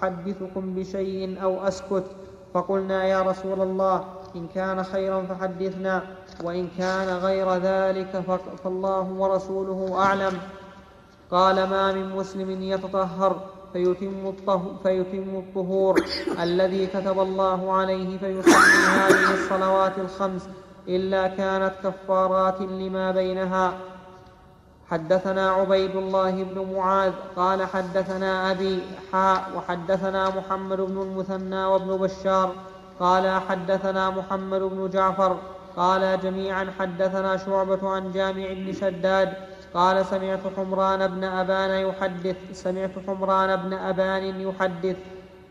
أحدثكم 0.02 0.74
بشيء 0.74 1.42
أو 1.42 1.66
أسكت. 1.68 2.04
فقلنا 2.54 3.04
يا 3.04 3.22
رسول 3.22 3.60
الله 3.60 4.04
إن 4.36 4.46
كان 4.54 4.82
خيرا 4.82 5.22
فحدثنا 5.22 6.02
وإن 6.44 6.68
كان 6.78 7.08
غير 7.18 7.54
ذلك 7.54 8.22
فالله 8.64 9.12
ورسوله 9.12 9.98
أعلم. 9.98 10.38
قال 11.30 11.56
ما 11.70 11.92
من 11.92 12.16
مسلم 12.16 12.62
يتطهر. 12.62 13.57
فيتم, 13.72 14.32
فيتم 14.82 15.36
الطهور 15.36 16.04
الذي 16.42 16.86
كتب 16.86 17.20
الله 17.20 17.72
عليه 17.72 18.18
فيصلي 18.18 18.86
هذه 18.88 19.34
الصلوات 19.34 19.98
الخمس 19.98 20.48
إلا 20.88 21.28
كانت 21.28 21.72
كفارات 21.84 22.60
لما 22.60 23.10
بينها. 23.10 23.72
حدثنا 24.90 25.50
عبيد 25.50 25.96
الله 25.96 26.44
بن 26.44 26.74
معاذ 26.74 27.12
قال 27.36 27.64
حدثنا 27.66 28.50
أبي 28.50 28.82
حاء 29.12 29.50
وحدثنا 29.56 30.28
محمد 30.28 30.80
بن 30.80 31.02
المثنى 31.02 31.64
وابن 31.64 31.96
بشار 31.96 32.52
قال 33.00 33.40
حدثنا 33.48 34.10
محمد 34.10 34.60
بن 34.60 34.90
جعفر 34.90 35.36
قال 35.76 36.20
جميعا 36.20 36.72
حدثنا 36.78 37.36
شعبة 37.36 37.88
عن 37.88 38.12
جامع 38.12 38.52
بن 38.52 38.72
شداد 38.72 39.32
قال 39.74 40.06
سمعت 40.06 40.40
حمران 40.56 41.06
بن 41.06 41.24
أبان 41.24 41.70
يحدث 41.70 42.36
سمعت 42.52 42.90
حمران 43.06 43.56
بن 43.56 43.72
أبان 43.72 44.40
يحدث 44.40 44.96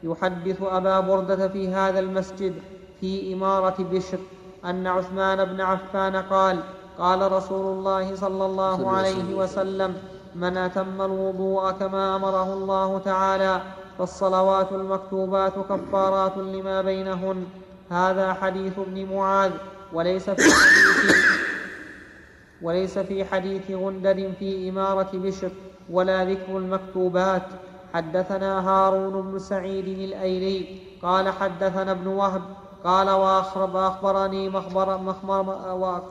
يحدث 0.03 0.61
أبا 0.61 0.99
بردة 0.99 1.47
في 1.47 1.73
هذا 1.73 1.99
المسجد 1.99 2.53
في 3.01 3.33
إمارة 3.33 3.75
بشر 3.79 4.17
أن 4.65 4.87
عثمان 4.87 5.45
بن 5.45 5.61
عفان 5.61 6.15
قال 6.15 6.59
قال 6.97 7.31
رسول 7.31 7.65
الله 7.77 8.15
صلى 8.15 8.45
الله 8.45 8.91
عليه 8.91 9.35
وسلم. 9.35 9.97
من 10.35 10.57
أتم 10.57 11.01
الوضوء 11.01 11.71
كما 11.71 12.15
أمره 12.15 12.53
الله 12.53 13.01
تعالى 13.05 13.61
فالصلوات 13.97 14.71
المكتوبات 14.71 15.53
كفارات 15.69 16.37
لما 16.37 16.81
بينهن. 16.81 17.45
هذا 17.91 18.33
حديث 18.33 18.79
ابن 18.79 19.15
معاذ 19.15 19.51
وليس 19.93 20.29
في 20.29 20.43
حديث 20.43 21.36
وليس 22.61 22.99
في 22.99 23.25
حديث 23.25 23.71
غندر 23.71 24.31
في 24.39 24.69
إمارة 24.69 25.09
بشر 25.13 25.51
ولا 25.89 26.25
ذكر 26.25 26.57
المكتوبات. 26.57 27.43
حدثنا 27.93 28.69
هارون 28.69 29.31
بن 29.31 29.39
سعيد 29.39 29.87
الأيلي 29.87 30.79
قال 31.01 31.29
حدثنا 31.29 31.91
ابن 31.91 32.07
وهب 32.07 32.41
قال 32.83 33.09
وأخبرني 33.09 34.49
مخبر 34.49 34.97
مخبر 34.97 36.01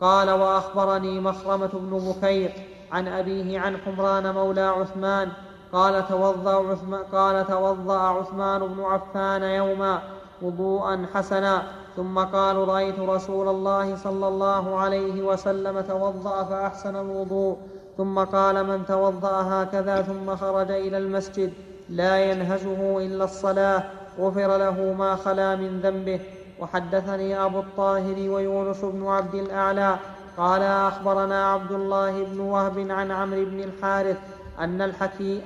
قال 0.00 0.30
وأخبرني 0.30 1.20
مخرمة 1.20 1.70
بن 1.72 1.98
بكير 1.98 2.52
عن 2.92 3.08
أبيه 3.08 3.60
عن 3.60 3.76
حمران 3.76 4.34
مولى 4.34 4.60
عثمان 4.60 5.28
قال 5.72 6.08
توضأ 6.08 6.70
عثمان, 6.72 7.00
قال 7.12 7.46
توضأ 7.46 7.98
عثمان 7.98 8.60
بن 8.60 8.82
عفان 8.82 9.42
يوما 9.42 10.02
وضوءا 10.42 11.06
حسنا 11.14 11.62
ثم 11.96 12.18
قالوا 12.18 12.64
رأيت 12.64 13.00
رسول 13.00 13.48
الله 13.48 13.96
صلى 13.96 14.28
الله 14.28 14.76
عليه 14.76 15.22
وسلم 15.22 15.80
توضأ 15.80 16.44
فأحسن 16.44 16.96
الوضوء. 16.96 17.56
ثم 17.96 18.18
قال 18.18 18.66
من 18.66 18.86
توضأ 18.86 19.42
هكذا 19.42 20.02
ثم 20.02 20.36
خرج 20.36 20.70
إلى 20.70 20.98
المسجد. 20.98 21.52
لا 21.88 22.30
ينهزه 22.30 22.98
إلا 22.98 23.24
الصلاة. 23.24 23.82
غفر 24.18 24.56
له 24.56 24.94
ما 24.98 25.16
خلا 25.16 25.56
من 25.56 25.80
ذنبه. 25.80 26.20
وحدثني 26.60 27.44
أبو 27.44 27.58
الطاهر 27.58 28.30
ويونس 28.30 28.80
بن 28.84 29.06
عبد 29.06 29.34
الأعلى. 29.34 29.96
قال 30.36 30.62
أخبرنا 30.62 31.52
عبد 31.52 31.72
الله 31.72 32.24
بن 32.24 32.40
وهب 32.40 32.90
عن 32.90 33.10
عمرو 33.10 33.44
بن 33.44 33.60
الحارث 33.60 34.16
أن 34.60 34.82
الحكي 34.82 35.42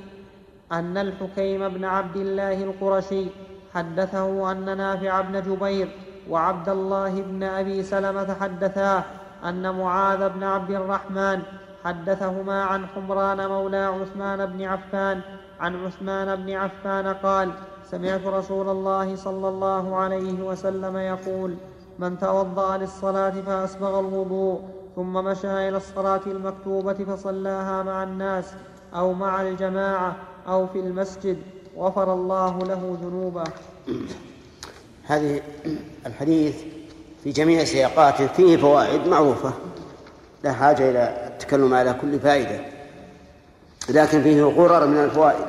أن 0.73 0.97
الحكيم 0.97 1.69
بن 1.69 1.85
عبد 1.85 2.17
الله 2.17 2.65
القرشي 2.65 3.27
حدثه 3.75 4.53
أن 4.53 4.77
نافع 4.77 5.21
بن 5.21 5.43
جبير 5.43 5.89
وعبد 6.31 6.69
الله 6.69 7.23
بن 7.23 7.43
أبي 7.43 7.83
سلمة 7.83 8.35
حدثاه 8.41 9.05
أن 9.45 9.75
معاذ 9.79 10.29
بن 10.29 10.45
عبد 10.45 10.71
الرحمن 10.71 11.43
حدثهما 11.85 12.63
عن 12.65 12.87
حمران 12.87 13.49
مولى 13.49 13.85
عثمان 13.85 14.47
بن 14.47 14.65
عفان 14.65 15.21
عن 15.61 15.85
عثمان 15.85 16.37
بن 16.37 16.53
عفان 16.53 17.07
قال 17.07 17.53
سمعت 17.85 18.27
رسول 18.27 18.69
الله 18.69 19.17
صلى 19.17 19.49
الله 19.49 19.97
عليه 19.97 20.43
وسلم 20.43 20.97
يقول 20.97 21.55
من 21.99 22.19
توضأ 22.19 22.77
للصلاة 22.77 23.31
فأسبغ 23.31 24.01
الوضوء 24.01 24.61
ثم 24.97 25.13
مشى 25.13 25.69
إلى 25.69 25.77
الصلاة 25.77 26.21
المكتوبة 26.27 26.95
فصلاها 26.95 27.83
مع 27.83 28.03
الناس 28.03 28.55
أو 28.95 29.13
مع 29.13 29.43
الجماعة 29.43 30.17
أو 30.49 30.67
في 30.67 30.81
المسجد 30.81 31.39
غفر 31.77 32.13
الله 32.13 32.59
له 32.59 32.99
ذنوبه. 33.03 33.45
هذه 35.09 35.41
الحديث 36.07 36.55
في 37.25 37.31
جميع 37.31 37.65
سياقاته 37.65 38.27
فيه 38.27 38.57
فوائد 38.57 39.07
معروفة 39.07 39.53
لا 40.45 40.53
حاجة 40.53 40.91
إلى 40.91 41.31
التكلم 41.33 41.75
على 41.75 41.95
كل 42.01 42.21
فائدة 42.21 42.61
لكن 43.89 44.23
فيه 44.23 44.43
غرر 44.43 44.87
من 44.87 44.97
الفوائد. 44.97 45.47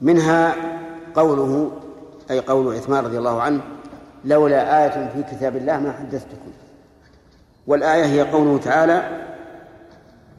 منها 0.00 0.54
قوله 1.14 1.72
أي 2.30 2.40
قول 2.40 2.76
عثمان 2.76 3.04
رضي 3.04 3.18
الله 3.18 3.42
عنه 3.42 3.60
لولا 4.24 4.84
آية 4.84 5.10
في 5.14 5.36
كتاب 5.36 5.56
الله 5.56 5.80
ما 5.80 5.92
حدثتكم. 5.92 6.52
والآية 7.66 8.04
هي 8.04 8.20
قوله 8.20 8.58
تعالى 8.58 9.22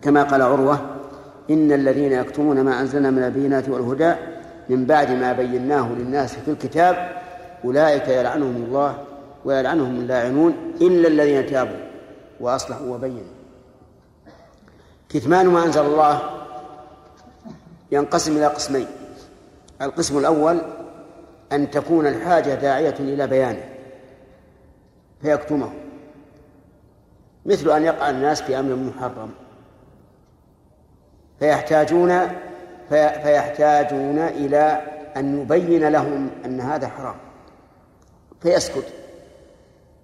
كما 0.01 0.23
قال 0.23 0.41
عروة 0.41 0.79
إن 1.49 1.71
الذين 1.71 2.11
يكتمون 2.11 2.61
ما 2.61 2.81
أنزلنا 2.81 3.11
من 3.11 3.23
البينات 3.23 3.69
والهدى 3.69 4.13
من 4.69 4.85
بعد 4.85 5.11
ما 5.11 5.33
بيناه 5.33 5.89
للناس 5.91 6.35
في 6.35 6.51
الكتاب 6.51 7.22
أولئك 7.65 8.07
يلعنهم 8.07 8.55
الله 8.55 9.03
ويلعنهم 9.45 9.99
اللاعنون 9.99 10.73
إلا 10.81 11.07
الذين 11.07 11.45
تابوا 11.45 11.83
وأصلحوا 12.39 12.95
وبينوا. 12.95 13.33
كتمان 15.09 15.47
ما 15.47 15.65
أنزل 15.65 15.85
الله 15.85 16.21
ينقسم 17.91 18.37
إلى 18.37 18.47
قسمين. 18.47 18.87
القسم 19.81 20.17
الأول 20.17 20.61
أن 21.51 21.71
تكون 21.71 22.07
الحاجة 22.07 22.55
داعية 22.55 22.95
إلى 22.99 23.27
بيانه 23.27 23.69
فيكتمه. 25.21 25.73
مثل 27.45 27.69
أن 27.69 27.83
يقع 27.83 28.09
الناس 28.09 28.41
في 28.41 28.59
أمر 28.59 28.75
محرم. 28.75 29.31
فيحتاجون 31.39 32.19
فيحتاجون 32.89 34.19
إلى 34.19 34.81
أن 35.17 35.41
يبين 35.41 35.87
لهم 35.87 36.29
أن 36.45 36.61
هذا 36.61 36.87
حرام. 36.87 37.15
فيسكت. 38.43 38.85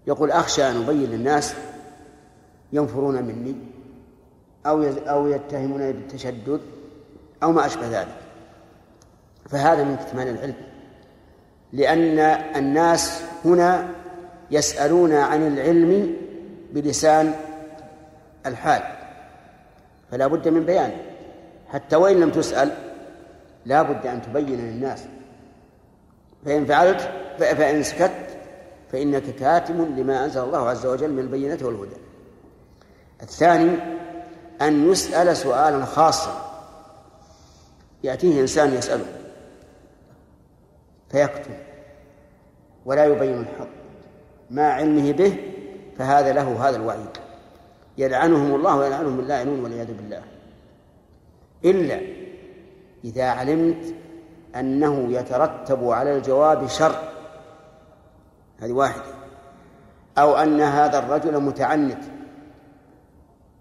يقول 0.08 0.32
أخشى 0.32 0.64
أن 0.64 0.84
أبين 0.84 1.12
للناس 1.12 1.54
ينفرون 2.74 3.24
مني 3.24 3.56
أو 4.66 4.84
أو 4.84 5.28
يتهمونني 5.28 5.94
بالتشدد 5.94 6.62
أو 7.44 7.52
ما 7.52 7.66
أشبه 7.66 8.02
ذلك. 8.02 8.16
فهذا 9.50 9.84
من 9.84 9.98
كتمان 9.98 10.28
العلم. 10.28 10.56
لأن 11.74 12.20
الناس 12.56 13.22
هنا 13.46 13.90
يسألون 14.52 15.14
عن 15.14 15.48
العلم 15.48 16.16
بلسان 16.74 17.34
الحال. 18.46 18.82
فلا 20.12 20.28
بد 20.28 20.48
من 20.48 20.66
بيانه 20.66 21.02
حتى 21.68 21.96
وإن 21.96 22.20
لم 22.20 22.32
تسأل 22.32 22.72
لا 23.66 23.82
بد 23.82 24.08
أن 24.08 24.22
تبين 24.22 24.60
للناس. 24.60 25.04
فإن 26.46 26.66
فعلت 26.66 27.12
فإن 27.40 27.84
سكت 27.84 28.29
فإنك 28.92 29.36
كاتم 29.36 29.96
لما 29.98 30.26
أنزل 30.26 30.44
الله 30.44 30.70
عز 30.70 30.86
وجل 30.86 31.12
من 31.14 31.20
البينة 31.20 31.58
والهدى. 31.62 31.96
الثاني 33.22 33.78
أن 34.62 34.92
يسأل 34.92 35.38
سؤالا 35.38 35.86
خاصا. 35.86 36.46
يأتيه 38.04 38.42
إنسان 38.42 38.74
يسأله. 38.74 39.06
فيكتم 41.10 41.54
ولا 42.86 43.06
يبين 43.06 43.40
الحق. 43.40 43.68
مع 44.52 44.64
علمه 44.64 45.12
به 45.12 45.38
فهذا 45.98 46.34
له 46.34 46.70
هذا 46.70 46.76
الوعيد. 46.76 47.18
يلعنهم 47.98 48.56
الله 48.56 48.78
ويلعنهم 48.78 49.20
اللاعنون 49.20 49.64
والعياذ 49.64 49.94
بالله. 49.94 50.22
إلا 51.66 52.02
إذا 53.04 53.30
علمت 53.30 53.96
أنه 54.56 55.12
يترتب 55.12 55.90
على 55.90 56.18
الجواب 56.18 56.68
شر 56.68 57.09
هذه 58.62 58.72
واحدة. 58.72 59.04
أو 60.18 60.36
أن 60.36 60.62
هذا 60.62 61.00
الرجل 61.00 61.40
متعنت 61.40 62.04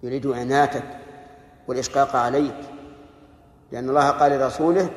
يريد 0.02 0.26
عناتك 0.26 0.84
والإشقاق 1.68 2.16
عليك. 2.16 2.60
لأن 3.72 3.88
الله 3.88 4.10
قال 4.10 4.32
لرسوله 4.32 4.90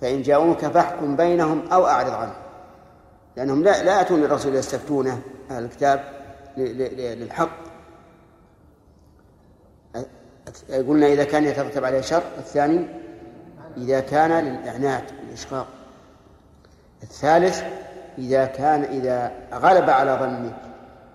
فإن 0.00 0.22
جاءوك 0.22 0.58
فاحكم 0.58 1.16
بينهم 1.16 1.68
أو 1.72 1.86
أعرض 1.86 2.10
عنهم. 2.10 2.42
لأنهم 3.36 3.62
لا 3.62 3.82
لا 3.82 3.98
يأتون 3.98 4.20
للرسول 4.20 4.54
يستفتونه 4.54 5.22
أهل 5.50 5.64
الكتاب 5.64 6.04
للحق. 6.56 7.62
قلنا 10.70 11.06
إذا 11.06 11.24
كان 11.24 11.44
يترتب 11.44 11.84
عليه 11.84 12.00
شر 12.00 12.22
الثاني 12.38 12.86
إذا 13.76 14.00
كان 14.00 14.44
للإعنات 14.44 15.12
والإشقاق 15.12 15.66
الثالث 17.02 17.62
إذا 18.18 18.44
كان 18.44 18.84
إذا 18.84 19.32
غلب 19.52 19.90
على 19.90 20.12
ظنك 20.20 20.54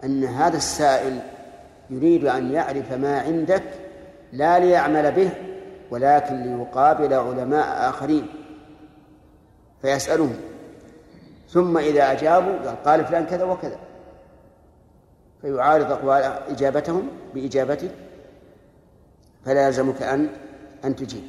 أن 0.04 0.24
هذا 0.24 0.58
السائل 0.58 1.20
يريد 1.90 2.26
أن 2.26 2.52
يعرف 2.52 2.92
ما 2.94 3.20
عندك 3.20 3.64
لا 4.34 4.60
ليعمل 4.60 5.12
به 5.12 5.30
ولكن 5.92 6.36
ليقابل 6.36 7.14
علماء 7.14 7.90
آخرين. 7.90 8.28
فيسألهم. 9.82 10.36
ثم 11.50 11.78
إذا 11.78 12.12
أجابوا 12.12 12.58
قال 12.58 12.84
قال 12.84 13.06
فلان 13.06 13.26
كذا 13.26 13.44
وكذا. 13.44 13.78
فيعارض 15.42 15.92
أقوال 15.92 16.24
إجابتهم 16.50 17.08
بإجابته. 17.34 17.90
فلا 19.46 19.68
يلزمك 19.68 20.02
أن 20.02 20.30
أن 20.86 20.96
تجيب. 20.96 21.24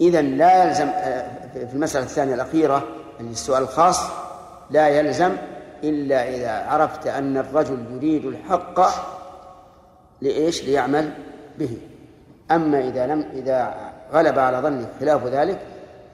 إذا 0.00 0.22
لا 0.22 0.64
يلزم 0.64 0.90
في 1.52 1.74
المسألة 1.74 2.04
الثانية 2.04 2.34
الأخيرة 2.34 2.88
السؤال 3.20 3.62
الخاص. 3.62 4.25
لا 4.70 4.88
يلزم 4.88 5.36
إلا 5.84 6.28
إذا 6.28 6.50
عرفت 6.50 7.06
أن 7.06 7.36
الرجل 7.36 7.86
يريد 7.90 8.24
الحق 8.24 8.80
لإيش؟ 10.20 10.64
ليعمل 10.64 11.12
به. 11.58 11.78
أما 12.50 12.88
إذا 12.88 13.06
لم 13.06 13.20
إذا 13.32 13.74
غلب 14.12 14.38
على 14.38 14.58
ظنك 14.58 14.88
خلاف 15.00 15.26
ذلك 15.26 15.60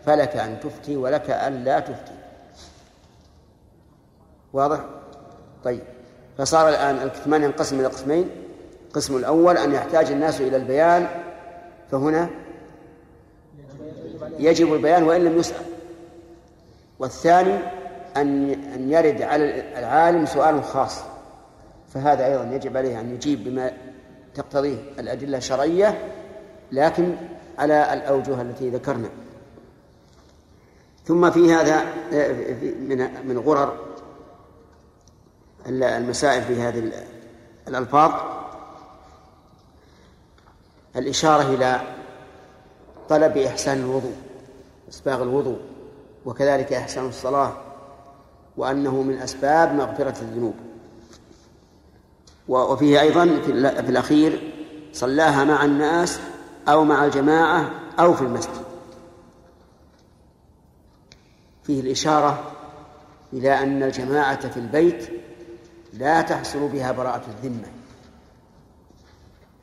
فلك 0.07 0.37
أن 0.37 0.61
تفتي 0.61 0.97
ولك 0.97 1.31
أن 1.31 1.65
لا 1.65 1.81
تفتي. 1.81 2.13
واضح؟ 4.53 4.81
طيب. 5.65 5.83
فصار 6.39 6.69
الآن 6.69 6.97
الكتمان 6.97 7.43
ينقسم 7.43 7.81
إلى 7.81 7.87
قسمين. 7.87 8.31
القسم 8.89 9.17
الأول 9.17 9.59
أن 9.59 9.73
يحتاج 9.73 10.11
الناس 10.11 10.41
إلى 10.41 10.57
البيان. 10.57 11.07
فهنا 11.91 12.31
يجب 14.39 14.75
البيان 14.75 15.03
وإن 15.03 15.25
لم 15.25 15.39
يسأل. 15.39 15.67
والثاني 16.99 17.59
أن 18.17 18.51
أن 18.51 18.91
يرد 18.91 19.23
على 19.23 19.79
العالم 19.79 20.27
سؤال 20.27 20.65
خاص 20.65 20.99
فهذا 21.95 22.27
أيضا 22.27 22.55
يجب 22.55 22.77
عليه 22.77 23.01
أن 23.01 23.15
يجيب 23.15 23.45
بما 23.45 23.73
تقتضيه 24.35 24.77
الأدلة 24.99 25.39
الشرعية 25.39 26.13
لكن 26.73 27.17
على 27.59 27.93
الأوجه 27.93 28.43
التي 28.43 28.71
ذكرنا. 28.71 29.09
ثم 31.05 31.31
في 31.31 31.55
هذا 31.55 31.85
من 32.81 33.27
من 33.27 33.39
غرر 33.39 33.79
المسائل 35.67 36.43
في 36.43 36.61
هذه 36.61 36.93
الألفاظ. 37.69 38.13
الإشارة 40.97 41.43
إلى 41.43 41.81
طلب 43.09 43.37
إحسان 43.37 43.79
الوضوء 43.79 44.17
إسباغ 44.89 45.23
الوضوء 45.23 45.61
وكذلك 46.25 46.73
إحسان 46.73 47.07
الصلاة. 47.07 47.72
وأنه 48.57 49.03
من 49.03 49.19
أسباب 49.19 49.75
مغفرة 49.75 50.23
الذنوب. 50.23 50.55
وفيه 52.49 53.01
أيضا 53.01 53.27
في 53.45 53.89
الأخير 53.91 54.53
صلاها 54.93 55.45
مع 55.45 55.65
الناس 55.65 56.21
أو 56.69 56.85
مع 56.85 57.05
الجماعة 57.05 57.71
أو 58.01 58.15
في 58.15 58.23
المسجد. 58.23 58.63
فيه 61.65 61.81
الإشارة 61.81 62.53
إلى 63.33 63.63
أن 63.63 63.83
الجماعة 63.83 64.49
في 64.49 64.57
البيت 64.57 65.09
لا 65.93 66.23
تحصل 66.23 66.69
بها 66.69 66.93
براءة 66.93 67.23
الذمة. 67.29 67.69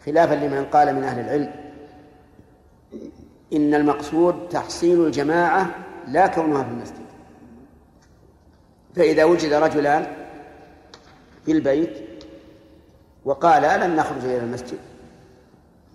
خلافا 0.05 0.33
لمن 0.33 0.65
قال 0.65 0.95
من 0.95 1.03
أهل 1.03 1.19
العلم 1.19 1.53
إن 3.53 3.73
المقصود 3.73 4.47
تحصيل 4.49 5.05
الجماعة 5.05 5.75
لا 6.07 6.27
كونها 6.27 6.63
في 6.63 6.69
المسجد. 6.69 6.98
فإذا 8.95 9.23
وجد 9.23 9.53
رجلان 9.53 10.07
في 11.45 11.51
البيت 11.51 12.09
وقال 13.25 13.61
لن 13.81 13.95
نخرج 13.95 14.23
إلى 14.23 14.37
المسجد 14.37 14.77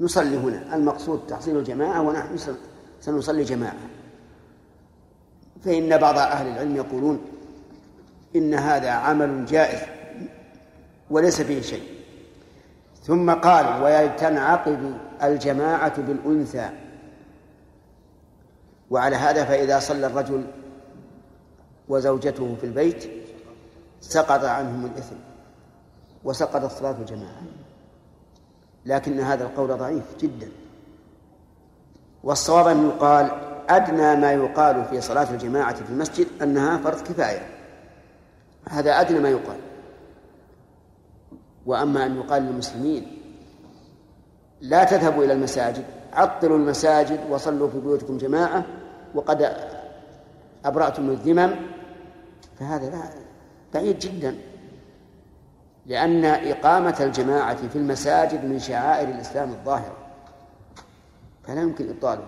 نصلي 0.00 0.36
هنا 0.36 0.76
المقصود 0.76 1.26
تحصيل 1.28 1.56
الجماعة 1.56 2.02
ونحن 2.02 2.36
سنصلي 3.00 3.42
جماعة. 3.42 3.76
فإن 5.64 5.98
بعض 5.98 6.18
أهل 6.18 6.46
العلم 6.46 6.76
يقولون 6.76 7.20
إن 8.36 8.54
هذا 8.54 8.90
عمل 8.90 9.46
جائز 9.46 9.80
وليس 11.10 11.42
فيه 11.42 11.60
شيء. 11.60 11.82
ثم 13.02 13.30
قال 13.30 13.82
وتنعقد 13.82 14.94
الجماعة 15.22 16.02
بالأنثى. 16.02 16.70
وعلى 18.90 19.16
هذا 19.16 19.44
فإذا 19.44 19.78
صلى 19.78 20.06
الرجل 20.06 20.44
وزوجته 21.88 22.56
في 22.60 22.66
البيت 22.66 23.10
سقط 24.00 24.44
عنهم 24.44 24.86
الإثم 24.86 25.16
وسقطت 26.24 26.78
صلاة 26.78 26.96
الجماعة 27.00 27.42
لكن 28.86 29.20
هذا 29.20 29.44
القول 29.44 29.78
ضعيف 29.78 30.04
جدا. 30.20 30.48
والصواب 32.24 32.66
أن 32.66 32.86
يقال 32.88 33.30
أدنى 33.68 34.16
ما 34.16 34.32
يقال 34.32 34.84
في 34.84 35.00
صلاة 35.00 35.30
الجماعة 35.30 35.74
في 35.74 35.90
المسجد 35.90 36.26
أنها 36.42 36.78
فرض 36.78 37.00
كفاية. 37.00 37.48
هذا 38.68 39.00
أدنى 39.00 39.20
ما 39.20 39.28
يقال. 39.28 39.56
وأما 41.66 42.06
أن 42.06 42.16
يقال 42.16 42.42
للمسلمين 42.42 43.18
لا 44.60 44.84
تذهبوا 44.84 45.24
إلى 45.24 45.32
المساجد 45.32 45.84
عطلوا 46.12 46.58
المساجد 46.58 47.20
وصلوا 47.30 47.68
في 47.68 47.80
بيوتكم 47.80 48.18
جماعة 48.18 48.64
وقد 49.14 49.56
أبرأتم 50.64 51.10
الذمم 51.10 51.50
فهذا 52.58 52.90
لا 52.90 53.02
بعيد 53.74 53.98
جدا. 53.98 54.36
لأن 55.86 56.24
إقامة 56.24 56.96
الجماعة 57.00 57.68
في 57.68 57.76
المساجد 57.76 58.44
من 58.44 58.58
شعائر 58.58 59.08
الإسلام 59.08 59.50
الظاهرة 59.50 59.96
فلا 61.42 61.60
يمكن 61.60 61.88
إبطاله. 61.90 62.24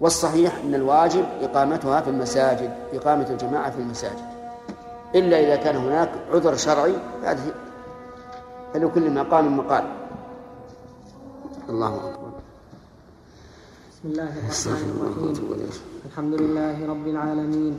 والصحيح 0.00 0.52
أن 0.64 0.74
الواجب 0.74 1.24
إقامتها 1.42 2.00
في 2.00 2.10
المساجد 2.10 2.74
إقامة 2.92 3.30
الجماعة 3.30 3.70
في 3.70 3.78
المساجد. 3.78 4.30
إلا 5.14 5.40
إذا 5.40 5.56
كان 5.56 5.76
هناك 5.76 6.10
عذر 6.32 6.56
شرعي 6.56 6.94
فلكل 8.74 9.10
مقام 9.10 9.56
مقال. 9.56 9.84
الله 11.68 12.10
أكبر. 12.10 12.19
بسم 14.00 14.08
الله 14.12 14.32
الرحمن 14.32 15.00
الرحيم. 15.12 15.68
الحمد 16.08 16.34
لله 16.40 16.76
رب 16.88 17.06
العالمين 17.06 17.74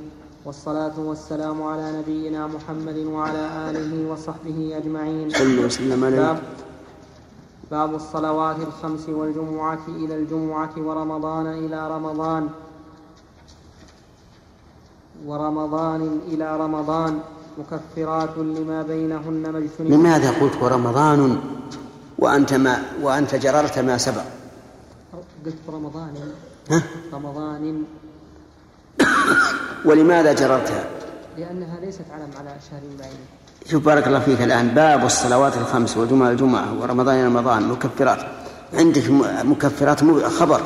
والصلاة 0.46 0.94
والسلام 1.00 1.64
على 1.64 1.98
نبينا 1.98 2.48
محمد 2.48 2.98
وعلى 3.10 3.44
آله 3.70 3.92
وصحبه 4.12 4.78
أجمعين. 4.78 5.30
صلى 5.30 5.66
وسلم 5.66 6.04
عليه. 6.06 6.18
باب, 6.18 6.40
باب 7.72 7.96
الصلوات 7.96 8.56
الخمس 8.70 9.10
والجمعة 9.10 9.80
إلى 9.88 10.16
الجمعة 10.16 10.74
ورمضان 10.78 11.48
إلى 11.48 11.80
رمضان. 11.90 12.50
ورمضان 15.26 16.22
إلى 16.28 16.58
رمضان 16.58 17.20
مكفرات 17.58 18.38
لما 18.38 18.82
بينهن 18.82 19.54
مجتنبات 19.54 20.00
لماذا 20.00 20.30
قلت 20.42 20.56
ورمضان؟ 20.62 21.42
وأنت 22.20 22.54
ما 22.54 22.84
وأنت 23.02 23.36
جررت 23.36 23.80
ما 23.80 23.98
سبق. 23.98 24.41
قلت 25.46 25.56
رمضان. 25.70 26.14
ها؟ 26.72 26.84
رمضان. 27.14 27.84
ولماذا 29.86 30.34
جررتها؟ 30.34 30.86
لأنها 31.38 31.80
ليست 31.80 32.06
علم 32.12 32.30
على 32.40 32.56
شهر 32.70 32.82
بعيد. 33.00 33.20
شوف 33.66 33.86
بارك 33.86 34.08
الله 34.08 34.20
فيك 34.20 34.42
الآن. 34.42 34.68
باب 34.68 35.06
الصلوات 35.06 35.58
الخمس 35.58 35.98
والجمعة 35.98 36.30
الجمعة 36.30 36.82
ورمضان 36.82 37.26
رمضان. 37.26 37.68
مكفرات. 37.68 38.20
عندك 38.74 39.10
مكفرات 39.44 40.04
خبر. 40.24 40.62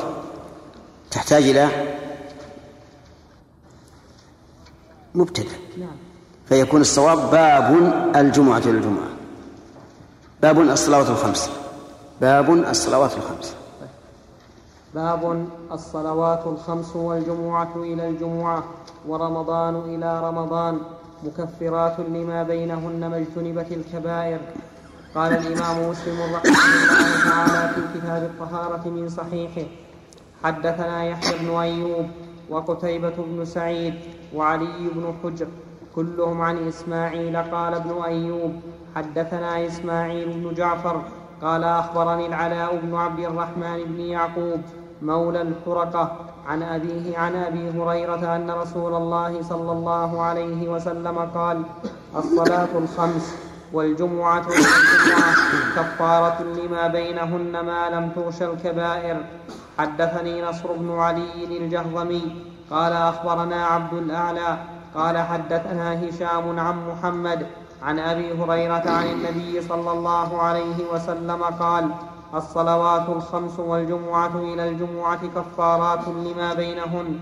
تحتاج 1.10 1.42
إلى 1.42 1.68
مبتدأ. 5.14 5.56
نعم. 5.78 5.96
فيكون 6.48 6.80
الصواب 6.80 7.30
باب 7.30 7.66
الجمعة 8.16 8.58
إلى 8.58 8.70
الجمعة 8.70 9.08
باب 10.42 10.60
الصلوات 10.60 11.10
الخمس. 11.10 11.50
باب 12.20 12.50
الصلوات 12.50 13.12
الخمس. 13.16 13.54
باب 14.96 15.46
الصلوات 15.72 16.46
الخمس 16.46 16.96
والجمعة 16.96 17.72
إلى 17.76 18.08
الجمعة 18.08 18.64
ورمضان 19.08 19.74
إلى 19.76 20.28
رمضان 20.28 20.78
مكفرات 21.24 22.00
لما 22.00 22.42
بينهن 22.42 23.00
ما 23.10 23.16
اجتنبت 23.16 23.72
الكبائر. 23.72 24.40
قال 25.14 25.32
الإمام 25.32 25.90
مسلم 25.90 26.16
رحمه 26.34 26.40
الله 26.40 27.30
تعالى 27.30 27.74
في 27.74 27.98
كتاب 27.98 28.22
الطهارة 28.22 28.88
من 28.88 29.08
صحيحه 29.08 29.66
حدثنا 30.44 31.04
يحيى 31.04 31.38
بن 31.38 31.54
أيوب 31.56 32.06
وقتيبة 32.50 33.14
بن 33.18 33.44
سعيد 33.44 33.94
وعلي 34.34 34.88
بن 34.94 35.14
حجر 35.22 35.46
كلهم 35.94 36.40
عن 36.40 36.68
إسماعيل 36.68 37.36
قال 37.36 37.74
ابن 37.74 38.02
أيوب 38.02 38.52
حدثنا 38.96 39.66
إسماعيل 39.66 40.28
بن 40.40 40.54
جعفر 40.54 41.02
قال 41.42 41.64
أخبرني 41.64 42.26
العلاء 42.26 42.76
بن 42.82 42.94
عبد 42.94 43.18
الرحمن 43.20 43.84
بن 43.84 44.00
يعقوب 44.00 44.60
مولى 45.02 45.42
الحرقة 45.42 46.12
عن 46.46 46.62
أبيه 46.62 47.18
عن 47.18 47.36
أبي 47.36 47.70
هريرة 47.70 48.36
أن 48.36 48.50
رسول 48.50 48.94
الله 48.94 49.42
صلى 49.42 49.72
الله 49.72 50.22
عليه 50.22 50.68
وسلم 50.68 51.18
قال 51.34 51.62
الصلاة 52.16 52.68
الخمس 52.78 53.36
والجمعة 53.72 54.40
إلى 54.40 54.56
الجمعة 54.56 55.34
كفارة 55.76 56.42
لما 56.42 56.86
بينهن 56.86 57.60
ما 57.60 57.90
لم 57.90 58.08
تغش 58.16 58.42
الكبائر. 58.42 59.16
حدثني 59.78 60.42
نصر 60.42 60.72
بن 60.72 60.98
علي 60.98 61.58
الجهضمي 61.58 62.44
قال 62.70 62.92
أخبرنا 62.92 63.66
عبد 63.66 63.92
الأعلى 63.92 64.58
قال 64.94 65.18
حدثنا 65.18 66.08
هشام 66.08 66.60
عن 66.60 66.76
محمد 66.88 67.46
عن 67.82 67.98
أبي 67.98 68.32
هريرة 68.42 68.82
عن 68.90 69.06
النبي 69.06 69.60
صلى 69.62 69.90
الله 69.92 70.42
عليه 70.42 70.78
وسلم 70.92 71.42
قال 71.42 71.90
الصلوات 72.34 73.08
الخمس 73.08 73.58
والجمعة 73.58 74.36
إلى 74.36 74.68
الجمعة 74.68 75.26
كفارات 75.26 76.08
لما 76.08 76.54
بينهن. 76.54 77.18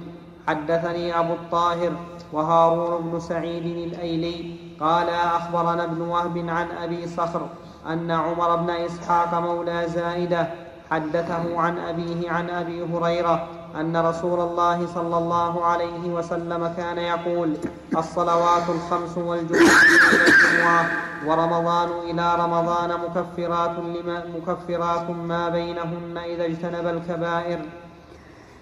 حدثني 0.48 1.18
أبو 1.18 1.32
الطاهر 1.32 1.92
وهارون 2.32 3.02
بن 3.02 3.20
سعيد 3.20 3.66
الأيلي 3.66 4.56
قال 4.80 5.08
أخبرنا 5.08 5.84
ابن 5.84 6.00
وهب 6.00 6.38
عن 6.48 6.66
أبي 6.70 7.06
صخر 7.06 7.46
أن 7.86 8.10
عمر 8.10 8.56
بن 8.56 8.70
إسحاق 8.70 9.34
مولى 9.34 9.88
زائدة 9.88 10.48
حدثه 10.90 11.60
عن 11.60 11.78
أبيه 11.78 12.30
عن 12.30 12.50
أبي 12.50 12.82
هريرة 12.82 13.48
أن 13.80 13.96
رسول 13.96 14.40
الله 14.40 14.86
صلى 14.94 15.18
الله 15.18 15.64
عليه 15.64 16.08
وسلم 16.08 16.74
كان 16.76 16.98
يقول 16.98 17.56
الصلوات 17.96 18.62
الخمس 18.68 19.18
والجمعة 19.18 19.82
إلى 20.12 20.26
الجمعة 20.26 20.90
ورمضان 21.26 21.88
إلى 22.10 22.34
رمضان 22.34 22.90
مكفرات 23.00 23.70
لما 23.70 24.24
مكفرات 24.36 25.10
ما 25.10 25.48
بينهن 25.48 26.18
إذا 26.18 26.44
اجتنب 26.44 26.86
الكبائر. 26.86 27.58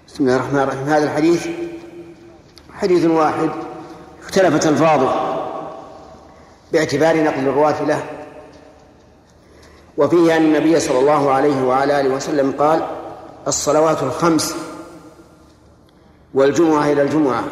بسم 0.08 0.24
الله 0.24 0.36
الرحمن 0.36 0.58
الرحيم. 0.58 0.84
هذا 0.84 1.04
الحديث 1.04 1.48
حديث 2.74 3.04
واحد. 3.04 3.50
اختلفت 4.22 4.66
الفاظه 4.66 5.14
باعتبار 6.72 7.24
نقل 7.24 7.48
الرواة 7.48 7.82
له. 7.82 8.02
وفيه 9.96 10.36
أن 10.36 10.42
النبي 10.42 10.80
صلى 10.80 10.98
الله 10.98 11.30
عليه 11.30 11.64
وعلى 11.64 12.00
آله 12.00 12.14
وسلم 12.14 12.52
قال 12.58 12.86
الصلوات 13.46 14.02
الخمس 14.02 14.54
والجمعة 16.34 16.92
إلى 16.92 17.02
الجمعة 17.02 17.44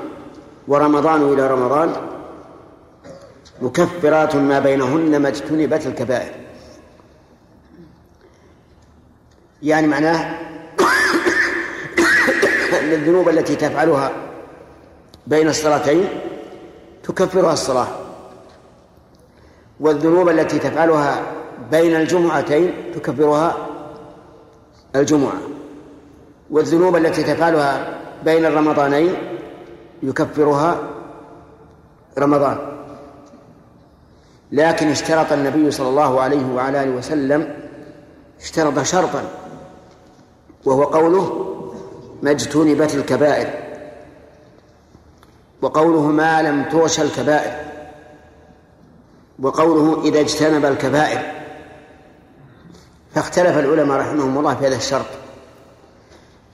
ورمضان 0.69 1.33
إلى 1.33 1.47
رمضان 1.47 1.93
مكفرات 3.63 4.37
ما 4.37 4.59
بينهن 4.59 5.17
ما 5.17 5.29
اجتنبت 5.29 5.87
الكبائر. 5.87 6.35
يعني 9.63 9.87
معناه 9.87 10.17
أن 12.81 12.93
الذنوب 12.93 13.29
التي 13.29 13.57
تفعلها 13.57 14.13
بين 15.27 15.49
الصلاتين 15.49 16.09
تكفرها 17.03 17.53
الصلاة. 17.53 17.89
والذنوب 19.81 20.29
التي 20.29 20.59
تفعلها 20.59 21.23
بين 21.71 21.97
الجمعتين 21.97 22.73
تكفرها 22.95 23.67
الجمعة. 24.97 25.41
والذنوب 26.51 26.97
التي 26.97 27.23
تفعلها 27.23 28.00
بين 28.25 28.47
الرمضانين 28.47 29.15
يكفرها 30.03 30.79
رمضان. 32.19 32.59
لكن 34.53 34.89
اشترط 34.89 35.33
النبي 35.33 35.71
صلى 35.71 35.89
الله 35.89 36.21
عليه 36.21 36.55
وعلى 36.55 36.83
آله 36.83 36.91
وسلم 36.91 37.55
اشترط 38.41 38.83
شرطا 38.83 39.23
وهو 40.65 40.85
قوله 40.85 41.47
ما 42.23 42.31
اجتنبت 42.31 42.95
الكبائر 42.95 43.51
وقوله 45.63 46.01
ما 46.01 46.43
لم 46.43 46.65
توش 46.65 47.01
الكبائر 47.01 47.53
وقوله 49.39 50.03
إذا 50.05 50.21
اجتنب 50.21 50.65
الكبائر 50.65 51.21
فاختلف 53.15 53.59
العلماء 53.59 53.99
رحمهم 53.99 54.39
الله 54.39 54.55
في 54.55 54.67
هذا 54.67 54.77
الشرط. 54.77 55.20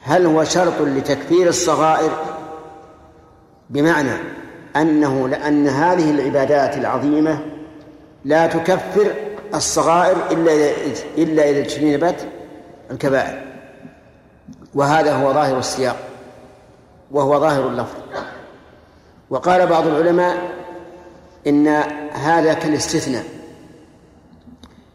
هل 0.06 0.26
هو 0.26 0.44
شرط 0.44 0.80
لتكفير 0.80 1.48
الصغائر؟ 1.48 2.10
بمعنى 3.70 4.12
أنه 4.76 5.28
لأن 5.28 5.68
هذه 5.68 6.10
العبادات 6.10 6.76
العظيمة 6.76 7.38
لا 8.24 8.46
تكفر 8.46 9.14
الصغائر 9.54 10.16
إلا 10.30 10.70
إلا 11.18 11.50
إذا 11.50 11.58
اجتنبت 11.58 12.28
الكبائر. 12.90 13.42
وهذا 14.74 15.14
هو 15.16 15.32
ظاهر 15.32 15.58
السياق 15.58 15.96
وهو 17.10 17.40
ظاهر 17.40 17.68
اللفظ. 17.68 17.96
وقال 19.30 19.66
بعض 19.66 19.86
العلماء 19.86 20.50
إن 21.46 21.68
هذا 22.12 22.52
كالاستثناء 22.54 23.24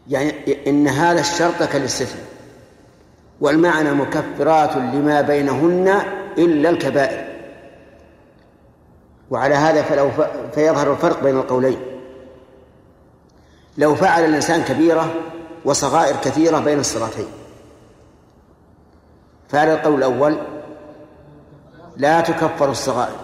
يعني 0.08 0.32
إن 0.66 0.88
هذا 0.88 1.20
الشرط 1.20 1.62
كالاستثناء. 1.62 2.31
والمعنى 3.42 3.92
مكفرات 3.92 4.76
لما 4.76 5.20
بينهن 5.20 6.02
إلا 6.38 6.70
الكبائر. 6.70 7.24
وعلى 9.30 9.54
هذا 9.54 9.82
فلو 9.82 10.10
ف... 10.10 10.20
فيظهر 10.54 10.92
الفرق 10.92 11.22
بين 11.22 11.36
القولين. 11.36 11.78
لو 13.78 13.94
فعل 13.94 14.24
الإنسان 14.24 14.62
كبيرة 14.62 15.14
وصغائر 15.64 16.16
كثيرة 16.16 16.58
بين 16.58 16.78
الصلاتين. 16.78 17.26
فعلى 19.48 19.72
القول 19.72 19.94
الأول؟ 19.94 20.38
لا 21.96 22.20
تكفر 22.20 22.70
الصغائر 22.70 23.16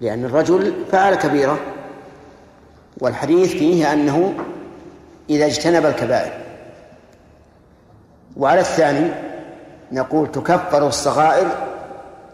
لأن 0.00 0.24
الرجل 0.24 0.74
فعل 0.92 1.14
كبيرة 1.14 1.58
والحديث 3.00 3.50
فيه 3.50 3.92
أنه 3.92 4.34
إذا 5.30 5.46
اجتنب 5.46 5.86
الكبائر 5.86 6.49
وعلى 8.36 8.60
الثاني 8.60 9.10
نقول 9.92 10.32
تكفر 10.32 10.86
الصغائر 10.86 11.46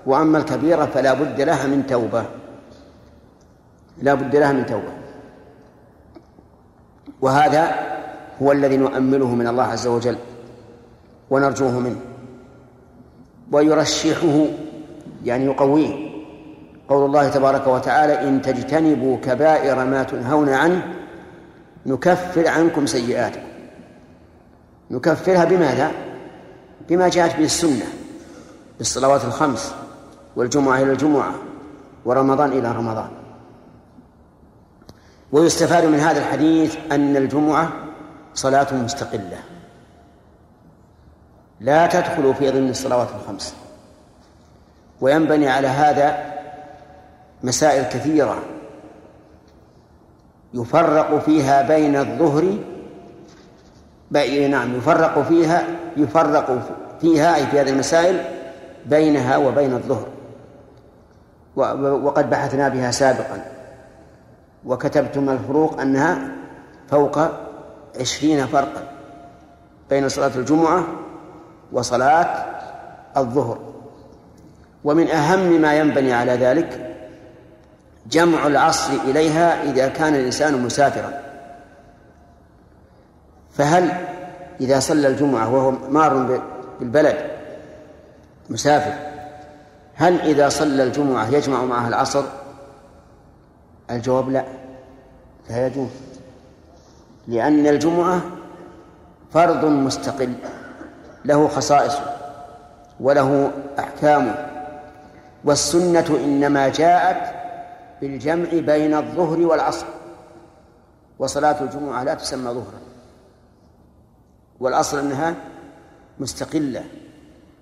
وأما 0.06 0.38
الكبيرة 0.38 0.84
فلا 0.84 1.14
بد 1.14 1.40
لها 1.40 1.66
من 1.66 1.86
توبة. 1.86 2.24
لا 4.02 4.14
بد 4.14 4.36
لها 4.36 4.52
من 4.52 4.66
توبة. 4.66 4.92
وهذا 7.20 7.74
هو 8.42 8.52
الذي 8.52 8.76
نؤمله 8.76 9.34
من 9.34 9.46
الله 9.46 9.64
عز 9.64 9.86
وجل 9.86 10.16
ونرجوه 11.30 11.78
منه. 11.78 12.00
ويرشحه 13.52 14.46
يعني 15.24 15.44
يقويه. 15.44 16.06
قول 16.88 17.06
الله 17.06 17.28
تبارك 17.28 17.66
وتعالى 17.66 18.28
إن 18.28 18.42
تجتنبوا 18.42 19.16
كبائر 19.16 19.84
ما 19.84 20.02
تنهون 20.02 20.48
عنه 20.48 20.94
نكفر 21.86 22.48
عنكم 22.48 22.86
سيئاتكم. 22.86 23.55
نكفرها 24.90 25.44
بماذا؟ 25.44 25.92
بما 26.88 27.08
جاءت 27.08 27.36
به 27.36 27.44
السنة 27.44 27.86
بالصلوات 28.78 29.24
الخمس 29.24 29.74
والجمعة 30.36 30.82
إلى 30.82 30.92
الجمعة 30.92 31.34
ورمضان 32.04 32.52
إلى 32.52 32.72
رمضان. 32.72 33.08
ويستفاد 35.32 35.84
من 35.84 35.98
هذا 35.98 36.18
الحديث 36.18 36.76
أن 36.92 37.16
الجمعة 37.16 37.72
صلاة 38.34 38.74
مستقلة. 38.74 39.38
لا 41.60 41.86
تدخل 41.86 42.34
في 42.34 42.50
ضمن 42.50 42.70
الصلوات 42.70 43.08
الخمس. 43.20 43.54
وينبني 45.00 45.48
على 45.48 45.68
هذا 45.68 46.34
مسائل 47.42 47.84
كثيرة 47.84 48.42
يفرق 50.54 51.18
فيها 51.18 51.62
بين 51.62 51.96
الظهر 51.96 52.58
نعم 54.10 54.76
يفرق 54.76 55.22
فيها 55.22 55.64
يفرق 55.96 56.58
فيها 57.00 57.34
أي 57.36 57.46
في 57.46 57.60
هذه 57.60 57.70
المسائل 57.70 58.24
بينها 58.86 59.36
وبين 59.36 59.72
الظهر. 59.72 60.06
وقد 62.02 62.30
بحثنا 62.30 62.68
بها 62.68 62.90
سابقا. 62.90 63.44
وكتبتم 64.66 65.30
الفروق 65.30 65.80
أنها 65.80 66.18
فوق 66.90 67.18
عشرين 68.00 68.46
فرقا 68.46 68.82
بين 69.90 70.08
صلاة 70.08 70.30
الجمعة 70.36 70.84
وصلاة 71.72 72.44
الظهر. 73.16 73.58
ومن 74.84 75.08
أهم 75.10 75.60
ما 75.60 75.74
ينبني 75.74 76.12
على 76.12 76.32
ذلك 76.32 76.96
جمع 78.10 78.46
العصر 78.46 78.92
إليها 79.04 79.62
إذا 79.62 79.88
كان 79.88 80.14
الإنسان 80.14 80.62
مسافرا. 80.62 81.25
فهل 83.56 83.90
إذا 84.60 84.80
صلى 84.80 85.08
الجمعة 85.08 85.54
وهو 85.54 85.70
مار 85.70 86.40
بالبلد 86.80 87.16
مسافر 88.50 88.94
هل 89.94 90.20
إذا 90.20 90.48
صلى 90.48 90.82
الجمعة 90.82 91.28
يجمع 91.28 91.64
معها 91.64 91.88
العصر؟ 91.88 92.24
الجواب 93.90 94.30
لا 94.30 94.44
لا 95.50 95.66
يجوز 95.66 95.88
لأن 97.28 97.66
الجمعة 97.66 98.20
فرض 99.32 99.64
مستقل 99.64 100.32
له 101.24 101.48
خصائصه 101.48 102.16
وله 103.00 103.50
أحكامه 103.78 104.34
والسنة 105.44 106.18
إنما 106.24 106.68
جاءت 106.68 107.34
بالجمع 108.00 108.48
بين 108.52 108.94
الظهر 108.94 109.40
والعصر 109.40 109.86
وصلاة 111.18 111.62
الجمعة 111.62 112.04
لا 112.04 112.14
تسمى 112.14 112.50
ظهرا. 112.50 112.85
والأصل 114.60 114.98
أنها 114.98 115.34
مستقلة 116.18 116.84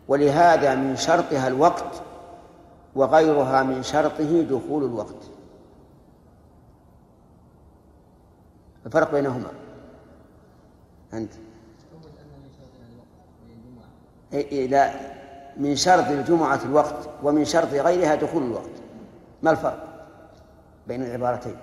ولهذا 0.08 0.74
من 0.74 0.96
شرطها 0.96 1.48
الوقت 1.48 2.02
وغيرها 2.94 3.62
من 3.62 3.82
شرطه 3.82 4.42
دخول 4.42 4.84
الوقت. 4.84 5.30
الفرق 8.86 9.12
بينهما. 9.12 9.50
أنت؟ 11.12 11.32
إيه 14.32 14.68
لا. 14.68 15.14
من 15.56 15.76
شرط 15.76 16.06
الجمعة 16.06 16.60
الوقت 16.64 17.08
ومن 17.22 17.44
شرط 17.44 17.68
غيرها 17.68 18.14
دخول 18.14 18.42
الوقت. 18.42 18.70
ما 19.42 19.50
الفرق 19.50 20.06
بين 20.86 21.02
العبارتين 21.02 21.56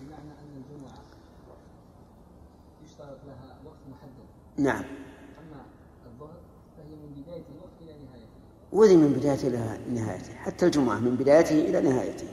بمعنى 0.00 0.30
أن 0.30 0.56
الجمعة 0.56 0.98
يشترط 2.84 3.18
لها 3.26 3.56
وقت 3.64 3.78
محدد 3.90 4.26
نعم. 4.58 4.84
أما 5.38 5.62
الظهر 6.06 6.36
فهي 6.76 6.94
من 6.96 7.22
بداية 7.22 7.44
الوقت 7.54 7.76
إلى 7.82 7.92
نهايته. 7.92 8.28
وذي 8.72 8.96
من 8.96 9.12
بدايته 9.12 9.48
إلى 9.48 9.78
نهايته 9.94 10.34
حتى 10.34 10.66
الجمعة 10.66 10.98
من 10.98 11.16
بدايته 11.16 11.60
إلى 11.60 11.80
نهايته. 11.80 12.26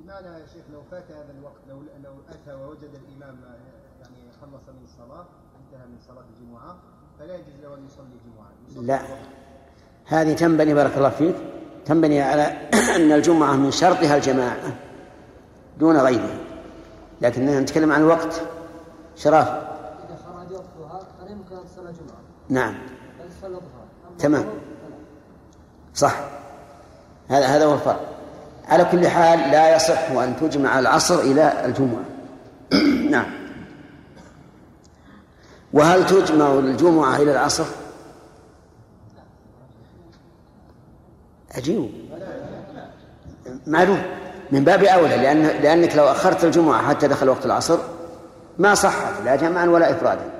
بمعنى 0.00 0.26
يا 0.26 0.46
شيخ 0.46 0.62
لو 0.72 0.82
فات 0.90 1.10
هذا 1.10 1.34
الوقت 1.38 1.60
لو 1.68 1.78
لو 2.04 2.14
أتى 2.28 2.54
ووجد 2.54 2.90
الإمام 2.94 3.36
يعني 4.00 4.32
خلص 4.40 4.68
من 4.68 4.84
الصلاة 4.84 5.26
انتهى 5.60 5.86
من 5.86 5.98
صلاة 6.08 6.24
الجمعة 6.34 6.76
فلا 7.18 7.34
يجوز 7.34 7.54
له 7.62 7.74
أن 7.74 7.86
يصلي 7.86 8.06
الجمعة. 8.06 8.50
يصلي 8.70 8.86
لا. 8.86 9.00
هذه 10.06 10.34
تنبني 10.34 10.74
بارك 10.74 10.96
الله 10.96 11.10
فيك 11.10 11.34
تنبني 11.84 12.20
على 12.20 12.42
أن 12.96 13.12
الجمعة 13.12 13.56
من 13.56 13.70
شرطها 13.70 14.16
الجماعة 14.16 14.76
دون 15.78 15.96
غيرها. 15.96 16.43
لكننا 17.24 17.60
نتكلم 17.60 17.92
عن 17.92 18.00
الوقت. 18.00 18.40
شراف. 19.16 19.48
إذا 19.48 20.18
خرج 20.26 20.52
وقتها 20.52 21.06
فلا 21.20 21.30
يمكن 21.30 21.56
أن 21.56 21.64
تصلى 21.64 21.92
جمعة 21.92 22.20
نعم. 22.48 22.74
بل 22.74 23.28
تصلى 23.40 23.60
تمام. 24.18 24.44
صح. 25.94 26.20
هذا 27.28 27.46
هذا 27.46 27.64
هو 27.64 27.74
الفرق. 27.74 28.00
على 28.68 28.84
كل 28.84 29.08
حال 29.08 29.38
لا 29.38 29.76
يصح 29.76 30.10
أن 30.10 30.36
تجمع 30.40 30.78
العصر 30.78 31.20
إلى 31.20 31.64
الجمعة. 31.64 32.04
نعم. 33.10 33.26
وهل 35.72 36.06
تجمع 36.06 36.52
الجمعة 36.52 37.16
إلى 37.16 37.32
العصر؟ 37.32 37.64
عجيب 41.54 41.90
معلوم. 43.66 44.23
من 44.54 44.64
باب 44.64 44.84
أولى 44.84 45.16
لأن 45.16 45.42
لأنك 45.42 45.96
لو 45.96 46.04
أخرت 46.04 46.44
الجمعة 46.44 46.88
حتى 46.88 47.08
دخل 47.08 47.28
وقت 47.28 47.46
العصر 47.46 47.78
ما 48.58 48.74
صحت 48.74 49.12
لا 49.24 49.36
جمعا 49.36 49.66
ولا 49.66 49.90
إفرادا. 49.90 50.30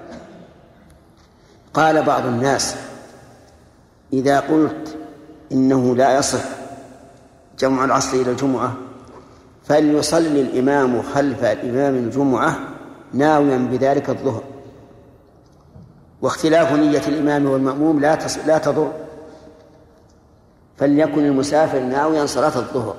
قال 1.74 2.02
بعض 2.02 2.26
الناس 2.26 2.76
إذا 4.12 4.40
قلت 4.40 4.96
إنه 5.52 5.96
لا 5.96 6.18
يصح 6.18 6.44
جمع 7.58 7.84
العصر 7.84 8.16
إلى 8.16 8.30
الجمعة 8.30 8.72
فليصلي 9.64 10.40
الإمام 10.40 11.02
خلف 11.02 11.44
الإمام 11.44 11.94
الجمعة 11.94 12.58
ناويا 13.12 13.56
بذلك 13.56 14.10
الظهر. 14.10 14.42
واختلاف 16.22 16.72
نية 16.72 17.02
الإمام 17.08 17.46
والمأموم 17.46 18.00
لا. 18.00 18.18
لا 18.46 18.58
تضر. 18.58 18.92
فليكن 20.78 21.24
المسافر 21.24 21.80
ناويا 21.80 22.26
صلاة 22.26 22.56
الظهر. 22.56 22.96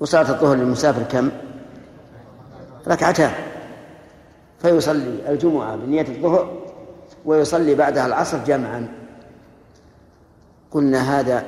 وصلاة 0.00 0.30
الظهر 0.30 0.56
للمسافر 0.56 1.02
كم؟ 1.02 1.30
ركعتان. 2.88 3.32
فيصلي 4.62 5.18
الجمعة 5.28 5.76
بنية 5.76 6.08
الظهر 6.08 6.62
ويصلي 7.24 7.74
بعدها 7.74 8.06
العصر 8.06 8.38
جمعا. 8.46 8.88
قلنا 10.70 11.20
هذا 11.20 11.44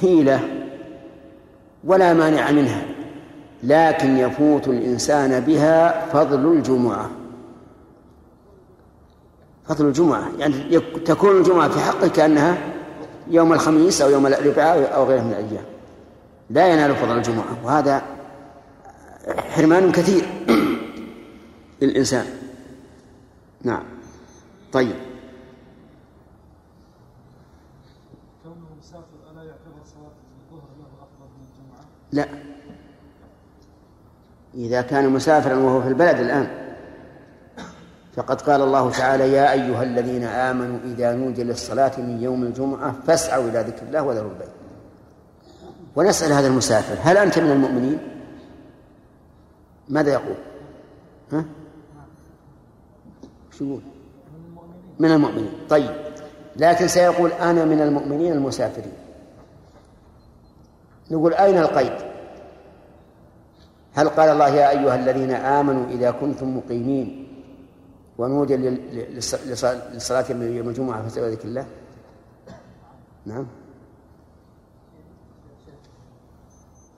حيلة 0.00 0.40
ولا 1.84 2.12
مانع 2.12 2.50
منها 2.50 2.82
لكن 3.62 4.16
يفوت 4.16 4.68
الإنسان 4.68 5.40
بها 5.40 6.06
فضل 6.06 6.52
الجمعة. 6.52 7.10
فضل 9.68 9.86
الجمعة 9.86 10.28
يعني 10.38 10.80
تكون 10.80 11.36
الجمعة 11.36 11.68
في 11.68 11.80
حقه 11.80 12.08
كأنها 12.08 12.56
يوم 13.30 13.52
الخميس 13.52 14.02
أو 14.02 14.10
يوم 14.10 14.26
الأربعاء 14.26 14.94
أو 14.94 15.04
غيره 15.04 15.22
من 15.22 15.30
الأيام. 15.30 15.71
لا 16.52 16.68
ينال 16.68 16.96
فضل 16.96 17.16
الجمعة 17.16 17.64
وهذا 17.64 18.02
حرمان 19.38 19.92
كثير 19.92 20.24
للإنسان. 21.82 22.26
نعم. 23.62 23.84
طيب. 24.72 24.96
كونه 28.44 28.56
مسافر 28.78 29.18
ألا 29.32 29.42
يعتبر 29.42 29.82
صلاة 29.84 30.12
الظهر 30.50 30.68
له 30.78 30.86
أفضل 31.02 31.28
من 31.36 31.46
الجمعة؟ 31.48 31.84
لا. 32.12 32.28
إذا 34.54 34.82
كان 34.82 35.08
مسافرا 35.08 35.54
وهو 35.54 35.82
في 35.82 35.88
البلد 35.88 36.18
الآن 36.20 36.48
فقد 38.16 38.40
قال 38.40 38.62
الله 38.62 38.90
تعالى 38.90 39.32
يا 39.32 39.52
أيها 39.52 39.82
الذين 39.82 40.24
آمنوا 40.24 40.78
إذا 40.84 41.14
نودي 41.14 41.44
للصلاة 41.44 42.00
من 42.00 42.22
يوم 42.22 42.42
الجمعة 42.42 42.94
فاسعوا 43.06 43.48
إلى 43.48 43.60
ذكر 43.60 43.86
الله 43.86 44.02
وذروا 44.02 44.30
البيع 44.30 44.51
ونسأل 45.96 46.32
هذا 46.32 46.46
المسافر 46.46 46.96
هل 47.02 47.16
أنت 47.16 47.38
من 47.38 47.50
المؤمنين؟ 47.50 47.98
ماذا 49.88 50.12
يقول؟ 50.12 50.36
ها؟ 51.32 51.44
شو 53.58 53.64
يقول؟ 53.64 53.82
من 54.98 55.10
المؤمنين 55.12 55.52
طيب 55.70 55.90
لكن 56.56 56.88
سيقول 56.88 57.32
أنا 57.32 57.64
من 57.64 57.80
المؤمنين 57.80 58.32
المسافرين 58.32 58.92
نقول 61.10 61.34
أين 61.34 61.58
القيد؟ 61.58 62.12
هل 63.94 64.08
قال 64.08 64.28
الله 64.28 64.48
يا 64.48 64.70
أيها 64.70 64.94
الذين 64.94 65.30
آمنوا 65.30 65.86
إذا 65.86 66.10
كنتم 66.10 66.56
مقيمين 66.56 67.28
ونودي 68.18 68.56
لل- 68.56 69.06
للص- 69.20 69.34
لص- 69.46 69.92
للصلاة 69.94 70.30
يوم 70.30 70.68
الجمعة 70.68 71.02
فاسألوا 71.02 71.28
ذكر 71.28 71.44
الله 71.48 71.66
نعم 73.26 73.46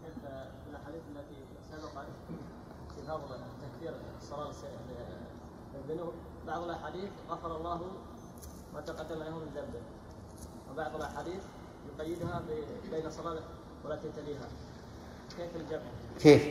كيف 0.05 0.15
في 0.25 0.71
الاحاديث 0.71 1.03
التي 1.17 1.37
سبقت 1.73 2.07
في 2.97 3.03
فضل 3.09 3.37
تكفير 3.63 3.95
الصلاه 4.23 4.51
الذنوب 5.85 6.13
بعض 6.47 6.63
الاحاديث 6.63 7.11
غفر 7.45 7.57
الله 7.57 7.81
ما 8.75 8.81
تقدم 8.81 9.19
له 9.19 9.31
من 9.31 9.49
ذنبه 9.55 9.81
وبعض 10.73 10.97
الأحاديث 10.97 11.43
يقيدها 11.99 12.43
بين 12.91 13.11
صلاة 13.11 13.41
والتي 13.85 14.09
تليها 14.17 14.49
كيف 15.37 15.57
الجمع؟ 15.57 15.81
كيف؟ 16.21 16.43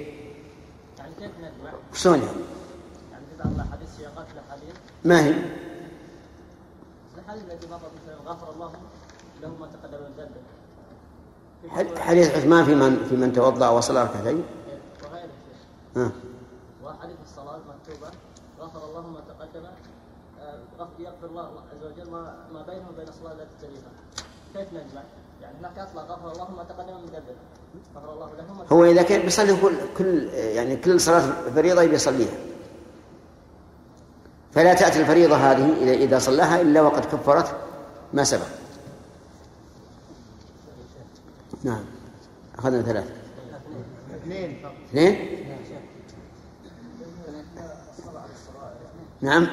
يعني 0.97 1.13
كيف 1.19 1.31
نجمع؟ 1.37 1.73
شلون 1.93 2.19
يعني؟ 2.19 2.37
يعني 3.11 3.25
في 3.25 3.43
بعض 3.43 3.53
الأحاديث 3.53 3.97
سياقات 3.97 4.27
الاحاديث 4.33 4.75
ما 5.05 5.25
هي؟ 5.25 5.35
الحديث 7.17 7.43
التي 7.43 7.67
مرت 7.67 7.81
مثلا 8.03 8.31
غفر 8.31 8.51
الله 8.53 8.73
له 9.41 9.55
ما 9.59 9.67
تقدم 9.67 9.97
من 9.97 10.13
ذنبه 10.17 10.41
حديث 12.01 12.35
عثمان 12.35 12.65
في 12.65 12.75
من 12.75 13.05
في 13.09 13.15
من 13.15 13.33
توضأ 13.33 13.69
وصلى 13.69 14.03
ركعتين 14.03 14.43
وغيره 15.03 15.29
ها 15.95 16.11
وحديث 16.83 17.17
الصلاة 17.25 17.57
مكتوبة 17.57 18.11
غفر 18.59 18.89
الله 18.89 19.01
ما 19.01 19.19
تقدم 19.19 19.65
يغفر 20.99 21.27
الله 21.27 21.41
عز 21.41 21.83
وجل 21.83 22.11
ما, 22.11 22.35
ما 22.53 22.61
بينه 22.61 22.89
وبين 22.89 23.07
الصلاة 23.07 23.33
التي 23.33 23.55
تليها. 23.61 23.91
كيف 24.53 24.73
نجمع؟ 24.73 25.03
يعني 25.41 25.57
هناك 25.59 25.79
أصلا 25.79 26.01
غفر 26.01 26.31
الله 26.31 26.51
ما 26.51 26.63
تقدم 26.63 26.97
من 26.97 27.05
ذنبه. 27.05 27.35
غفر 27.95 28.13
الله 28.13 28.29
له 28.37 28.53
ما 28.53 28.65
هو 28.71 28.85
إذا 28.85 29.01
كان 29.01 29.21
بيصلي 29.21 29.61
كل 29.61 29.75
كل 29.97 30.23
يعني 30.33 30.75
كل 30.75 30.99
صلاة 30.99 31.49
فريضة 31.55 31.81
يبي 31.81 31.95
يصليها. 31.95 32.37
فلا 34.51 34.73
تأتي 34.73 34.99
الفريضة 34.99 35.35
هذه 35.35 35.83
اذا 35.83 35.93
إذا 35.93 36.19
صلاها 36.19 36.61
إلا 36.61 36.81
وقد 36.81 37.05
كفرت 37.05 37.55
ما 38.13 38.23
سبق. 38.23 38.47
نعم. 41.63 41.85
أخذنا 42.57 42.81
ثلاثة. 42.81 43.13
اثنين. 44.15 44.65
نعم. 49.21 49.47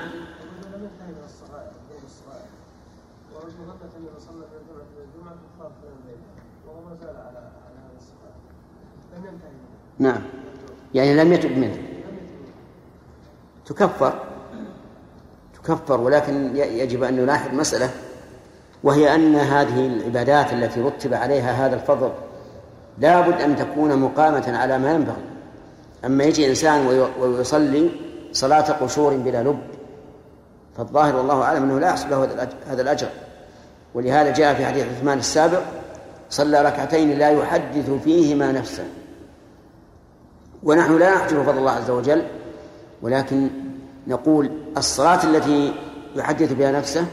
نعم. 10.00 10.20
يعني 10.94 11.14
لم 11.14 11.32
يتب 11.32 11.58
منه. 11.58 11.76
تكفر. 13.66 14.12
تكفر 15.54 16.00
ولكن 16.00 16.56
يجب 16.56 17.02
أن 17.02 17.16
نلاحظ 17.16 17.54
مسألة 17.54 17.90
وهي 18.84 19.14
أن 19.14 19.34
هذه 19.34 19.86
العبادات 19.86 20.52
التي 20.52 20.80
رتب 20.80 21.14
عليها 21.14 21.66
هذا 21.66 21.74
الفضل 21.74 22.10
لا 22.98 23.20
بد 23.20 23.40
أن 23.40 23.56
تكون 23.56 23.96
مقامة 23.96 24.56
على 24.58 24.78
ما 24.78 24.92
ينبغي. 24.92 25.16
أما 26.04 26.24
يجي 26.24 26.50
إنسان 26.50 26.86
وي- 26.86 27.08
ويصلي 27.20 27.90
صلاة 28.32 28.72
قشور 28.72 29.14
بلا 29.16 29.42
لب 29.42 29.60
فالظاهر 30.76 31.16
والله 31.16 31.42
أعلم 31.42 31.62
أنه 31.62 31.78
لا 31.78 31.88
يحصل 31.88 32.10
له 32.10 32.28
هذا 32.70 32.82
الأجر. 32.82 33.08
ولهذا 33.94 34.32
جاء 34.32 34.54
في 34.54 34.66
حديث 34.66 34.84
عثمان 34.96 35.18
السابق 35.18 35.62
صلى 36.30 36.62
ركعتين 36.62 37.18
لا 37.18 37.30
يحدث 37.30 37.90
فيهما 38.04 38.52
نفسه 38.52 38.84
ونحن 40.62 40.98
لا 40.98 41.14
نحجر 41.14 41.44
فضل 41.44 41.58
الله 41.58 41.70
عز 41.70 41.90
وجل 41.90 42.22
ولكن 43.02 43.50
نقول 44.06 44.50
الصلاة 44.76 45.24
التي 45.24 45.74
يحدث 46.16 46.52
بها 46.52 46.72
نفسه 46.72 47.06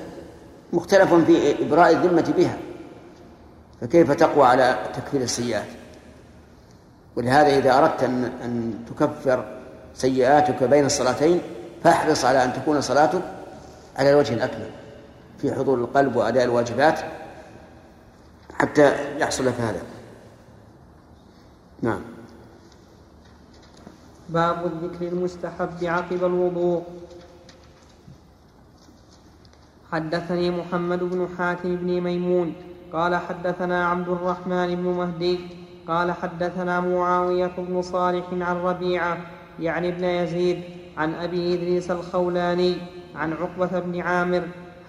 مختلف 0.73 1.13
في 1.13 1.65
إبراء 1.65 1.91
الذمة 1.91 2.33
بها 2.37 2.57
فكيف 3.81 4.11
تقوى 4.11 4.47
على 4.47 4.77
تكفير 4.93 5.21
السيئات؟ 5.21 5.67
ولهذا 7.15 7.57
إذا 7.57 7.77
أردت 7.77 8.03
أن, 8.03 8.31
أن 8.43 8.73
تكفر 8.89 9.45
سيئاتك 9.95 10.63
بين 10.63 10.85
الصلاتين 10.85 11.41
فاحرص 11.83 12.25
على 12.25 12.43
أن 12.43 12.53
تكون 12.53 12.81
صلاتك 12.81 13.21
على 13.97 14.09
الوجه 14.09 14.33
الأكمل 14.33 14.69
في 15.37 15.53
حضور 15.53 15.77
القلب 15.77 16.15
وأداء 16.15 16.43
الواجبات 16.43 16.99
حتى 18.53 18.93
يحصل 19.19 19.45
لك 19.45 19.53
هذا. 19.59 19.81
نعم. 21.81 22.16
باب 24.29 24.65
الذكر 24.65 25.07
المستحب 25.07 25.83
عقب 25.83 26.23
الوضوء. 26.23 26.83
حدثني 29.91 30.51
محمد 30.51 30.99
بن 31.03 31.27
حاتم 31.37 31.75
بن 31.75 32.01
ميمون 32.01 32.53
قال 32.93 33.15
حدثنا 33.15 33.87
عبد 33.87 34.09
الرحمن 34.09 34.75
بن 34.75 34.83
مهدي 34.83 35.39
قال 35.87 36.11
حدثنا 36.11 36.79
معاوية 36.79 37.51
بن 37.57 37.81
صالح 37.81 38.25
عن 38.31 38.55
ربيعة 38.55 39.17
يعني 39.59 39.89
ابن 39.89 40.03
يزيد 40.03 40.61
عن 40.97 41.13
أبي 41.13 41.53
إدريس 41.53 41.91
الخولاني 41.91 42.75
عن 43.15 43.33
عقبة 43.33 43.79
بن 43.79 43.99
عامر 44.01 44.43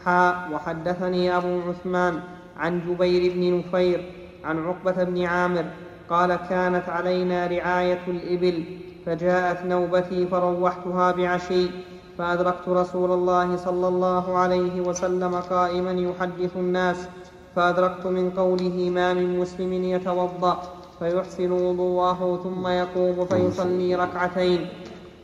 حاء 0.04 0.48
وحدثني 0.52 1.36
أبو 1.36 1.60
عثمان 1.68 2.20
عن 2.56 2.80
جبير 2.88 3.32
بن 3.34 3.58
نفير 3.58 4.12
عن 4.44 4.64
عقبة 4.66 5.04
بن 5.04 5.24
عامر 5.24 5.64
قال 6.10 6.36
كانت 6.36 6.88
علينا 6.88 7.46
رعاية 7.46 8.02
الإبل 8.08 8.64
فجاءت 9.06 9.66
نوبتي 9.66 10.26
فروحتها 10.26 11.12
بعشي 11.12 11.66
فأدركت 12.18 12.68
رسول 12.68 13.12
الله 13.12 13.56
صلى 13.56 13.88
الله 13.88 14.38
عليه 14.38 14.80
وسلم 14.80 15.34
قائما 15.34 15.90
يحدث 15.90 16.56
الناس 16.56 17.08
فأدركت 17.56 18.06
من 18.06 18.30
قوله 18.30 18.90
ما 18.90 19.14
من 19.14 19.38
مسلم 19.38 19.72
يتوضأ 19.72 20.62
فيحسن 20.98 21.52
وضوءه 21.52 22.40
ثم 22.44 22.66
يقوم 22.66 23.24
فيصلي 23.24 23.94
ركعتين 23.94 24.66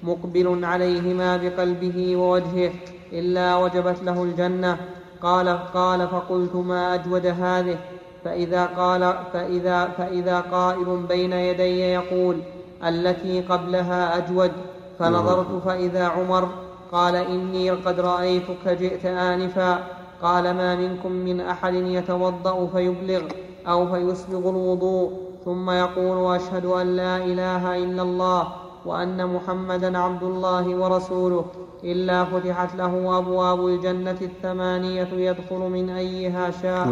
مقبل 0.03 0.65
عليهما 0.65 1.37
بقلبه 1.37 2.17
ووجهه 2.17 2.73
إلا 3.13 3.57
وجبت 3.57 4.03
له 4.03 4.23
الجنة. 4.23 4.77
قال 5.23 5.49
قال 5.75 6.09
فقلت 6.09 6.55
ما 6.57 6.95
أجود 6.95 7.27
هذه؟ 7.27 7.79
فإذا 8.25 8.67
قال 8.67 9.15
فإذا 9.33 9.85
فإذا 9.99 10.41
قائل 10.41 11.05
بين 11.09 11.33
يدي 11.33 11.81
يقول 11.81 12.37
التي 12.85 13.41
قبلها 13.41 14.19
أجود 14.19 14.53
فنظرت 14.99 15.63
فإذا 15.65 16.05
عمر 16.09 16.49
قال 16.93 17.17
إني 17.17 17.71
قد 17.71 18.01
رأيتك 18.01 18.69
جئت 18.69 19.07
آنفا 19.07 19.79
قال 20.23 20.45
ما 20.45 20.75
منكم 20.77 21.13
من 21.13 21.41
أحد 21.41 21.75
يتوضأ 21.75 22.67
فيبلغ 22.67 23.23
أو 23.69 23.87
فيسبغ 23.87 24.51
الوضوء 24.51 25.13
ثم 25.45 25.71
يقول 25.71 26.35
أشهد 26.37 26.65
أن 26.67 26.97
لا 26.97 27.17
إله 27.17 27.77
إلا 27.77 28.03
الله 28.03 28.49
وأن 28.87 29.27
محمدا 29.35 29.99
عبد 29.99 30.23
الله 30.23 30.77
ورسوله 30.77 31.45
إلا 31.85 32.25
فتحت 32.25 32.75
له 32.77 33.19
أبواب 33.19 33.67
الجنة 33.67 34.19
الثمانية 34.23 35.09
يدخل 35.13 35.59
من 35.59 35.91
أيها 35.91 36.51
شاء. 36.51 36.89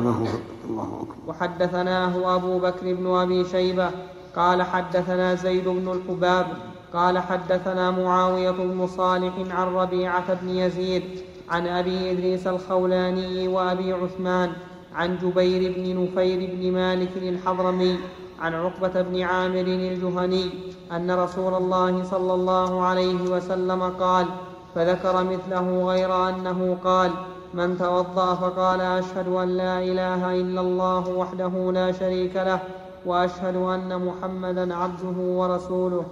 وحدثناه 1.28 2.36
أبو 2.36 2.58
بكر 2.58 2.94
بن 2.94 3.06
أبي 3.06 3.44
شيبة 3.44 3.90
قال 4.36 4.62
حدثنا 4.62 5.34
زيد 5.34 5.68
بن 5.68 5.92
الحباب 5.92 6.46
قال 6.94 7.18
حدثنا 7.18 7.90
معاوية 7.90 8.50
بن 8.50 8.86
صالح 8.86 9.32
عن 9.50 9.74
ربيعة 9.74 10.34
بن 10.34 10.48
يزيد 10.48 11.02
عن 11.50 11.66
أبي 11.66 12.10
إدريس 12.10 12.46
الخولاني 12.46 13.48
وأبي 13.48 13.92
عثمان 13.92 14.52
عن 14.94 15.18
جبير 15.22 15.72
بن 15.76 16.04
نفير 16.04 16.50
بن 16.54 16.72
مالك 16.72 17.10
الحضرمي 17.16 17.98
عن 18.40 18.54
عقبة 18.54 19.02
بن 19.02 19.22
عامر 19.22 19.60
الجهني 19.60 20.50
أن 20.92 21.10
رسول 21.10 21.54
الله 21.54 22.04
صلى 22.04 22.34
الله 22.34 22.84
عليه 22.84 23.22
وسلم 23.22 23.82
قال 23.82 24.26
فذكر 24.74 25.24
مثله 25.24 25.84
غير 25.84 26.28
أنه 26.28 26.76
قال 26.84 27.10
من 27.54 27.78
توضأ 27.78 28.34
فقال 28.34 28.80
أشهد 28.80 29.28
أن 29.28 29.48
لا 29.48 29.78
إله 29.78 30.40
إلا 30.40 30.60
الله 30.60 31.08
وحده 31.08 31.72
لا 31.72 31.92
شريك 31.92 32.36
له 32.36 32.60
وأشهد 33.06 33.56
أن 33.56 34.04
محمدا 34.06 34.74
عبده 34.74 35.18
ورسوله. 35.22 36.04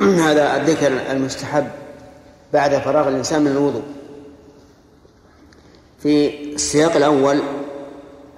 هذا 0.00 0.56
الذكر 0.56 0.92
المستحب 1.10 1.66
بعد 2.52 2.78
فراغ 2.78 3.08
الإنسان 3.08 3.42
من 3.42 3.50
الوضوء. 3.50 3.82
في 6.02 6.44
السياق 6.54 6.96
الأول 6.96 7.40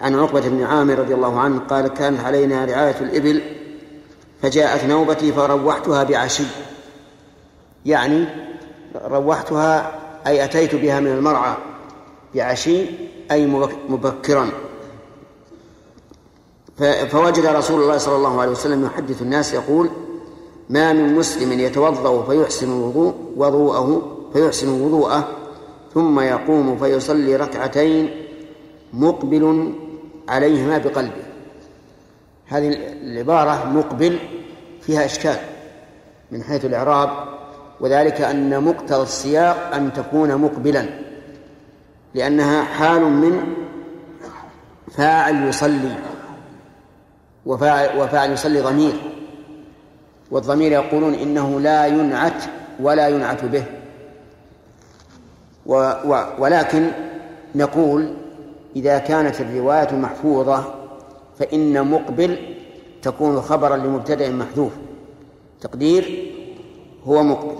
عن 0.00 0.14
عقبة 0.18 0.48
بن 0.48 0.62
عامر 0.62 0.98
رضي 0.98 1.14
الله 1.14 1.40
عنه 1.40 1.58
قال 1.58 1.88
كانت 1.88 2.20
علينا 2.20 2.64
رعاية 2.64 3.00
الإبل 3.00 3.42
فجاءت 4.42 4.84
نوبتي 4.84 5.32
فروحتها 5.32 6.04
بعشي. 6.04 6.44
يعني 7.86 8.24
روحتها 9.04 9.98
أي 10.26 10.44
أتيت 10.44 10.74
بها 10.74 11.00
من 11.00 11.06
المرعى 11.12 11.54
بعشي 12.34 12.84
مبك- 13.30 13.78
مبكرا. 13.88 14.50
فوجد 16.80 17.46
رسول 17.46 17.82
الله 17.82 17.98
صلى 17.98 18.16
الله 18.16 18.40
عليه 18.40 18.52
وسلم 18.52 18.84
يحدث 18.84 19.22
الناس 19.22 19.54
يقول 19.54 19.90
ما 20.68 20.92
من 20.92 21.14
مسلم 21.14 21.52
يتوضأ 21.52 22.24
فيحسن 22.24 22.66
الوضوء 22.66 23.14
وضوءه 23.36 24.16
فيحسن 24.32 24.82
وضوءه 24.82 25.28
ثم 25.94 26.20
يقوم 26.20 26.78
فيصلي 26.78 27.36
ركعتين 27.36 28.10
مقبل 28.92 29.74
عليهما 30.28 30.78
بقلبه. 30.78 31.22
هذه 32.46 32.68
العبارة 33.02 33.66
مقبل 33.66 34.18
فيها 34.80 35.04
إشكال 35.04 35.36
من 36.30 36.42
حيث 36.42 36.64
الإعراب 36.64 37.10
وذلك 37.80 38.20
أن 38.20 38.64
مقتضى 38.64 39.02
السياق 39.02 39.74
أن 39.74 39.92
تكون 39.92 40.36
مقبلا 40.36 40.86
لأنها 42.14 42.64
حال 42.64 43.02
من 43.02 43.54
فاعل 44.96 45.48
يصلي. 45.48 45.96
وفاعل, 47.46 47.98
وفاعل 47.98 48.32
يصلي 48.32 48.60
ضمير. 48.60 48.92
والضمير 50.30 50.72
يقولون 50.72 51.14
إنه 51.14 51.60
لا 51.60 51.86
ينعت 51.86 52.44
ولا 52.80 53.08
ينعت 53.08 53.44
به. 53.44 53.64
و 55.66 55.74
و 56.04 56.24
ولكن 56.38 56.90
نقول 57.54 58.14
إذا 58.76 58.98
كانت 58.98 59.40
الرواية 59.40 59.96
محفوظة 59.96 60.74
فإن 61.38 61.86
مقبل 61.90 62.38
تكون 63.02 63.40
خبرا 63.40 63.76
لمبتدأ 63.76 64.30
محذوف. 64.30 64.72
تقدير 65.60 66.32
هو 67.04 67.22
مقبل. 67.22 67.56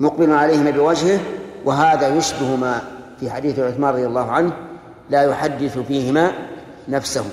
مقبل 0.00 0.32
عليهما 0.32 0.70
بوجهه 0.70 1.20
وهذا 1.64 2.16
يشبه 2.16 2.56
ما 2.56 2.80
في 3.20 3.30
حديث 3.30 3.58
عثمان 3.58 3.94
رضي 3.94 4.06
الله 4.06 4.30
عنه 4.30 4.52
لا 5.10 5.22
يحدث 5.22 5.78
فيهما 5.78 6.32
نفسه. 6.88 7.24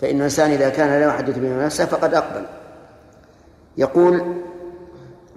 فإن 0.00 0.16
الإنسان 0.16 0.50
إذا 0.50 0.68
كان 0.68 0.88
لا 0.88 1.06
يحدث 1.06 1.38
بهما 1.38 1.64
نفسه 1.66 1.84
فقد 1.84 2.14
أقبل. 2.14 2.46
يقول 3.76 4.34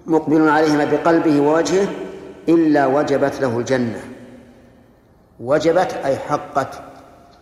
مقبل 0.06 0.49
عليهما 0.49 0.86
بقلبه 0.86 1.41
ووجهه 1.41 1.88
إلا 2.49 2.86
وجبت 2.86 3.41
له 3.41 3.60
الجنة. 3.60 4.02
وجبت 5.40 5.94
أي 6.06 6.18
حقت 6.18 6.81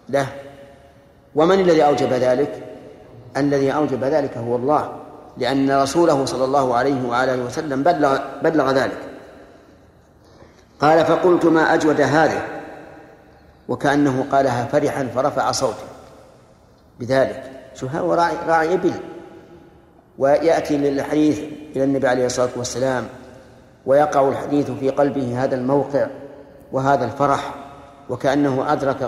له. 0.09 0.27
ومن 1.35 1.59
الذي 1.59 1.85
أوجب 1.85 2.13
ذلك؟ 2.13 2.63
الذي 3.37 3.71
أوجب 3.71 4.03
ذلك 4.03 4.37
هو 4.37 4.55
الله 4.55 4.93
لأن 5.37 5.71
رسوله 5.71 6.25
صلى 6.25 6.45
الله 6.45 6.75
عليه 6.75 7.07
وعلى 7.07 7.41
وسلم 7.41 7.83
بلغ, 7.83 8.19
بلغ 8.43 8.71
ذلك. 8.71 8.99
قال 10.81 11.05
فقلت 11.05 11.45
ما 11.45 11.73
أجود 11.73 12.01
هذه؟ 12.01 12.41
وكأنه 13.67 14.25
قالها 14.31 14.65
فرحا 14.65 15.07
فرفع 15.15 15.51
صوته. 15.51 15.96
بذلك. 16.99 17.43
شو 17.75 17.87
هو 17.87 18.13
راعي, 18.13 18.35
راعي 18.47 18.73
إبل 18.73 18.93
ويأتي 20.17 20.77
للحديث 20.77 21.39
إلى 21.75 21.83
النبي 21.83 22.07
عليه 22.07 22.25
الصلاة 22.25 22.49
والسلام 22.55 23.07
ويقع 23.85 24.29
الحديث 24.29 24.71
في 24.71 24.89
قلبه 24.89 25.43
هذا 25.43 25.55
الموقع 25.55 26.07
وهذا 26.71 27.05
الفرح 27.05 27.55
وكأنه 28.09 28.73
أدرك 28.73 29.01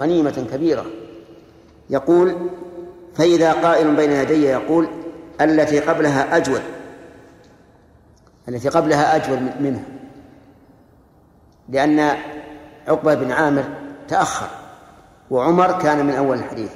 غنيمة 0.00 0.46
كبيرة. 0.52 0.84
يقول 1.90 2.50
فإذا 3.14 3.52
قائل 3.52 3.96
بين 3.96 4.12
يدي 4.12 4.44
يقول 4.44 4.88
التي 5.40 5.80
قبلها 5.80 6.36
أجود. 6.36 6.62
التي 8.48 8.68
قبلها 8.68 9.16
أجود 9.16 9.38
منها 9.60 9.84
لأن 11.68 12.16
عقبة 12.88 13.14
بن 13.14 13.32
عامر 13.32 13.64
تأخر 14.08 14.48
وعمر 15.30 15.78
كان 15.78 16.06
من 16.06 16.12
أول 16.12 16.38
الحديث. 16.38 16.70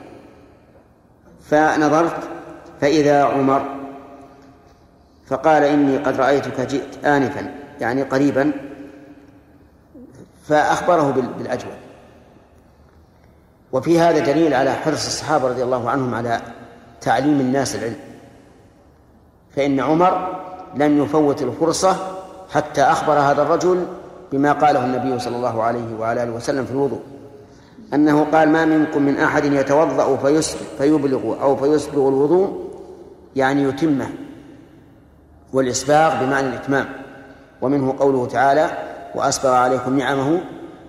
فنظرت 1.42 2.28
فإذا 2.80 3.24
عمر 3.24 3.62
فقال 5.26 5.64
إني 5.64 5.98
قد 5.98 6.16
رأيتك 6.16 6.60
جئت 6.60 7.04
آنفا 7.04 7.54
يعني 7.80 8.02
قريبا 8.02 8.52
فأخبره 10.48 11.10
بالأجود 11.38 11.74
وفي 13.72 14.00
هذا 14.00 14.18
دليل 14.18 14.54
على 14.54 14.72
حرص 14.72 15.06
الصحابة 15.06 15.48
رضي 15.48 15.62
الله 15.62 15.90
عنهم 15.90 16.14
على 16.14 16.40
تعليم 17.00 17.40
الناس 17.40 17.76
العلم. 17.76 17.96
فإن 19.56 19.80
عمر 19.80 20.40
لم 20.74 21.02
يفوت 21.02 21.42
الفرصة 21.42 21.96
حتى 22.50 22.82
أخبر 22.82 23.12
هذا 23.12 23.42
الرجل 23.42 23.86
بما 24.32 24.52
قاله 24.52 24.84
النبي 24.84 25.18
صلى 25.18 25.36
الله 25.36 25.62
عليه 25.62 25.94
وعلى 25.98 26.22
آله 26.22 26.32
وسلم 26.32 26.64
في 26.64 26.70
الوضوء. 26.70 27.00
أنه 27.94 28.24
قال 28.24 28.48
ما 28.48 28.64
منكم 28.64 29.02
من 29.02 29.16
أحد 29.16 29.44
يتوضأ 29.44 30.16
فيبلغ 30.78 31.42
أو 31.42 31.56
فيسبغ 31.56 32.08
الوضوء 32.08 32.70
يعني 33.36 33.62
يتمه 33.62 34.08
والإسباغ 35.52 36.24
بمعنى 36.24 36.48
الإتمام. 36.48 36.86
ومنه 37.62 37.94
قوله 37.98 38.26
تعالى 38.26 38.70
وأسبغ 39.14 39.50
عليكم 39.50 39.98
نعمه 39.98 40.40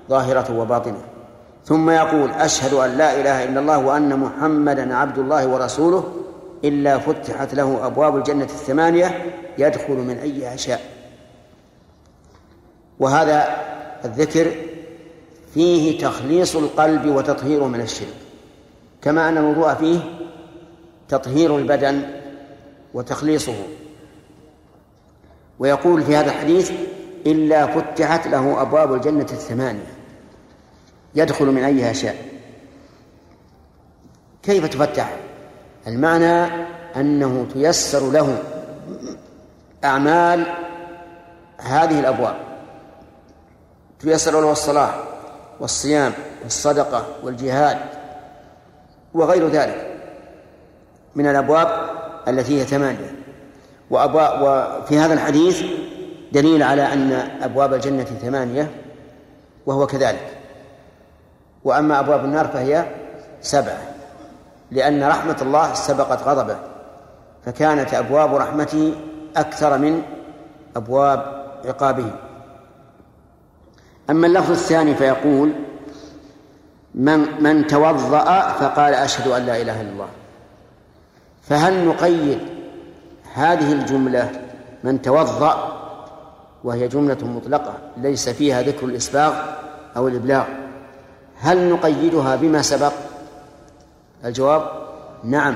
ظاهرة 0.10 0.60
وباطنة. 0.60 1.02
ثم 1.66 1.90
يقول 1.90 2.32
أشهد 2.32 2.74
أن 2.74 2.98
لا 2.98 3.22
إله 3.22 3.44
إلا 3.44 3.60
الله 3.60 3.78
وأن 3.78 4.20
محمدا 4.20 4.96
عبد 4.96 5.18
الله 5.18 5.48
ورسوله 5.48 6.04
إلا 6.64 6.98
فتحت 6.98 7.54
له 7.54 7.86
أبواب 7.86 8.18
الجنة 8.18 8.44
الثمانية 8.44 9.36
يدخل 9.58 9.94
من 9.94 10.18
أيها 10.18 10.56
شاء. 10.56 10.82
وهذا 13.00 13.56
الذكر 14.06 14.52
فيه 15.54 16.00
تخليص 16.00 16.56
القلب 16.56 17.06
وتطهيره 17.06 17.68
من 17.68 17.82
الشرك. 17.82 18.16
كما 19.02 19.30
أن 19.30 19.38
الوضوء 19.38 19.74
فيه 19.74 20.00
تطهير 21.10 21.58
البدن 21.58 22.02
وتخليصه. 22.94 23.56
ويقول 25.60 26.04
في 26.04 26.16
هذا 26.16 26.32
الحديث 26.32 26.72
إلا 27.26 27.68
فتحت 27.68 28.28
له 28.28 28.62
أبواب 28.62 28.94
الجنة 28.94 29.22
الثمانية. 29.22 29.94
يدخل 31.16 31.46
من 31.46 31.64
أيها 31.64 31.94
شاء. 31.94 32.26
كيف 34.44 34.66
تفتح؟ 34.66 35.16
المعنى 35.88 36.66
أنه 36.96 37.48
تيسر 37.54 38.12
له 38.12 38.44
أعمال 39.84 40.46
هذه 41.58 42.00
الأبواب. 42.00 42.36
تيسر 44.00 44.42
له 44.42 44.52
الصلاة. 44.52 45.11
والصيام 45.62 46.14
والصدقة 46.44 47.06
والجهاد 47.24 47.78
وغير 49.14 49.48
ذلك 49.48 49.98
من 51.16 51.28
الأبواب 51.28 51.68
التي 52.28 52.62
هي 52.62 52.66
ثمانية. 52.66 53.16
وأبواب 53.90 54.42
وفي 54.42 55.00
هذا 55.00 55.14
الحديث 55.14 55.64
دليل 56.32 56.64
على 56.64 56.94
أن 56.94 57.12
أبواب 57.42 57.74
الجنة 57.74 58.04
ثمانية 58.04 58.72
وهو 59.66 59.88
كذلك. 59.88 60.38
وأما 61.64 62.00
أبواب 62.00 62.26
النار 62.26 62.48
فهي 62.48 62.86
سبعة 63.42 63.82
لأن 64.72 65.04
رحمة 65.04 65.38
الله 65.42 65.74
سبقت 65.74 66.24
غضبه 66.24 66.58
فكانت 67.46 67.94
أبواب 67.94 68.36
رحمته 68.36 68.96
أكثر 69.38 69.78
من 69.78 70.02
أبواب 70.76 71.46
عقابه. 71.66 72.12
أما 74.10 74.28
اللفظ 74.28 74.52
الثاني 74.52 74.96
فيقول 74.96 75.52
من 76.96 77.44
من 77.44 77.68
توضأ 77.68 78.52
فقال 78.52 78.94
أشهد 78.94 79.28
أن 79.28 79.46
لا 79.46 79.62
إله 79.62 79.82
إلا 79.82 79.92
الله. 79.92 80.08
فهل 81.44 81.86
نقيد 81.86 82.40
هذه 83.34 83.72
الجملة 83.72 84.30
من 84.84 85.02
توضأ 85.02 85.78
وهي 86.64 86.88
جملة 86.88 87.18
مطلقة 87.28 87.74
ليس 87.98 88.30
فيها 88.30 88.62
ذكر 88.62 88.86
الإسباغ 88.86 89.34
أو 89.98 90.08
الإبلاغ؟ 90.08 90.44
هل 91.40 91.70
نقيدها 91.70 92.36
بما 92.36 92.62
سبق؟ 92.62 92.94
الجواب 94.26 94.72
نعم 95.24 95.56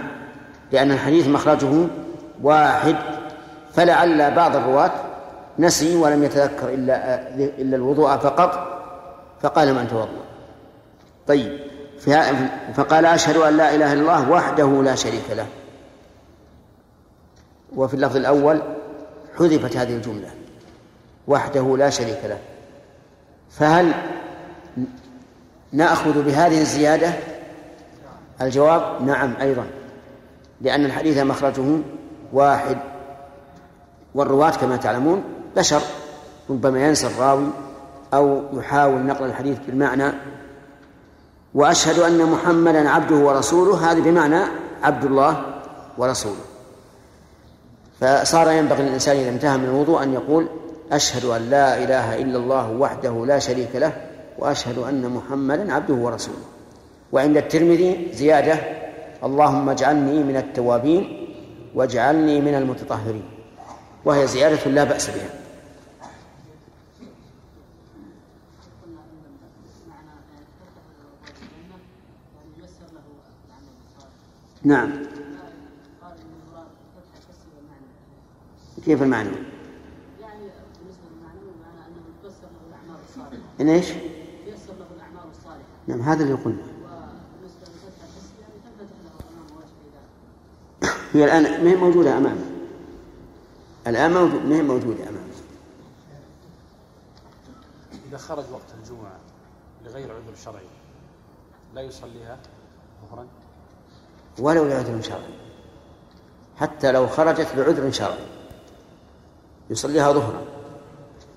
لأن 0.72 0.92
الحديث 0.92 1.28
مخرجه 1.28 1.88
واحد 2.44 2.96
فلعل 3.74 4.36
بعض 4.36 4.56
الرواة 4.56 4.92
نسي 5.60 5.96
ولم 5.96 6.24
يتذكر 6.24 6.70
إلا 6.70 7.28
إلا 7.38 7.76
الوضوء 7.76 8.18
فقط 8.18 8.82
فقال 9.42 9.74
من 9.74 9.88
توضأ. 9.88 10.26
طيب 11.28 11.60
فقال 12.74 13.06
أشهد 13.06 13.38
أن 13.38 13.58
لا 13.58 13.76
إله 13.76 13.94
إلا 13.94 14.02
الله 14.02 14.32
وحده 14.32 14.84
لا 14.84 14.96
شريك 14.96 15.32
له. 15.32 15.48
وفي 17.76 17.94
اللفظ 17.94 18.16
الأول 18.16 18.62
حذفت 19.40 19.78
هذه 19.78 19.96
الجملة 19.96 20.30
وحده 21.28 21.78
لا 21.78 21.90
شريك 21.90 22.20
له. 22.24 22.38
فهل 23.50 23.94
نأخذ 25.72 26.24
بهذه 26.24 26.62
الزيادة؟ 26.62 27.14
الجواب 28.42 29.02
نعم 29.08 29.34
أيضا 29.42 29.66
لأن 30.62 30.86
الحديث 30.86 31.18
مخرجه 31.18 31.78
واحد 32.34 32.78
والرواة 34.16 34.52
كما 34.52 34.78
تعلمون 34.78 35.24
بشر 35.56 35.82
ربما 36.50 36.88
ينسى 36.88 37.08
الراوي 37.08 37.48
أو 38.14 38.44
يحاول 38.54 39.06
نقل 39.06 39.26
الحديث 39.26 39.58
بالمعنى. 39.68 40.12
وأشهد 41.54 42.00
أن 42.00 42.26
محمدا 42.26 42.90
عبده 42.90 43.16
ورسوله 43.16 43.92
هذا 43.92 44.00
بمعنى 44.00 44.42
عبد 44.84 45.06
الله 45.06 45.46
ورسوله. 45.98 46.46
فصار 48.02 48.52
ينبغي 48.52 48.84
للإنسان 48.84 49.18
إذا 49.18 49.30
انتهى 49.30 49.58
من 49.58 49.66
الوضوء 49.66 50.04
أن 50.04 50.14
يقول 50.14 50.48
أشهد 50.92 51.26
أن 51.26 51.50
لا 51.50 51.78
إله 51.84 52.22
إلا 52.22 52.38
الله 52.38 52.72
وحده 52.72 53.26
لا 53.26 53.40
شريك 53.40 53.76
له 53.76 53.94
وأشهد 54.40 54.78
أن 54.78 55.10
محمدا 55.10 55.74
عبده 55.74 55.94
ورسوله. 55.94 56.46
وعند 57.12 57.38
الترمذي 57.38 58.08
زيادة 58.14 58.60
اللهم 59.24 59.70
اجعلني 59.70 60.24
من 60.24 60.38
التوابين 60.38 61.28
واجعلني 61.76 62.42
من 62.42 62.56
المتطهرين. 62.56 63.24
وهي 64.06 64.28
زيادة 64.28 64.72
لا 64.72 64.84
بأس 64.84 65.08
بها. 65.08 65.45
نعم. 74.66 74.92
كيف 78.86 79.02
المعنى؟ 79.02 79.30
يعني 79.30 80.50
بالنسبة 80.80 81.04
للمعنوي 81.12 81.52
معنى 81.64 81.88
أنه 81.88 82.02
له 82.44 82.50
الأعمال 82.70 83.04
الصالحة. 83.10 83.50
إن 83.62 83.70
إيش؟ 83.70 83.90
ييسر 83.90 84.74
له 84.80 84.88
الأعمال 84.96 85.32
الصالحة. 85.32 85.64
نعم 85.88 86.02
هذا 86.02 86.24
اللي 86.24 86.34
قلنا. 86.34 86.58
وبالنسبة 86.58 87.62
للفتح 87.62 88.04
الحسي 88.04 88.34
يعني 88.42 88.54
تنفتح 88.64 88.96
له 89.06 89.12
أمام 89.30 89.58
وجه 89.58 89.74
اذا 90.84 90.90
هي 91.14 91.26
الآن 91.26 91.64
ما 91.64 91.72
هي 91.72 91.76
موجودة 91.76 92.18
أمامه؟ 92.18 92.46
الآن 93.88 94.14
موجود 94.14 94.46
ما 94.46 94.56
هي 94.56 94.62
موجودة 94.62 95.04
أمامه؟ 95.10 95.36
إذا 98.10 98.18
خرج 98.18 98.46
وقت 98.52 98.74
الجمعة 98.80 99.20
لغير 99.86 100.12
عذر 100.12 100.36
شرعي 100.44 100.68
لا 101.74 101.82
يصليها 101.82 102.40
ظهرا؟ 103.10 103.28
ولو 104.40 104.66
لعذر 104.66 105.02
شرعي 105.02 105.36
حتى 106.58 106.92
لو 106.92 107.08
خرجت 107.08 107.48
بعذر 107.58 107.92
شرعي 107.92 108.26
يصليها 109.70 110.12
ظهرا. 110.12 110.42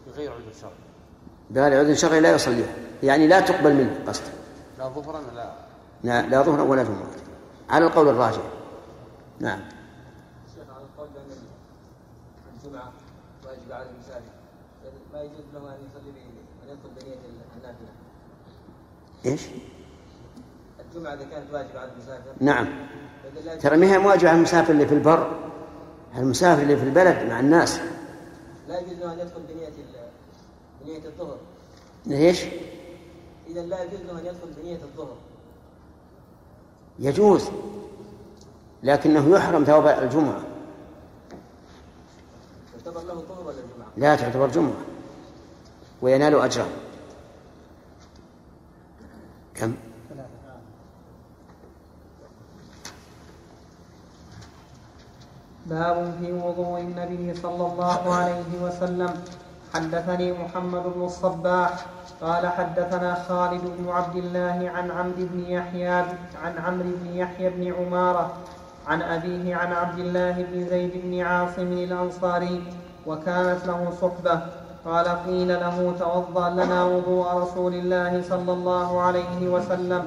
بغير 0.06 0.32
عذر 0.32 0.52
شرعي 0.60 0.72
لا 1.50 1.68
لعذر 1.68 1.94
شرعي 1.94 2.20
لا 2.20 2.32
يصليها. 2.32 2.74
يعني 3.02 3.26
لا 3.26 3.40
تقبل 3.40 3.74
منه 3.74 4.04
قصده 4.06 4.32
لا 4.78 4.88
ظهرا 4.88 5.18
ولا 5.18 5.52
لا, 6.04 6.22
لا 6.22 6.42
ظهرا 6.42 6.62
ولا 6.62 6.82
جمعة 6.82 7.06
على 7.70 7.86
القول 7.86 8.08
الراجح. 8.08 8.42
نعم. 9.40 9.60
شيخ 10.54 10.76
على 10.76 10.84
القول 10.84 11.08
بأن 11.14 11.36
الجمعة 12.54 12.92
واجب 13.46 13.72
على 13.72 13.86
ما 15.12 15.22
يجوز 15.22 15.44
له 15.54 15.74
أن 15.74 15.78
يصلي 15.90 16.12
بنية 16.96 17.14
النافلة. 17.56 17.88
إيش؟ 19.26 19.42
الجمعة 21.08 21.14
إذا 21.14 21.30
كانت 21.30 21.54
واجبة 21.54 21.80
على 21.80 21.90
المسافر. 21.92 22.32
نعم. 22.40 22.68
ترى 23.60 23.76
ما 23.76 23.86
هي 23.86 23.98
مواجهة 23.98 24.32
المسافر 24.32 24.72
اللي 24.72 24.86
في 24.86 24.94
البر؟ 24.94 25.38
المسافر 26.16 26.62
اللي 26.62 26.76
في 26.76 26.82
البلد 26.84 27.28
مع 27.30 27.40
الناس. 27.40 27.80
لا 28.68 28.80
يجوز 28.80 28.92
له 28.92 29.12
أن 29.12 29.18
يدخل 29.18 29.40
بنية 29.54 29.68
ال- 29.68 30.08
بنية 30.84 31.06
الظهر. 31.08 31.36
ليش؟ 32.06 32.44
إذا 33.46 33.62
لا 33.62 33.82
يجوز 33.82 34.00
له 34.00 34.20
أن 34.20 34.26
يدخل 34.26 34.48
بنية 34.62 34.76
الظهر. 34.82 35.16
يجوز. 36.98 37.48
لكنه 38.82 39.36
يحرم 39.36 39.64
ثواب 39.64 40.02
الجمعة. 40.02 40.40
تعتبر 42.84 43.00
له 43.02 43.14
ظهر 43.14 43.46
ولا؟ 43.46 43.56
لا 43.96 44.16
تعتبر 44.16 44.48
جمعة. 44.48 44.72
وينال 46.02 46.34
أجرا. 46.34 46.66
كم؟ 49.54 49.74
باب 55.70 56.14
في 56.20 56.32
وضوء 56.32 56.80
النبي 56.80 57.34
صلى 57.34 57.64
الله 57.66 58.14
عليه 58.14 58.50
وسلم. 58.62 59.10
حدثني 59.74 60.32
محمد 60.32 60.82
بن 60.96 61.04
الصباح. 61.04 61.70
قال 62.22 62.46
حدثنا 62.46 63.14
خالد 63.28 63.62
بن 63.78 63.88
عبد 63.88 64.16
الله 64.16 64.70
عن 64.74 64.90
عمرو 64.90 65.28
بن 65.32 65.40
يحيى 65.48 65.88
عن 66.44 66.52
عمرو 66.64 66.90
بن 67.02 67.16
يحيى 67.16 67.50
بن 67.50 67.74
عمارة 67.74 68.30
عن 68.86 69.02
أبيه 69.02 69.56
عن 69.56 69.72
عبد 69.72 69.98
الله 69.98 70.46
بن 70.52 70.68
زيد 70.68 70.92
بن 71.04 71.20
عاصم 71.20 71.72
الأنصاري 71.72 72.62
وكانت 73.06 73.66
له 73.66 73.92
صحبة. 74.00 74.40
قال 74.84 75.08
قيل 75.26 75.48
له 75.48 75.94
توضأ 75.98 76.50
لنا 76.50 76.84
وضوء 76.84 77.26
رسول 77.32 77.74
الله 77.74 78.22
صلى 78.28 78.52
الله 78.52 79.00
عليه 79.00 79.48
وسلم. 79.48 80.06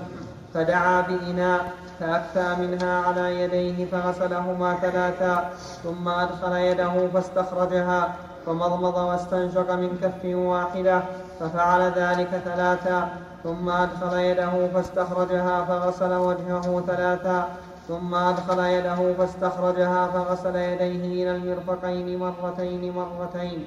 فدعا 0.53 1.01
بإناء. 1.01 1.61
فأكفأ 2.01 2.55
منها 2.55 3.01
على 3.01 3.41
يديه 3.41 3.85
فغسلهما 3.85 4.75
ثلاثا 4.81 5.49
ثم 5.83 6.07
أدخل 6.07 6.55
يده 6.55 7.07
فاستخرجها 7.13 8.15
فمضمض 8.45 8.97
واستنشق 8.97 9.71
من 9.71 9.97
كف 10.01 10.35
واحدة 10.35 11.01
ففعل 11.39 11.81
ذلك 11.81 12.41
ثلاثا 12.45 13.09
ثم 13.43 13.69
أدخل 13.69 14.17
يده 14.17 14.67
فاستخرجها 14.73 15.65
فغسل 15.65 16.13
وجهه 16.13 16.83
ثلاثا 16.87 17.47
ثم 17.87 18.15
أدخل 18.15 18.59
يده 18.59 19.13
فاستخرجها 19.13 20.07
فغسل 20.07 20.55
يديه 20.55 21.23
إلى 21.23 21.35
المرفقين 21.35 22.19
مرتين 22.19 22.93
مرتين 22.93 23.65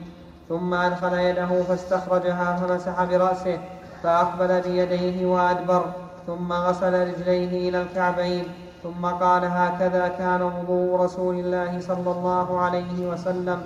ثم 0.49 0.75
أدخل 0.75 1.15
يده 1.15 1.63
فاستخرجها 1.69 2.57
فمسح 2.57 3.05
برأسه 3.05 3.59
فأقبل 4.03 4.61
بيديه 4.61 5.27
وأدبر. 5.27 6.04
ثم 6.27 6.53
غسل 6.53 7.09
رجليه 7.09 7.69
إلى 7.69 7.83
الكعبين 7.83 8.45
ثم 8.83 9.07
قال 9.07 9.45
هكذا 9.45 10.09
كان 10.09 10.43
وضوء 10.43 11.01
رسول 11.01 11.35
الله 11.35 11.81
صلى 11.81 12.11
الله 12.11 12.61
عليه 12.61 13.09
وسلم. 13.11 13.63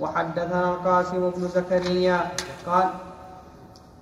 وحدثنا 0.00 0.68
القاسم 0.70 1.30
بن 1.30 1.48
زكريا 1.48 2.20
قال 2.66 2.84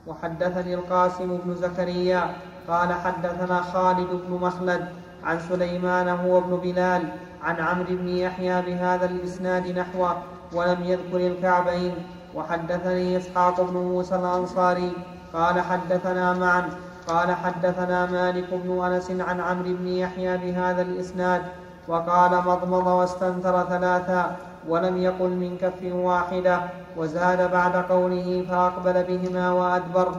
وحدثني 0.06 0.74
القاسم 0.74 1.38
بن 1.44 1.54
زكريا 1.54 2.34
قال 2.68 2.92
حدثنا 2.92 3.62
خالد 3.62 4.08
بن 4.26 4.32
مخلد 4.40 4.88
عن 5.24 5.40
سليمان 5.48 6.08
هو 6.08 6.38
ابن 6.38 6.56
بلال 6.56 7.02
عن 7.42 7.56
عمرو 7.60 7.84
بن 7.90 8.08
يحيى 8.08 8.62
بهذا 8.62 9.04
الإسناد 9.06 9.78
نحوه 9.78 10.16
ولم 10.52 10.84
يذكر 10.84 11.16
الكعبين. 11.16 11.94
وحدثني 12.34 13.16
إسحاق 13.16 13.60
بن 13.60 13.76
موسى 13.76 14.14
الأنصاري 14.16 14.92
قال 15.32 15.60
حدثنا 15.60 16.32
معا 16.32 16.70
قال 17.08 17.32
حدثنا 17.32 18.06
مالك 18.06 18.48
بن 18.52 18.84
أنس 18.84 19.10
عن 19.10 19.40
عمرو 19.40 19.74
بن 19.76 19.86
يحيى 19.88 20.36
بهذا 20.36 20.82
الإسناد 20.82 21.42
وقال 21.88 22.30
مضمض 22.46 22.86
واستنثر 22.86 23.64
ثلاثا 23.64 24.36
ولم 24.68 24.96
يقل 24.96 25.30
من 25.30 25.58
كف 25.60 25.92
واحدة 25.92 26.60
وزاد 26.96 27.50
بعد 27.50 27.76
قوله 27.76 28.44
فأقبل 28.50 29.02
بهما 29.02 29.52
وأدبر 29.52 30.12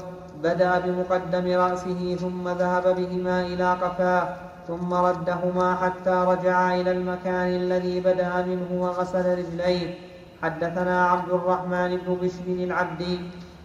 بدأ 0.43 0.79
بمقدم 0.79 1.59
رأسه 1.59 2.15
ثم 2.21 2.49
ذهب 2.49 2.95
بهما 2.95 3.41
إلى 3.41 3.73
قفاه 3.73 4.35
ثم 4.67 4.93
ردهما 4.93 5.75
حتى 5.75 6.25
رجع 6.27 6.75
إلى 6.75 6.91
المكان 6.91 7.47
الذي 7.47 7.99
بدأ 7.99 8.45
منه 8.47 8.83
وغسل 8.83 9.37
رجليه. 9.37 9.95
حدثنا 10.43 11.07
عبد 11.07 11.29
الرحمن 11.29 11.97
بن 11.97 12.17
بشر 12.21 12.47
العبدي 12.47 13.19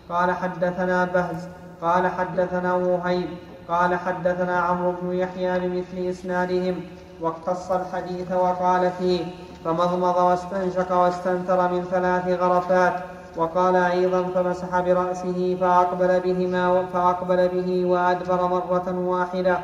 قال 0.08 0.30
حدثنا 0.30 1.04
بهز 1.04 1.48
قال 1.82 2.06
حدثنا 2.06 2.74
وهيب 2.74 3.28
قال 3.68 3.94
حدثنا 3.94 4.60
عمرو 4.60 4.94
بن 5.02 5.12
يحيى 5.12 5.58
بمثل 5.60 6.08
إسنادهم 6.08 6.80
واقتص 7.20 7.70
الحديث 7.72 8.32
وقال 8.32 8.90
فيه 8.98 9.24
فمضمض 9.64 10.16
واستنشق 10.16 10.92
واستنثر 10.92 11.72
من 11.72 11.84
ثلاث 11.90 12.40
غرفات 12.40 12.92
وقال 13.36 13.76
أيضا 13.76 14.22
فمسح 14.22 14.80
برأسه 14.80 15.56
فأقبل 15.60 16.20
بهما 16.20 16.86
فأقبل 16.92 17.48
به 17.48 17.84
وأدبر 17.86 18.48
مرة 18.48 18.94
واحدة. 18.98 19.58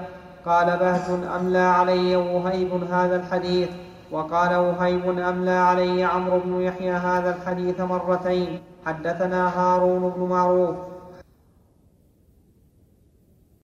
قال 0.46 0.76
بهز 0.76 1.10
أملى 1.40 1.58
علي 1.58 2.16
وهيب 2.16 2.84
هذا 2.92 3.16
الحديث؟ 3.16 3.68
وقال 4.10 4.54
وهيب 4.56 5.18
أملى 5.18 5.50
علي 5.50 6.04
عمرو 6.04 6.38
بن 6.44 6.60
يحيى 6.60 6.92
هذا 6.92 7.36
الحديث 7.36 7.80
مرتين. 7.80 8.60
حدثنا 8.86 9.48
هارون 9.58 10.12
بن 10.16 10.22
معروف 10.22 10.76